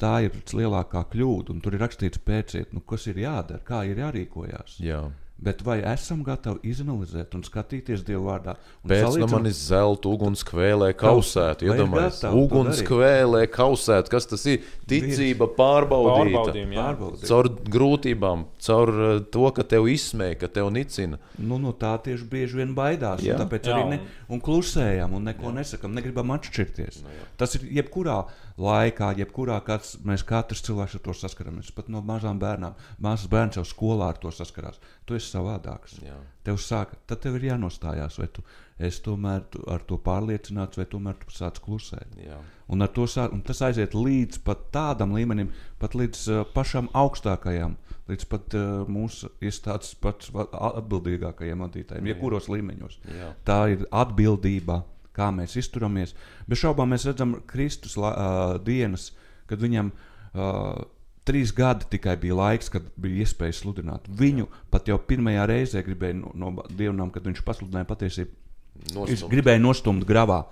tā 0.00 0.14
ir 0.26 0.38
lielākā 0.52 1.04
kļūda. 1.12 1.54
Un 1.54 1.60
tur 1.64 1.76
ir 1.76 1.84
rakstīts, 1.84 2.22
pēciet, 2.24 2.72
nu, 2.74 2.82
kas 2.86 3.08
ir 3.10 3.20
jādara, 3.24 3.62
kā 3.66 3.84
ir 3.88 4.02
jārīkojas. 4.04 4.78
Jā. 4.84 5.04
Bet 5.44 5.64
vai 5.66 5.80
esam 5.90 6.20
gatavi 6.24 6.70
izanalizēt 6.70 7.34
un 7.34 7.42
skatīties 7.44 8.04
Dieva 8.06 8.22
vārdā? 8.22 8.52
Pēc 8.86 9.16
tam 9.18 9.32
manis 9.34 9.58
zelta 9.66 10.08
ugunskvēlē 10.08 10.92
kausēt. 10.96 11.64
Iedomājieties, 11.66 12.22
ugunskvēlē 12.38 13.42
kausēt. 13.52 14.08
Kas 14.12 14.30
tas 14.30 14.46
ir? 14.48 14.62
Ticība 14.88 15.48
pārbaudīta. 15.58 16.54
Pārbaudīt. 16.54 17.26
Caur 17.26 17.50
grūtībām, 17.76 18.46
caur 18.62 18.94
eh, 18.94 19.18
to, 19.34 19.44
ka 19.58 19.66
tev 19.74 19.90
izsmēja, 19.90 20.38
ka 20.44 20.52
tev 20.54 20.70
nicina. 20.72 21.18
Nu, 21.36 21.58
no 21.60 21.74
tā 21.76 21.96
tieši 22.06 22.30
bieži 22.30 22.62
vien 22.62 22.72
baidās. 22.78 23.20
Jā. 23.26 23.34
Un 23.34 23.44
tāpēc 23.44 23.68
jā, 23.68 23.74
arī 23.74 23.90
ne, 23.90 24.00
un 24.30 24.44
klusējam 24.44 25.18
un 25.18 25.28
neko 25.32 25.50
jā. 25.50 25.56
nesakam, 25.58 25.98
negribam 25.98 26.32
atšķirties. 26.38 27.02
Nu, 27.02 27.12
jā. 27.18 27.28
Tas 27.42 27.58
ir 27.58 27.66
jebkurā 27.82 28.22
laikā, 28.60 29.10
jebkurā 29.18 29.56
kāds, 29.66 29.96
mēs 30.06 30.22
katrs 30.26 30.62
cilvēks 30.66 30.98
ar 30.98 31.02
to 31.04 31.14
saskaramies. 31.18 31.72
Pat 31.74 31.88
no 31.90 32.02
mazām 32.06 32.38
bērnām. 32.42 32.76
Mazs 33.02 33.26
bērns 33.30 33.58
jau 33.58 33.64
skolā 33.66 34.12
ar 34.12 34.20
to 34.22 34.30
saskarās. 34.34 34.78
Tu 35.06 35.18
esi 35.18 35.32
savādāks. 35.32 35.98
Jā. 36.04 36.16
Tev 36.46 36.60
sāka, 36.62 36.98
tad 37.08 37.22
tev 37.24 37.38
ir 37.40 37.48
jānostājās, 37.50 38.18
vai 38.20 38.28
tu 38.30 38.44
esi 38.78 39.02
tomēr 39.04 39.42
tu, 39.50 39.62
ar 39.70 39.82
to 39.88 39.98
pārliecināts, 40.02 40.78
vai 40.78 40.86
tomēr 40.90 41.18
tu 41.18 41.34
sāc 41.34 41.58
klusēt. 41.64 42.14
Jā. 42.22 42.38
Un, 42.70 42.86
to 42.94 43.08
sāk, 43.10 43.34
un 43.34 43.42
tas 43.44 43.62
aiziet 43.66 43.96
līdz 43.96 44.40
pat 44.46 44.68
tādam 44.74 45.14
līmenim, 45.16 45.50
pat 45.82 45.96
līdz 45.98 46.24
uh, 46.30 46.44
pašam 46.54 46.88
augstākajam, 46.94 47.76
līdz 48.10 48.30
pat 48.30 48.56
uh, 48.58 48.72
mūsu 48.90 49.32
iestādes 49.44 49.94
pats 49.98 50.30
atbildīgākajiem 50.34 51.66
vadītājiem, 51.66 52.10
jebkuros 52.12 52.50
līmeņos. 52.52 52.98
Jā. 53.18 53.30
Tā 53.46 53.60
ir 53.74 53.86
atbildība 53.90 54.82
kā 55.14 55.30
mēs 55.34 55.56
izturamies. 55.60 56.14
Bez 56.48 56.62
šaubām 56.62 56.92
mēs 56.94 57.06
redzam 57.08 57.38
Kristus 57.50 57.96
uh, 58.00 58.56
dienas, 58.64 59.10
kad 59.50 59.62
viņam 59.62 59.92
uh, 59.94 60.84
trīs 61.24 61.52
gadi 61.56 61.88
tikai 61.96 62.16
bija 62.20 62.36
laiks, 62.38 62.70
kad 62.72 62.86
bija 63.00 63.24
iespēja 63.24 63.56
sludināt. 63.60 64.08
Viņu 64.08 64.48
pat 64.72 64.88
jau 64.90 64.98
pirmajā 65.00 65.46
reizē 65.50 65.84
gribēja 65.86 66.18
no, 66.20 66.32
no 66.34 66.66
dievnām, 66.68 67.12
kad 67.14 67.26
viņš 67.28 67.44
pasludināja 67.46 67.88
patiesību. 67.88 68.40
Viņš 68.74 69.28
gribēja 69.30 69.62
nostumt 69.62 70.04
gravā. 70.06 70.42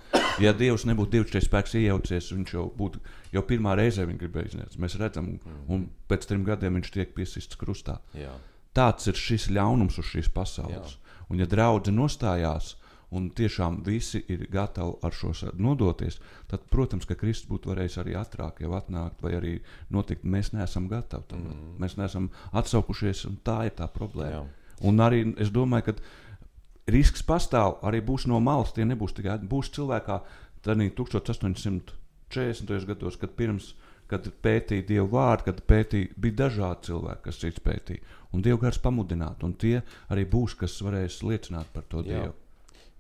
Ja 0.41 0.53
Dievs 0.57 0.87
nebūtu 0.89 1.19
divas 1.19 1.45
spēks 1.45 1.75
iejaucies, 1.77 2.31
viņš 2.33 2.53
jau 2.55 2.69
būtu 2.79 3.01
jau 3.35 3.43
pirmā 3.45 3.75
reize 3.77 4.07
izniegts. 4.07 4.79
Mēs 4.81 4.95
redzam, 5.01 5.35
un 5.69 5.89
pēc 6.09 6.29
trim 6.31 6.45
gadiem 6.47 6.79
viņš 6.79 6.93
tiek 6.95 7.13
piesists 7.17 7.59
krustā. 7.59 7.99
Jā. 8.17 8.33
Tāds 8.73 9.11
ir 9.11 9.19
šis 9.19 9.51
ļaunums 9.53 9.99
uz 10.01 10.07
šīs 10.09 10.31
pasaules. 10.33 10.95
Jā. 10.95 11.17
Un, 11.29 11.43
ja 11.43 11.49
draudzene 11.51 11.99
nostājās 11.99 12.77
un 13.13 13.29
tiešām 13.37 13.83
visi 13.87 14.23
ir 14.33 14.47
gatavi 14.53 14.97
ar 15.05 15.17
šo 15.17 15.33
nodoties, 15.61 16.19
tad, 16.51 16.65
protams, 16.73 17.07
ka 17.09 17.17
Kristus 17.19 17.51
būtu 17.51 17.73
varējis 17.73 17.99
arī 18.03 18.17
ātrāk 18.19 18.63
jau 18.65 18.73
atnākt, 18.79 19.23
vai 19.23 19.33
arī 19.39 19.55
notikt. 19.93 20.25
Mēs 20.25 20.53
neesam 20.57 20.89
gatavi 20.91 21.29
tam. 21.29 21.47
Mm. 21.47 21.77
Mēs 21.83 21.99
neesam 22.01 22.31
atsaukušies, 22.53 23.27
un 23.29 23.39
tā 23.45 23.59
ir 23.69 23.77
tā 23.79 23.89
problēma. 23.93 24.43
Jā. 24.43 24.79
Un 24.89 25.05
arī 25.05 25.25
es 25.43 25.53
domāju, 25.55 25.91
ka 25.91 26.93
risks 26.93 27.23
pastāv 27.27 27.71
arī 27.87 28.03
būs 28.05 28.27
no 28.31 28.41
malas. 28.43 28.75
Tie 28.75 28.85
nebūs 28.89 29.15
tikai 29.17 29.39
būs 29.49 29.67
cilvēkā, 29.77 30.17
tad 30.65 30.83
1840. 30.83 32.87
gados, 32.89 33.15
kad 33.21 33.31
pirms 33.37 33.75
kad 34.13 34.27
pētīja 34.45 34.85
Dievu 34.89 35.09
vārdu, 35.15 35.49
kad 35.49 35.63
pētīja, 35.69 36.13
bija 36.21 36.39
dažādi 36.45 36.91
cilvēki, 36.91 37.23
kas 37.25 37.41
cits 37.41 37.65
pētīja. 37.65 38.05
Un 38.37 38.45
Dieva 38.45 38.61
gars 38.67 38.81
pamudināt, 38.83 39.45
un 39.47 39.55
tie 39.57 39.79
arī 40.13 40.27
būs, 40.29 40.57
kas 40.61 40.77
varēs 40.85 41.23
liecināt 41.25 41.73
par 41.73 41.87
to 41.89 42.05
Jā. 42.05 42.11
Dievu. 42.11 42.35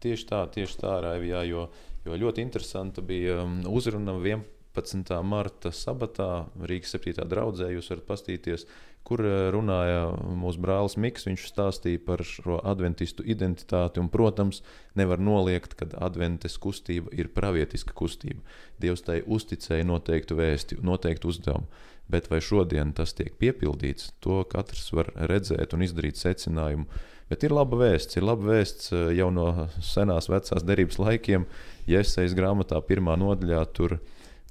Tieši 0.02 0.26
tā, 0.26 0.42
tieši 0.50 0.80
tā, 0.80 0.96
Raivijā, 1.04 1.44
jo, 1.46 1.68
jo 2.02 2.16
ļoti 2.18 2.42
interesanta 2.42 3.04
bija 3.06 3.44
um, 3.44 3.60
uzruna 3.70 4.16
11. 4.18 5.12
marta 5.22 5.70
sabatā 5.70 6.48
Rīgas 6.58 6.96
7. 6.96 7.22
draudzē. 7.30 7.68
Jūs 7.70 7.92
varat 7.92 8.08
pastīties, 8.08 8.66
kur 9.06 9.22
uh, 9.22 9.36
runāja 9.54 10.08
mūsu 10.40 10.58
brālis 10.64 10.98
Miks. 10.98 11.28
Viņš 11.28 11.44
stāstīja 11.52 12.02
par 12.02 12.24
šo 12.26 12.58
adventistu 12.66 13.22
identitāti. 13.22 14.02
Un, 14.02 14.10
protams, 14.10 14.64
nevar 14.98 15.22
noliegt, 15.22 15.78
ka 15.78 15.86
adventes 16.02 16.58
kustība 16.58 17.14
ir 17.14 17.30
pravietiska 17.30 17.94
kustība. 17.94 18.42
Dievs 18.82 19.06
tai 19.06 19.20
uzticēja 19.22 19.86
noteiktu 19.86 20.40
vēsti, 20.40 20.82
noteiktu 20.82 21.30
uzdevumu. 21.30 21.70
Bet 22.10 22.26
vai 22.26 22.42
šodien 22.42 22.90
tas 22.98 23.14
tiek 23.14 23.38
piepildīts, 23.38 24.10
to 24.20 24.42
katrs 24.50 24.90
var 24.90 25.14
redzēt 25.30 25.78
un 25.78 25.86
izdarīt 25.86 26.18
secinājumu 26.18 26.90
Bet 27.32 27.46
ir 27.46 27.54
laba 27.56 27.78
vēsts, 27.80 28.18
ir 28.18 28.26
laba 28.28 28.50
vēsts 28.50 28.90
eh, 28.92 29.06
jau 29.16 29.30
no 29.32 29.46
senās 29.80 30.28
vecās 30.28 30.66
derības 30.68 30.98
laikiem. 31.00 31.46
Iesaistīts 31.88 32.34
grāmatā, 32.36 32.76
pirmā 32.84 33.14
nodaļā, 33.16 33.62
tur 33.72 33.94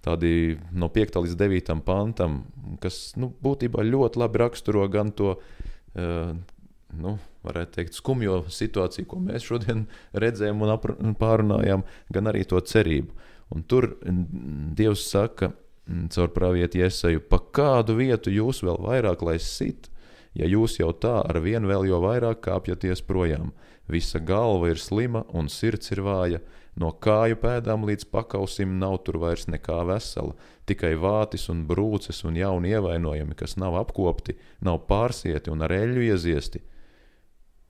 tādi 0.02 0.58
no 0.74 0.90
5. 0.90 1.20
līdz 1.22 1.36
9. 1.38 1.76
pantam, 1.86 2.40
kas 2.82 3.12
nu, 3.22 3.30
būtībā 3.46 3.86
ļoti 3.86 4.22
labi 4.24 4.42
raksturo 4.42 4.88
gan 4.90 5.12
to, 5.14 5.36
uh, 5.38 6.32
nu, 7.04 7.14
varētu 7.46 7.78
teikt, 7.78 8.00
skumjo 8.00 8.40
situāciju, 8.50 9.06
ko 9.14 9.22
mēs 9.28 9.46
šodien 9.46 9.86
redzējām 10.26 10.66
un 10.66 11.14
pārunājām, 11.22 11.86
gan 12.10 12.34
arī 12.34 12.42
to 12.50 12.58
cerību. 12.74 13.14
Un 13.54 13.62
tur 13.70 13.92
Dievs 14.02 15.06
saka, 15.12 15.52
caur 16.18 16.34
pravieti 16.34 16.82
iesaju, 16.82 17.22
pa 17.30 17.44
kādu 17.54 18.00
vietu 18.02 18.34
jūs 18.34 18.66
vēl 18.66 18.82
vairāk 18.82 19.22
lai 19.28 19.38
sit, 19.38 19.91
ja 20.34 20.48
jūs 20.48 20.80
jau 20.80 20.92
tā 20.94 21.20
ar 21.28 21.40
vien 21.44 21.66
vēl 21.68 21.88
jo 21.90 22.00
vairāk 22.04 22.42
kāpjaties 22.46 23.04
projām. 23.08 23.52
Visa 23.92 24.22
galva 24.24 24.72
ir 24.72 24.80
slima 24.80 25.26
un 25.36 25.50
sirds 25.52 25.92
ir 25.92 26.04
vāja, 26.06 26.40
no 26.80 26.92
kāju 27.04 27.40
pēdām 27.42 27.84
līdz 27.88 28.08
pakausim 28.14 28.78
nav 28.80 29.02
tur 29.06 29.20
vairs 29.20 29.50
nekā 29.52 29.82
vesela, 29.90 30.36
tikai 30.70 30.94
vātis 30.96 31.50
un 31.52 31.66
brūces 31.68 32.24
un 32.28 32.38
jauni 32.40 32.72
ievainojumi, 32.72 33.36
kas 33.36 33.58
nav 33.60 33.76
apkopti, 33.82 34.38
nav 34.64 34.86
pārsieti 34.88 35.52
un 35.52 35.66
ar 35.68 35.76
eļļu 35.76 36.08
ieziesti. 36.08 36.64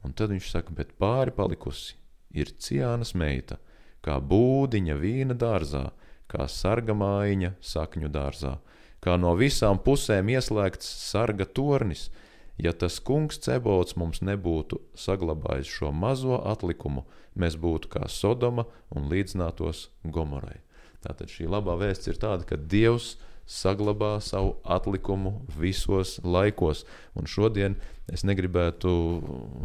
Un 0.05 0.13
tad 0.17 0.33
viņš 0.33 0.51
saka, 0.53 0.73
bet 0.77 0.93
pāri 1.01 1.33
palikusi 1.33 1.97
ir 2.37 2.53
ciānas 2.61 3.15
meita, 3.17 3.57
kā 4.05 4.19
būdiņa 4.21 4.97
vīna 4.97 5.37
dārzā, 5.37 5.89
kā 6.29 6.45
sarga 6.49 6.93
mājiņa 6.97 7.55
sakņu 7.65 8.09
dārzā, 8.13 8.55
kā 9.01 9.17
no 9.17 9.33
visām 9.37 9.81
pusēm 9.81 10.29
ieslēgts 10.37 10.93
sarga 11.09 11.49
tornis– 11.49 12.11
Ja 12.57 12.73
tas 12.73 12.99
kungs 12.99 13.39
Cebots 13.41 13.95
mums 13.97 14.21
nebūtu 14.25 14.81
saglabājis 14.97 15.71
šo 15.71 15.91
mazo 15.95 16.41
atlikumu, 16.45 17.05
mēs 17.35 17.55
būtu 17.57 17.89
kā 17.95 18.07
Sodoma 18.11 18.67
un 18.91 19.07
līdzinātos 19.11 19.87
Gomorai. 20.03 20.59
Tātad 21.01 21.31
šī 21.33 21.47
labā 21.49 21.77
vēsts 21.79 22.11
ir 22.11 22.19
tāda, 22.21 22.45
ka 22.45 22.59
Dievs 22.59 23.15
saglabā 23.49 24.19
savu 24.21 24.53
atlikumu 24.63 25.41
visos 25.57 26.19
laikos. 26.23 26.85
Un 27.17 27.27
šodien 27.27 27.79
es 28.11 28.23
negribētu 28.27 28.91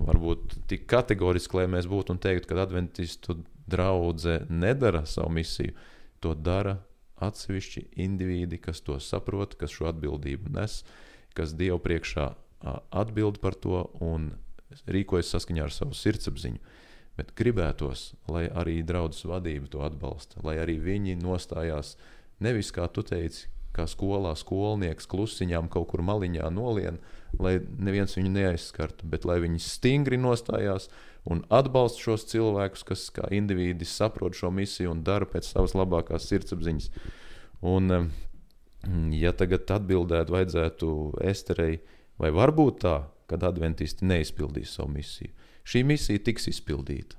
varbūt 0.09 0.57
tik 0.71 0.87
kategoriski, 0.91 1.61
lai 1.61 1.69
mēs 1.77 1.89
būtu 1.91 2.17
un 2.17 2.23
teiktu, 2.23 2.49
ka 2.51 2.65
adventistu 2.65 3.41
draudze 3.69 4.41
nedara 4.49 5.05
savu 5.07 5.35
misiju. 5.37 5.77
To 6.25 6.33
dara 6.35 6.79
atsevišķi 7.23 7.87
indivīdi, 8.03 8.59
kas 8.61 8.81
to 8.85 8.99
saprot, 9.01 9.55
kas 9.61 9.73
šo 9.73 9.91
atbildību 9.93 10.57
nes, 10.57 10.81
kas 11.37 11.55
Dievu 11.57 11.79
priekšā 11.85 12.31
atbild 12.65 13.41
par 13.43 13.55
to 13.55 13.85
un 14.03 14.33
rīkojas 14.91 15.33
saskaņā 15.35 15.67
ar 15.67 15.75
savu 15.75 15.97
sirdsapziņu. 15.97 16.61
Bet 17.17 17.33
gribētos, 17.39 18.11
lai 18.29 18.45
arī 18.53 18.83
draudzes 18.85 19.25
vadība 19.25 19.71
to 19.73 19.81
atbalsta, 19.87 20.43
lai 20.45 20.59
arī 20.61 20.77
viņi 20.83 21.17
nostājās 21.23 21.95
nevis, 22.45 22.69
kā 22.77 22.91
tu 22.93 23.05
teici, 23.07 23.47
kā 23.77 23.87
skolā 23.89 24.35
skolnieks 24.37 25.09
klusiņām 25.09 25.71
kaut 25.73 25.91
kur 25.93 26.03
maliņā 26.05 26.49
nolien, 26.53 27.01
lai 27.41 27.59
neviens 27.61 28.17
viņu 28.17 28.33
neaizskartu, 28.35 29.09
bet 29.09 29.25
lai 29.29 29.39
viņi 29.45 29.61
stingri 29.65 30.21
nostājās 30.21 30.91
un 31.29 31.43
atbalsta 31.53 32.05
šos 32.05 32.27
cilvēkus, 32.31 32.85
kas 32.87 33.09
kā 33.15 33.29
indivīdi 33.35 33.89
saprot 33.89 34.37
šo 34.37 34.53
misiju 34.55 34.95
un 34.95 35.03
dara 35.07 35.29
pēc 35.29 35.49
savas 35.49 35.75
labākās 35.77 36.29
sirdsapziņas. 36.31 36.89
Un, 37.67 37.93
em, 37.97 38.09
ja 39.17 39.33
tagad 39.37 39.69
atbildētu, 39.79 40.37
vajadzētu 40.37 40.91
Esterei, 41.27 41.81
vai 42.19 42.31
varbūt 42.35 42.81
tā, 42.85 42.97
kad 43.31 43.43
adventisti 43.43 44.07
neizpildīs 44.07 44.75
savu 44.77 44.93
misiju. 44.95 45.33
Šī 45.67 45.83
misija 45.85 46.23
tiks 46.23 46.47
izpildīta. 46.53 47.17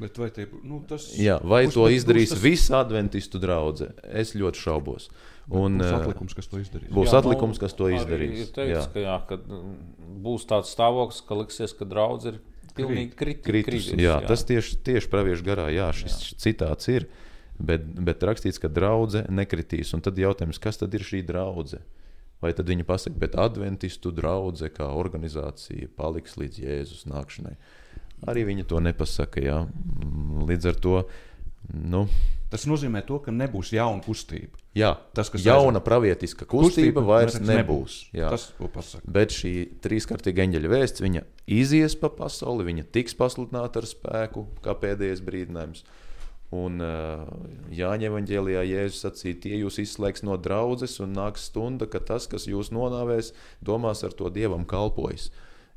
Bet 0.00 0.16
vai 0.18 0.30
tie, 0.30 0.46
nu, 0.62 0.78
tas 0.86 1.08
Jā, 1.18 1.40
vai 1.42 1.64
būs- 1.66 1.74
to 1.74 1.88
izdarīs 1.90 2.30
tas- 2.30 2.40
visa 2.40 2.78
adventistu 2.80 3.40
draudzene? 3.42 3.92
Es 4.06 4.34
ļoti 4.38 4.62
šaubos. 4.62 5.08
Un, 5.50 5.80
būs 5.80 5.90
eh, 5.90 5.96
atlikums, 5.98 6.34
kas 6.38 6.46
to 6.46 6.60
izdarīs. 6.62 6.92
būs 6.94 7.10
Jā, 7.10 7.18
atlikums, 7.18 7.58
kas 7.58 7.74
to 7.74 7.88
arī 7.88 7.98
izdarīs. 7.98 8.38
Ir 8.38 8.52
teikts, 8.54 8.86
Jā. 8.86 8.92
ka, 8.94 9.00
jā, 9.02 9.16
ka 9.26 9.36
mm, 9.36 9.74
būs 10.22 10.46
tāds 10.46 10.70
stāvoklis, 10.70 11.24
ka 11.26 11.34
liksies, 11.34 11.74
ka 11.76 11.84
draudz 11.84 12.26
ir 12.30 12.38
pilnīgi 12.76 13.16
kriti, 13.18 13.42
kritus. 13.42 13.90
Jā, 13.98 14.20
tas 14.24 14.44
tieši, 14.46 14.78
tieši 14.86 15.10
praviešu 15.10 15.42
garā, 15.44 15.66
jā, 15.74 15.90
šis 15.92 16.14
jā. 16.22 16.38
citāts 16.38 16.88
ir. 16.88 17.08
Bet, 17.60 17.82
bet 17.84 18.22
rakstīts, 18.24 18.60
ka 18.62 18.70
draudzene 18.72 19.26
nekritīs. 19.28 19.90
Un 19.92 20.00
tad 20.00 20.16
jautājums, 20.16 20.58
kas 20.62 20.78
tad 20.80 20.94
ir 20.94 21.00
šī 21.04 21.26
draudzene? 21.26 21.82
Vai 22.40 22.54
tad 22.56 22.70
viņi 22.72 22.86
pasaka, 22.88 23.18
bet 23.20 23.34
adventistu 23.36 24.12
draudzene 24.16 24.72
kā 24.72 24.88
organizācija 24.96 25.90
paliks 25.96 26.38
līdz 26.40 26.62
Jēzus 26.64 27.06
nākšanai? 27.10 27.56
Arī 28.28 28.44
viņi 28.48 28.64
to 28.68 28.80
nepasaka. 28.84 29.40
Jā. 29.44 29.58
Mm, 29.68 30.44
Līdz 30.48 30.70
ar 30.72 30.78
to, 30.80 30.94
nu, 31.72 32.06
Tas 32.50 32.64
nozīmē, 32.66 33.04
to, 33.06 33.20
ka 33.22 33.30
nebūs 33.30 33.68
jauna 33.76 34.02
kustība. 34.02 34.58
jā, 34.74 34.90
Tas, 35.14 35.28
kas 35.30 35.44
jauna 35.46 35.78
pravietiska 35.78 36.48
kustība 36.50 36.98
vairs 37.06 37.36
vairs 37.38 37.46
nebūs. 37.46 37.98
Jā. 38.16 38.32
Tas. 38.32 38.48
Bet 39.06 39.30
šī 39.30 39.52
trīskārtīga 39.84 40.42
eņģeļa 40.48 40.72
vēsts, 40.72 41.04
viņa 41.04 41.22
izies 41.46 41.94
pa 41.94 42.10
pasauli, 42.10 42.66
viņa 42.66 42.88
tiks 42.90 43.14
pasludināta 43.14 43.78
ar 43.78 43.86
spēku, 43.86 44.48
kā 44.64 44.74
pēdējais 44.82 45.22
brīdinājums. 45.22 45.84
Un 46.50 46.82
uh, 46.82 47.28
Jāņa 47.70 48.08
evanģēlijā 48.08 48.64
Jēzus 48.66 49.04
sacīja, 49.04 49.38
tie 49.44 49.60
jūs 49.60 49.78
izslēgs 49.84 50.24
no 50.26 50.34
draudzes 50.34 50.96
un 51.02 51.14
nāks 51.14 51.46
stunda, 51.46 51.86
ka 51.86 52.00
tas, 52.02 52.26
kas 52.30 52.48
jūs 52.50 52.72
nonāvēs, 52.74 53.30
domās 53.62 54.02
ar 54.06 54.16
to 54.18 54.32
dievam 54.34 54.66
kalpojas. 54.66 55.28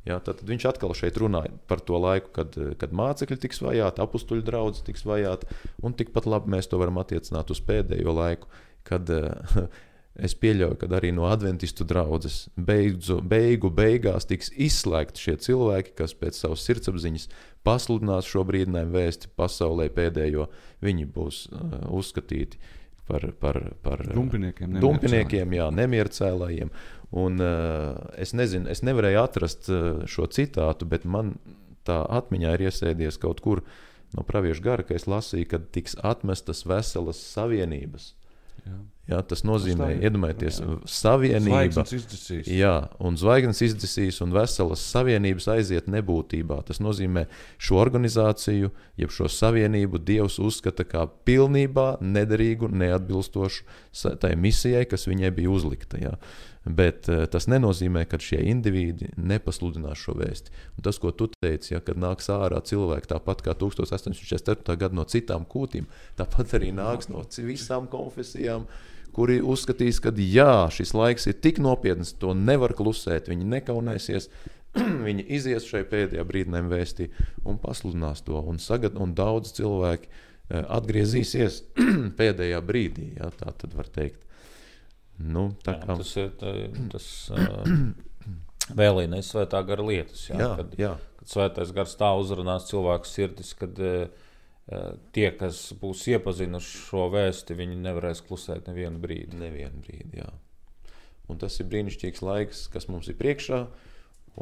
Jā, 0.03 0.17
tad 0.19 0.41
viņš 0.43 0.65
atkal 0.67 0.91
šeit 0.97 1.15
runāja 1.21 1.53
par 1.69 1.79
to 1.85 1.95
laiku, 2.01 2.33
kad, 2.35 2.57
eh, 2.59 2.73
kad 2.79 2.91
mācekļi 2.91 3.37
tiks 3.45 3.61
vajāti, 3.63 4.03
apstuļu 4.03 4.43
draugs 4.43 4.83
tiks 4.83 5.05
vajāti. 5.07 5.47
Un 5.85 5.93
tikpat 5.95 6.27
labi 6.27 6.51
mēs 6.57 6.67
to 6.67 6.81
varam 6.81 6.99
attiecināt 6.99 7.53
uz 7.53 7.61
pēdējo 7.63 8.17
laiku, 8.17 8.49
kad 8.83 9.07
uh, 9.13 9.69
es 10.15 10.35
pieļauju, 10.37 10.77
ka 10.81 10.89
arī 10.97 11.11
no 11.15 11.25
adventistu 11.29 11.85
draugas 11.89 12.47
beidzu, 12.55 13.17
beigu 13.25 13.71
beigās 13.73 14.27
tiks 14.29 14.51
izslēgti 14.53 15.25
šie 15.25 15.35
cilvēki, 15.47 15.95
kas 15.97 16.13
pēc 16.17 16.37
savas 16.37 16.65
sirdsapziņas 16.67 17.27
pasludinās 17.65 18.29
šo 18.29 18.45
brīdinājumu 18.47 18.93
vēsti 18.93 19.33
pasaulē 19.39 19.89
pēdējo. 19.95 20.47
Viņi 20.85 21.09
būs 21.15 21.43
uh, 21.49 21.75
uzskatīti 21.97 22.61
par, 23.07 23.25
par, 23.39 23.59
par 23.85 24.05
uh, 24.05 24.13
Dumpiniekiem, 24.13 24.77
dumpiniekiem 24.83 25.57
jā, 25.57 25.69
nemiercēlājiem. 25.81 26.73
Un, 27.23 27.41
uh, 27.41 27.97
es 28.17 28.33
nezinu, 28.37 28.69
es 28.73 28.83
nevarēju 28.85 29.21
atrast 29.21 29.69
uh, 29.69 30.05
šo 30.09 30.29
citātu, 30.33 30.87
bet 30.89 31.05
man 31.05 31.35
tā 31.87 31.99
atmiņā 32.19 32.55
ir 32.55 32.67
iesēdies 32.69 33.19
kaut 33.21 33.41
kur 33.43 33.63
no 34.13 34.23
praviešu 34.25 34.63
gara, 34.65 34.85
ka 34.85 34.95
es 34.97 35.07
lasīju, 35.09 35.49
ka 35.51 35.59
tiks 35.73 35.97
atmestas 36.05 36.63
veselas 36.69 37.21
savienības. 37.33 38.13
Jā. 38.63 38.77
Jā, 39.03 39.17
tas 39.27 39.41
nozīmē, 39.43 39.89
tā 39.97 40.07
iedomājieties, 40.07 40.57
Jā. 40.61 40.75
savienība. 40.87 41.83
Jā, 42.47 42.75
un 43.03 43.17
zvaigznes 43.19 43.59
izdzisīs, 43.65 44.21
un 44.23 44.31
veselas 44.31 44.85
savienības 44.93 45.49
aiziet 45.51 45.89
nebūtībā. 45.91 46.61
Tas 46.69 46.79
nozīmē, 46.79 47.25
šo 47.59 47.81
organizāciju, 47.81 48.71
jeb 49.01 49.11
šo 49.11 49.27
savienību, 49.27 49.99
Dievs 50.07 50.39
uzskata 50.39 50.85
par 50.87 51.11
pilnībā 51.27 51.97
nederīgu, 51.99 52.71
neatbilstošu 52.71 53.67
tai 54.23 54.37
misijai, 54.39 54.85
kas 54.87 55.03
viņai 55.11 55.33
bija 55.35 55.51
uzlikta. 55.51 55.99
Jā. 55.99 56.15
Bet 56.63 57.09
eh, 57.11 57.25
tas 57.27 57.49
nenozīmē, 57.51 58.05
ka 58.07 58.15
šie 58.23 58.39
indivīdi 58.53 59.09
nepasludinās 59.19 59.99
šo 59.99 60.15
vēsti. 60.15 60.53
Un 60.77 60.87
tas, 60.87 60.95
ko 61.01 61.11
tu 61.11 61.27
teici, 61.27 61.73
ja, 61.73 61.83
kad 61.83 61.99
nāks 61.99 62.31
ārā 62.31 62.61
cilvēki 62.63 63.11
tāpat 63.11 63.43
kā 63.43 63.57
1844. 63.59 64.77
gada 64.79 64.95
no 64.95 65.03
citām 65.03 65.43
kūtīm, 65.43 65.91
tāpat 66.15 66.55
arī 66.55 66.71
nāks 66.71 67.11
no 67.11 67.25
visām 67.43 67.91
konfesijām, 67.91 68.63
kuri 69.13 69.39
uzskatīs, 69.41 70.01
ka 70.03 70.13
jā, 70.17 70.67
šis 70.73 70.93
laiks 70.97 71.29
ir 71.29 71.37
tik 71.43 71.61
nopietns, 71.63 72.15
to 72.19 72.33
nevar 72.37 72.75
klusēt, 72.77 73.29
viņi 73.31 73.49
nekaunēsies. 73.57 74.29
Viņi 75.05 75.27
izies 75.37 75.67
šai 75.69 75.83
pēdējā 75.85 76.23
brīdinājuma 76.25 76.71
vēstī 76.71 77.05
un 77.45 77.59
pasludinās 77.61 78.23
to. 78.25 78.39
Un, 78.41 78.57
sagad, 78.57 78.95
un 78.97 79.11
daudz 79.13 79.51
cilvēki 79.53 80.09
eh, 80.09 80.63
atgriezīsies 80.63 81.59
pēdējā 82.19 82.61
brīdī, 82.65 83.11
ja, 83.19 83.29
tā 83.37 83.53
tad 83.53 83.75
var 83.77 83.91
teikt. 83.93 84.23
Nu, 85.21 85.51
tā 85.61 85.75
Jā, 85.75 85.83
kā, 85.85 85.97
tas 85.99 86.15
ir 86.17 86.31
tā, 86.39 86.55
tas 86.89 87.07
uh, 87.29 87.69
vēlīnais 88.81 89.29
svētā 89.29 89.61
gara 89.67 89.85
lietas. 89.85 90.25
Jā, 90.31 90.39
jā, 90.41 90.51
kad, 90.57 90.73
jā, 90.81 90.93
kad 91.21 91.33
svētais 91.35 91.73
gars 91.77 91.93
tā 91.99 92.09
uzrunās 92.17 92.65
cilvēku 92.71 93.11
sirdis, 93.11 93.53
kad 93.59 93.77
uh, 93.77 94.07
tie, 95.15 95.27
kas 95.35 95.73
būs 95.79 96.05
iepazinuši 96.13 96.77
šo 96.87 97.07
vēsti, 97.13 97.57
viņi 97.59 97.79
nevarēs 97.83 98.23
klusēt 98.27 98.69
nevienu 98.71 99.01
brīdi. 99.03 99.39
nevienu 99.39 99.83
brīdi. 99.83 100.21
Jā. 100.21 100.29
Un 101.31 101.39
tas 101.39 101.59
ir 101.59 101.67
brīnišķīgs 101.71 102.23
laiks, 102.23 102.67
kas 102.71 102.87
mums 102.91 103.09
ir 103.11 103.19
priekšā. 103.19 103.65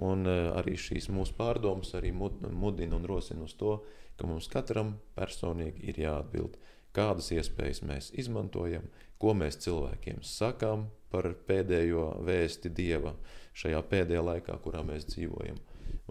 Un 0.01 0.23
uh, 0.23 0.53
arī 0.55 0.77
šīs 0.79 1.09
mūsu 1.11 1.35
pārdomas 1.35 1.91
arī 1.97 2.13
mud, 2.15 2.37
mudina 2.47 2.95
un 2.95 3.07
rosina 3.09 3.43
uz 3.43 3.57
to, 3.59 3.81
ka 4.15 4.27
mums 4.29 4.47
katram 4.47 4.93
personīgi 5.17 5.89
ir 5.91 5.99
jāatbild, 6.05 6.55
kādas 6.95 7.31
iespējas 7.35 7.81
mēs 7.83 8.11
izmantojam, 8.15 8.85
ko 9.19 9.33
mēs 9.35 9.59
cilvēkiem 9.65 10.21
sakām 10.23 10.87
par 11.11 11.27
pēdējo 11.47 12.05
vēsti 12.23 12.71
Dieva 12.71 13.17
šajā 13.57 13.81
pēdējā 13.91 14.23
laikā, 14.23 14.55
kurā 14.63 14.83
mēs 14.87 15.09
dzīvojam. 15.11 15.59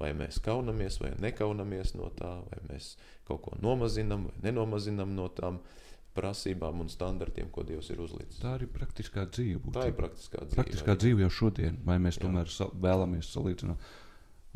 Vai 0.01 0.13
mēs 0.17 0.39
kaunamies 0.41 0.97
vai 1.03 1.11
nekaunamies 1.21 1.95
no 1.99 2.09
tā, 2.17 2.31
vai 2.49 2.61
mēs 2.71 2.95
kaut 3.29 3.43
ko 3.45 3.57
nomazinām 3.61 4.25
vai 4.31 4.35
nenomazinām 4.49 5.13
no 5.15 5.29
tām 5.29 5.59
prasībām 6.17 6.81
un 6.83 6.89
standartiem, 6.91 7.51
ko 7.55 7.63
Dievs 7.63 7.91
ir 7.95 8.01
uzlicis. 8.03 8.41
Tā 8.43 8.57
ir 8.59 8.67
praktiskā 8.75 9.27
dzīve. 9.31 9.61
Tā 9.71 9.85
ir 9.87 9.93
būtībā. 9.93 9.97
praktiskā 10.01 10.41
dzīve. 10.47 10.57
praktiskā 10.59 10.97
dzīve 10.99 11.23
jau 11.27 11.31
šodien. 11.31 11.77
Vai 11.87 11.99
mēs 12.03 12.19
Jā. 12.19 12.25
tomēr 12.27 12.49
sa 12.51 12.67
vēlamies 12.73 13.29
salīdzināt, 13.31 13.77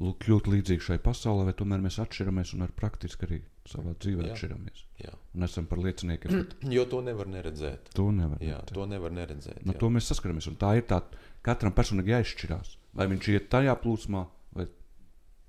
lu- 0.02 0.14
kļūt 0.18 0.48
līdzīgi 0.50 0.80
šai 0.88 0.98
pasaulē, 0.98 1.44
vai 1.44 1.52
tomēr 1.54 1.84
mēs 1.84 2.00
atšķiramies 2.02 2.54
un 2.56 2.62
ar 2.66 2.72
praktiski 2.74 3.26
arī 3.28 3.38
savā 3.70 3.94
dzīvē 3.94 4.24
Jā. 4.26 4.32
atšķiramies. 4.34 4.82
Jā. 5.04 5.12
Un 5.36 5.42
esam 5.46 5.66
par 5.70 5.78
lieciniekiem, 5.78 6.30
ka 6.60 6.72
Jo 6.74 6.84
to 6.90 7.00
nevar 7.06 7.26
neredzēt. 7.30 7.92
to 7.94 8.10
nevar. 8.10 8.38
Jā, 8.42 8.58
redzēt. 8.58 8.74
to 8.74 8.86
nevar 8.86 9.10
neredzēt. 9.12 9.64
No 9.64 9.72
jā. 9.72 9.78
to 9.78 9.90
mēs 9.94 10.10
saskaramies. 10.10 10.48
Un 10.50 10.56
tā 10.56 10.76
ir 10.80 10.82
tā, 10.90 11.02
katram 11.42 11.72
personīgi 11.72 12.10
jāizšķirās. 12.16 12.76
Vai 12.94 13.06
viņš 13.06 13.28
iet 13.32 13.48
tajā 13.50 13.74
plūsmā, 13.78 14.26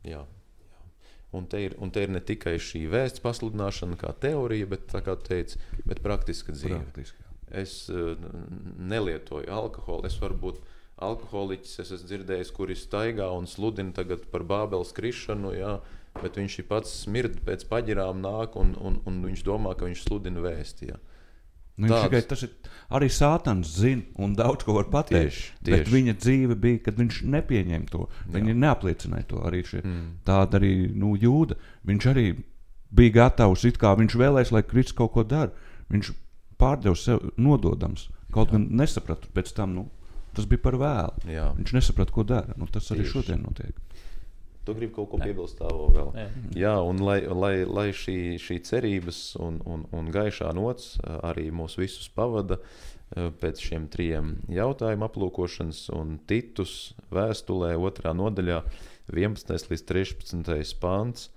Jā, 0.06 0.22
jā. 0.62 0.82
Un, 1.36 1.50
te 1.52 1.62
ir, 1.66 1.76
un 1.82 1.92
te 1.92 2.06
ir 2.06 2.14
ne 2.14 2.22
tikai 2.24 2.56
šī 2.62 2.86
vēsts 2.92 3.24
pasludināšana, 3.24 3.98
kā 4.00 4.14
teorija, 4.24 4.70
bet, 4.72 4.94
kā 4.94 5.18
teicu, 5.20 5.60
bet 5.84 6.04
praktiska 6.06 6.56
dzīve. 6.56 6.80
praktiski. 6.86 7.20
jā. 7.20 7.34
Es 7.66 7.76
uh, 7.94 8.16
nelietoju 8.82 9.52
alkoholu. 9.54 10.08
Es 10.10 10.18
varu 10.22 10.38
būt 10.48 10.64
alkoholiķis, 11.06 11.80
es 11.84 11.92
esmu 11.98 12.10
dzirdējis, 12.10 12.54
kuri 12.56 12.78
staigā 12.80 13.28
un 13.36 13.50
sludina 13.52 13.94
tagad 13.96 14.24
par 14.32 14.46
bābeles 14.48 14.94
krišanu, 14.96 15.52
jā, 15.58 15.74
bet 16.22 16.40
viņš 16.40 16.62
pats 16.70 16.94
smird 17.04 17.42
pēc 17.48 17.68
paģirām 17.68 18.22
nāk 18.24 18.56
un, 18.60 18.74
un, 18.80 19.02
un 19.08 19.20
viņš 19.28 19.44
domā, 19.48 19.76
ka 19.76 19.90
viņš 19.90 20.06
sludina 20.08 20.44
vēsti. 20.46 20.94
Jā. 20.94 21.02
Nu, 21.76 21.90
viņš 21.90 22.06
tikai 22.08 22.22
tas 22.30 22.44
ir 22.46 22.52
arī 22.96 23.10
sātans 23.12 23.72
zina 23.82 24.04
un 24.24 24.36
daudz 24.38 24.64
ko 24.64 24.78
var 24.78 24.86
pateikt. 24.92 25.34
Tieši, 25.34 25.48
Bet 25.66 25.82
tieši. 25.84 25.92
viņa 25.92 26.14
dzīve 26.22 26.56
bija, 26.56 26.82
kad 26.86 27.00
viņš 27.02 27.18
nepieņēma 27.34 27.90
to. 27.92 28.06
Viņa 28.32 28.56
neapliecināja 28.62 29.28
to 29.32 29.42
arī 29.44 29.64
šeit. 29.68 29.84
Mm. 29.84 30.06
Tāda 30.28 30.62
arī 30.62 30.72
nu, 30.96 31.16
jūda. 31.20 31.58
Viņš 31.90 32.08
arī 32.14 32.26
bija 32.96 33.16
gatavs, 33.18 33.66
it 33.68 33.80
kā 33.82 33.92
viņš 34.00 34.16
vēlēs, 34.22 34.54
lai 34.56 34.64
Kristus 34.64 34.96
kaut 34.96 35.12
ko 35.18 35.26
dara. 35.28 35.52
Viņš 35.92 36.14
pārdeva 36.62 36.96
sev 36.96 37.26
nododams. 37.36 38.08
Kaut 38.32 38.52
gan 38.56 38.70
nesapratu 38.72 39.28
pēc 39.36 39.52
tam, 39.56 39.76
nu, 39.76 39.90
tas 40.36 40.48
bija 40.48 40.64
par 40.64 40.78
vēlu. 40.80 41.28
Jā. 41.32 41.50
Viņš 41.60 41.76
nesaprata, 41.76 42.16
ko 42.16 42.24
dara. 42.24 42.56
Nu, 42.60 42.68
tas 42.72 42.88
arī 42.96 43.04
Tieši. 43.04 43.12
šodien 43.18 43.44
notiek. 43.44 43.76
Tu 44.66 44.74
gribi 44.74 44.94
kaut 44.96 45.12
ko 45.12 45.20
piebilst 45.22 45.60
tādu 45.60 45.92
vēl? 45.94 46.10
Jā. 46.18 46.26
Jā, 46.58 46.74
un 46.82 47.04
lai, 47.06 47.20
lai, 47.30 47.54
lai 47.70 47.90
šī, 47.94 48.40
šī 48.42 48.60
cerības 48.66 49.22
un, 49.42 49.60
un, 49.70 49.86
un 49.94 50.10
gaišā 50.14 50.50
nots 50.58 50.96
arī 51.06 51.52
mūs 51.54 51.78
visus 51.78 52.10
pavada 52.10 52.58
pēc 53.14 53.62
šiem 53.62 53.86
trim 53.94 54.34
jautājumu 54.52 55.06
aplūkošanas, 55.06 55.86
un 55.94 56.18
Titus 56.28 56.96
vēstulē, 57.14 57.76
otrā 57.78 58.16
nodaļā, 58.18 58.64
11. 59.14 59.70
līdz 59.70 59.86
13. 59.86 60.74
pāns, 60.82 61.30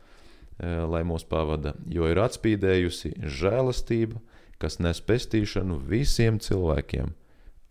lai 0.59 1.05
mūs 1.07 1.27
pavada, 1.29 1.75
jo 1.87 2.09
ir 2.09 2.19
atspīdējusi 2.25 3.13
žēlastība, 3.23 4.19
kas 4.59 4.81
nes 4.83 4.99
pestīšanu 5.05 5.77
visiem 5.87 6.41
cilvēkiem, 6.43 7.13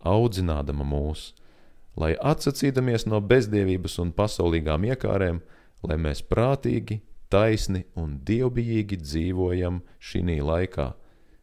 audzinādama 0.08 0.86
mūsu 0.88 1.34
lai 1.98 2.14
atsacīdamies 2.14 3.08
no 3.10 3.20
bezdievības 3.20 3.98
un 4.02 4.14
pasaulīgām 4.16 4.86
iekārēm, 4.92 5.42
lai 5.86 5.98
mēs 5.98 6.22
prātīgi, 6.26 7.00
taisni 7.28 7.84
un 7.98 8.18
dievbijīgi 8.24 8.98
dzīvojam 9.02 9.82
šī 10.00 10.40
laikā, 10.40 10.92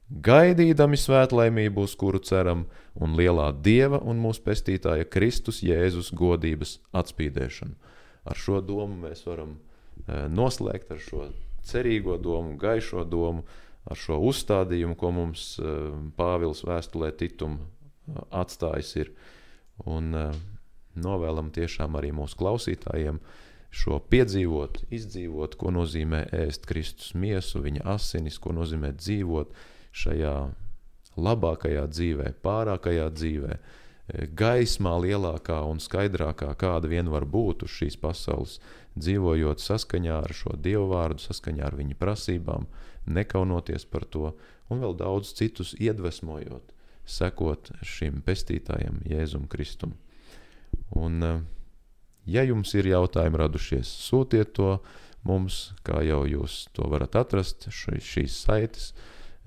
gaidīdami 0.09 0.97
svētlaimību, 0.97 1.85
uz 1.85 1.95
kuru 1.97 2.19
ceram, 2.19 2.65
un 2.95 3.15
lielā 3.17 3.51
Dieva 3.65 3.99
un 3.99 4.21
mūsu 4.21 4.43
pestītāja 4.45 5.07
Kristus 5.09 5.61
Jēzus 5.65 6.11
godības 6.13 6.79
atspīdēšanu. 6.93 7.75
Ar 8.25 8.39
šo 8.39 8.61
domu 8.61 9.05
mēs 9.05 9.25
varam 9.27 9.55
e, 9.55 10.25
noslēgt, 10.29 10.91
ar 10.91 11.01
šo 11.01 11.29
cerīgo 11.65 12.17
domu, 12.21 12.55
gaišo 12.61 13.05
domu, 13.05 13.45
ar 13.85 13.97
šo 13.99 14.17
uzstādījumu, 14.29 14.97
ko 14.97 15.11
mums 15.13 15.55
e, 15.59 15.73
Pāvils 16.17 16.63
vēstulē 16.65 17.11
Titum 17.17 17.59
e, 17.59 17.65
atstājis 18.33 18.95
ir. 19.01 19.13
Un 19.83 20.13
uh, 20.15 20.35
novēlam 20.95 21.51
tiešām 21.55 21.97
arī 21.99 22.11
mūsu 22.15 22.37
klausītājiem 22.39 23.19
šo 23.75 23.99
piedzīvot, 24.11 24.85
izdzīvot, 24.95 25.57
ko 25.59 25.71
nozīmē 25.75 26.25
ēst 26.45 26.67
Kristus 26.69 27.11
miesu, 27.17 27.59
viņa 27.63 27.83
asinis, 27.95 28.39
ko 28.39 28.55
nozīmē 28.55 28.93
dzīvot 28.95 29.51
šajā 29.95 30.35
labākajā 31.15 31.83
dzīvē, 31.91 32.31
pārākajā 32.43 33.09
dzīvē, 33.11 33.57
eh, 33.57 34.27
gaismā 34.41 34.95
lielākā 35.03 35.59
un 35.67 35.83
skaidrākā, 35.83 36.53
kāda 36.55 36.91
vien 36.91 37.11
var 37.11 37.25
būt 37.25 37.67
uz 37.67 37.75
šīs 37.75 37.99
pasaules, 37.99 38.59
dzīvojot 38.95 39.59
saskaņā 39.59 40.23
ar 40.23 40.31
šo 40.33 40.55
Dievu 40.55 40.87
vārdu, 40.93 41.19
saskaņā 41.19 41.65
ar 41.67 41.75
viņa 41.75 41.99
prasībām, 41.99 42.67
nekaunoties 43.05 43.85
par 43.85 44.05
to, 44.05 44.33
un 44.69 44.79
vēl 44.79 44.95
daudz 44.95 45.33
citus 45.35 45.75
iedvesmojot 45.75 46.74
sekot 47.05 47.71
šim 47.85 48.21
pestītājam, 48.25 48.99
Jēzum 49.07 49.47
Kristum. 49.49 49.95
Un, 50.95 51.23
eh, 51.23 51.41
ja 52.25 52.43
jums 52.43 52.73
ir 52.75 52.89
jautājumi 52.89 53.41
radušies, 53.41 53.89
sūtiet 54.09 54.53
to 54.57 54.79
mums, 55.25 55.73
kā 55.85 56.03
jau 56.05 56.23
jūs 56.29 56.65
to 56.73 56.87
varat 56.89 57.17
atrast, 57.17 57.67
ši, 57.69 57.99
šīs 58.01 58.39
saites, 58.45 58.93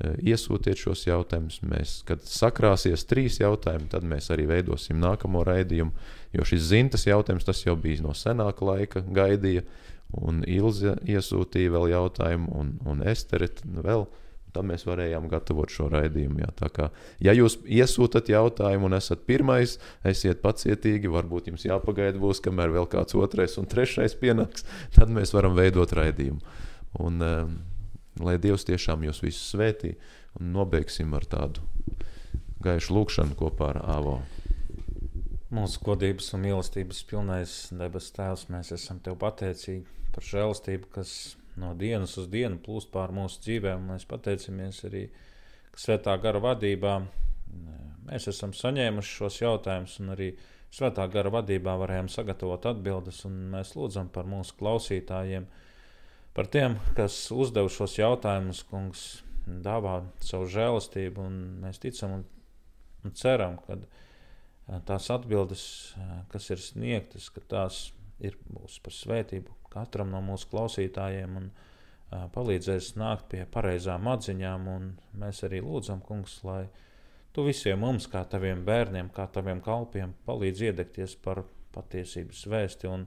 eh, 0.00 0.16
iesūtiet 0.32 0.78
šos 0.78 1.06
jautājumus. 1.06 1.60
Mēs, 1.62 2.04
kad 2.04 2.22
sakrāsies 2.22 3.06
trīs 3.06 3.38
jautājumi, 3.42 3.90
tad 3.90 4.02
mēs 4.02 4.30
arī 4.34 4.46
veidosim 4.50 4.98
nākamo 5.00 5.44
raidījumu, 5.46 5.92
jo 6.32 6.46
šis 6.46 6.70
zintas 6.70 7.06
jautājums, 7.06 7.46
tas 7.46 7.64
jau 7.64 7.76
bija 7.76 8.02
no 8.02 8.14
senāka 8.14 8.66
laika, 8.66 9.02
gaidīja, 9.02 9.64
un 10.10 10.42
Ilze 10.48 10.96
iesūtīja 11.04 11.74
vēl 11.74 11.90
jautājumu, 11.92 12.48
un, 12.56 12.78
un 12.88 13.02
Estere 13.06 13.50
vēl 13.64 14.06
Tad 14.54 14.66
mēs 14.68 14.86
varējām 14.88 15.28
gatavot 15.30 15.70
šo 15.72 15.90
raidījumu. 15.92 16.40
Jā. 16.42 16.70
Kā, 16.74 16.88
ja 17.22 17.34
jūs 17.36 17.58
iesūtat 17.64 18.30
jautājumu 18.32 18.88
un 18.88 18.96
esat 18.96 19.26
pirmais, 19.28 19.76
esiet 20.08 20.40
pacietīgi. 20.44 21.10
Varbūt 21.12 21.50
jums 21.52 21.66
jāpagaida, 21.68 22.18
būs, 22.20 22.40
kamēr 22.44 22.72
vēl 22.74 22.88
kāds 22.90 23.16
otrais 23.18 23.58
un 23.60 23.68
trešais 23.68 24.16
pienāks. 24.20 24.66
Tad 24.96 25.12
mēs 25.12 25.34
varam 25.36 25.58
veidot 25.58 25.92
raidījumu. 25.98 26.40
Un, 27.04 27.20
um, 27.22 27.58
lai 28.24 28.38
Dievs 28.40 28.66
tiešām 28.68 29.04
jūs 29.06 29.22
visus 29.22 29.52
svētī 29.52 29.94
un 30.40 30.52
nobeigsim 30.56 31.12
ar 31.14 31.26
tādu 31.28 31.62
gaišu 32.64 32.96
lūkšanu 32.96 33.36
kopā 33.38 33.72
ar 33.74 33.82
Āvo. 33.98 34.18
Mūsu 35.54 35.80
godības 35.80 36.32
un 36.36 36.42
mīlestības 36.44 37.04
pilnais 37.08 37.52
debes 37.72 38.10
Tēvs, 38.16 38.48
mēs 38.52 38.72
esam 38.74 38.98
Tev 39.04 39.16
pateicīgi 39.22 39.86
par 40.12 40.26
žēlastību, 40.26 40.90
kas 40.92 41.12
no 41.58 41.74
dienas 41.78 42.16
uz 42.20 42.28
dienu 42.30 42.60
plūst 42.64 42.90
pār 42.94 43.12
mūsu 43.14 43.42
dzīvēm. 43.44 43.90
Mēs 43.92 44.06
pateicamies 44.08 44.84
arī, 44.88 45.08
Svētā 45.78 46.16
gara 46.18 46.40
vadībā 46.42 46.92
mēs 48.08 48.24
esam 48.32 48.50
saņēmuši 48.56 49.12
šos 49.20 49.36
jautājumus, 49.44 49.98
un 50.02 50.14
arī 50.16 50.32
Svētā 50.74 51.04
gara 51.12 51.30
vadībā 51.32 51.76
varējām 51.80 52.08
sagatavot 52.12 52.66
atbildes. 52.66 53.22
Mēs 53.28 53.76
lūdzam 53.78 54.10
par 54.12 54.26
mūsu 54.28 54.56
klausītājiem, 54.58 55.46
par 56.34 56.50
tiem, 56.50 56.76
kas 56.98 57.20
uzdev 57.34 57.70
šos 57.72 57.94
jautājumus, 58.00 58.64
kungs, 58.68 59.04
dāvā 59.46 60.00
savu 60.24 60.48
žēlastību, 60.50 61.28
un 61.30 61.38
mēs 61.62 61.80
ticam 61.84 62.18
un, 62.18 62.26
un 63.06 63.14
ceram, 63.16 63.56
ka 63.64 63.78
tās 64.88 65.08
atbildes, 65.14 65.62
kas 66.32 66.50
ir 66.52 66.60
sniegtas, 66.64 67.30
ka 67.32 67.44
tās 67.54 67.86
ir 68.18 68.36
būs 68.50 68.80
par 68.82 68.98
svētību 68.98 69.57
katram 69.72 70.12
no 70.14 70.20
mūsu 70.24 70.48
klausītājiem 70.52 71.36
un 71.40 71.48
palīdzēs 72.34 72.94
nākt 72.96 73.28
pie 73.32 73.44
pareizām 73.52 74.08
atziņām. 74.08 74.68
Mēs 75.20 75.42
arī 75.48 75.60
lūdzam, 75.64 76.00
Kungs, 76.04 76.38
lai 76.44 76.64
tu 77.36 77.44
visiem 77.46 77.80
mums, 77.84 78.08
kā 78.10 78.24
taviem 78.24 78.64
bērniem, 78.64 79.10
kā 79.14 79.28
taviem 79.32 79.60
kalpiem, 79.64 80.14
palīdz 80.26 80.64
iedegties 80.70 81.18
par 81.24 81.44
patiesības 81.76 82.46
vēsti 82.48 82.88
un 82.90 83.06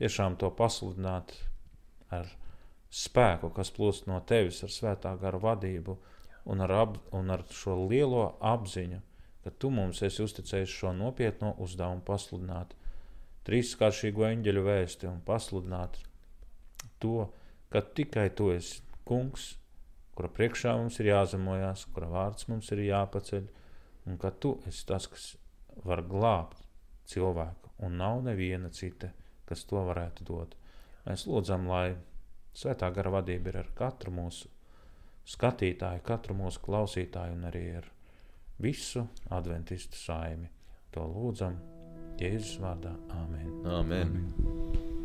tiešām 0.00 0.38
to 0.40 0.50
pasludināt 0.56 1.36
ar 2.14 2.30
spēku, 2.94 3.50
kas 3.54 3.72
plūst 3.74 4.08
no 4.10 4.20
tevis, 4.26 4.62
ar 4.64 4.72
svētā 4.72 5.14
gara 5.20 5.40
vadību 5.40 5.96
un 6.50 6.64
ar, 6.64 6.72
ap, 6.84 6.96
un 7.16 7.32
ar 7.34 7.44
šo 7.52 7.76
lielo 7.88 8.24
apziņu, 8.44 9.00
ka 9.44 9.52
tu 9.60 9.70
mums 9.74 10.00
esi 10.06 10.22
uzticējis 10.24 10.78
šo 10.80 10.92
nopietno 10.96 11.54
uzdevumu 11.60 12.04
pasludināt 12.06 12.74
trīskāršīgo 13.48 14.24
eņģeļu 14.30 14.64
vēsti 14.64 15.08
un 15.10 15.20
pasludināt 15.26 15.98
to, 17.02 17.28
ka 17.72 17.82
tikai 17.98 18.30
tu 18.36 18.50
esi 18.54 18.80
kungs, 19.08 19.54
kura 20.16 20.30
priekšā 20.32 20.74
mums 20.78 21.00
ir 21.02 21.10
jāzemojās, 21.10 21.86
kura 21.92 22.08
vārds 22.12 22.48
mums 22.48 22.70
ir 22.72 22.84
jāpaceļ, 22.86 23.48
un 24.08 24.18
ka 24.20 24.30
tu 24.40 24.56
esi 24.68 24.86
tas, 24.88 25.08
kas 25.10 25.28
var 25.84 26.04
glābt 26.08 26.60
cilvēku, 27.10 27.74
un 27.84 27.98
nav 28.00 28.22
neviena 28.24 28.70
cita, 28.72 29.10
kas 29.44 29.66
to 29.68 29.82
varētu 29.84 30.24
dot. 30.28 30.54
Mēs 31.04 31.26
lūdzam, 31.28 31.68
lai 31.68 31.96
svētā 32.56 32.88
gara 32.94 33.12
vadība 33.18 33.52
ir 33.52 33.60
ar 33.60 33.70
katru 33.76 34.14
mūsu 34.14 34.48
skatītāju, 35.28 36.04
katru 36.04 36.36
mūsu 36.38 36.62
klausītāju 36.64 37.36
un 37.36 37.48
arī 37.50 37.66
ar 37.80 37.90
visu 38.62 39.04
adventistu 39.34 39.98
saimi. 39.98 40.48
To 40.94 41.04
lūdzam 41.10 41.58
Jēzus 42.20 42.58
vārdā. 42.62 42.94
Āmen. 43.10 43.48
Āmen. 43.64 44.12
Āmen. 44.12 45.03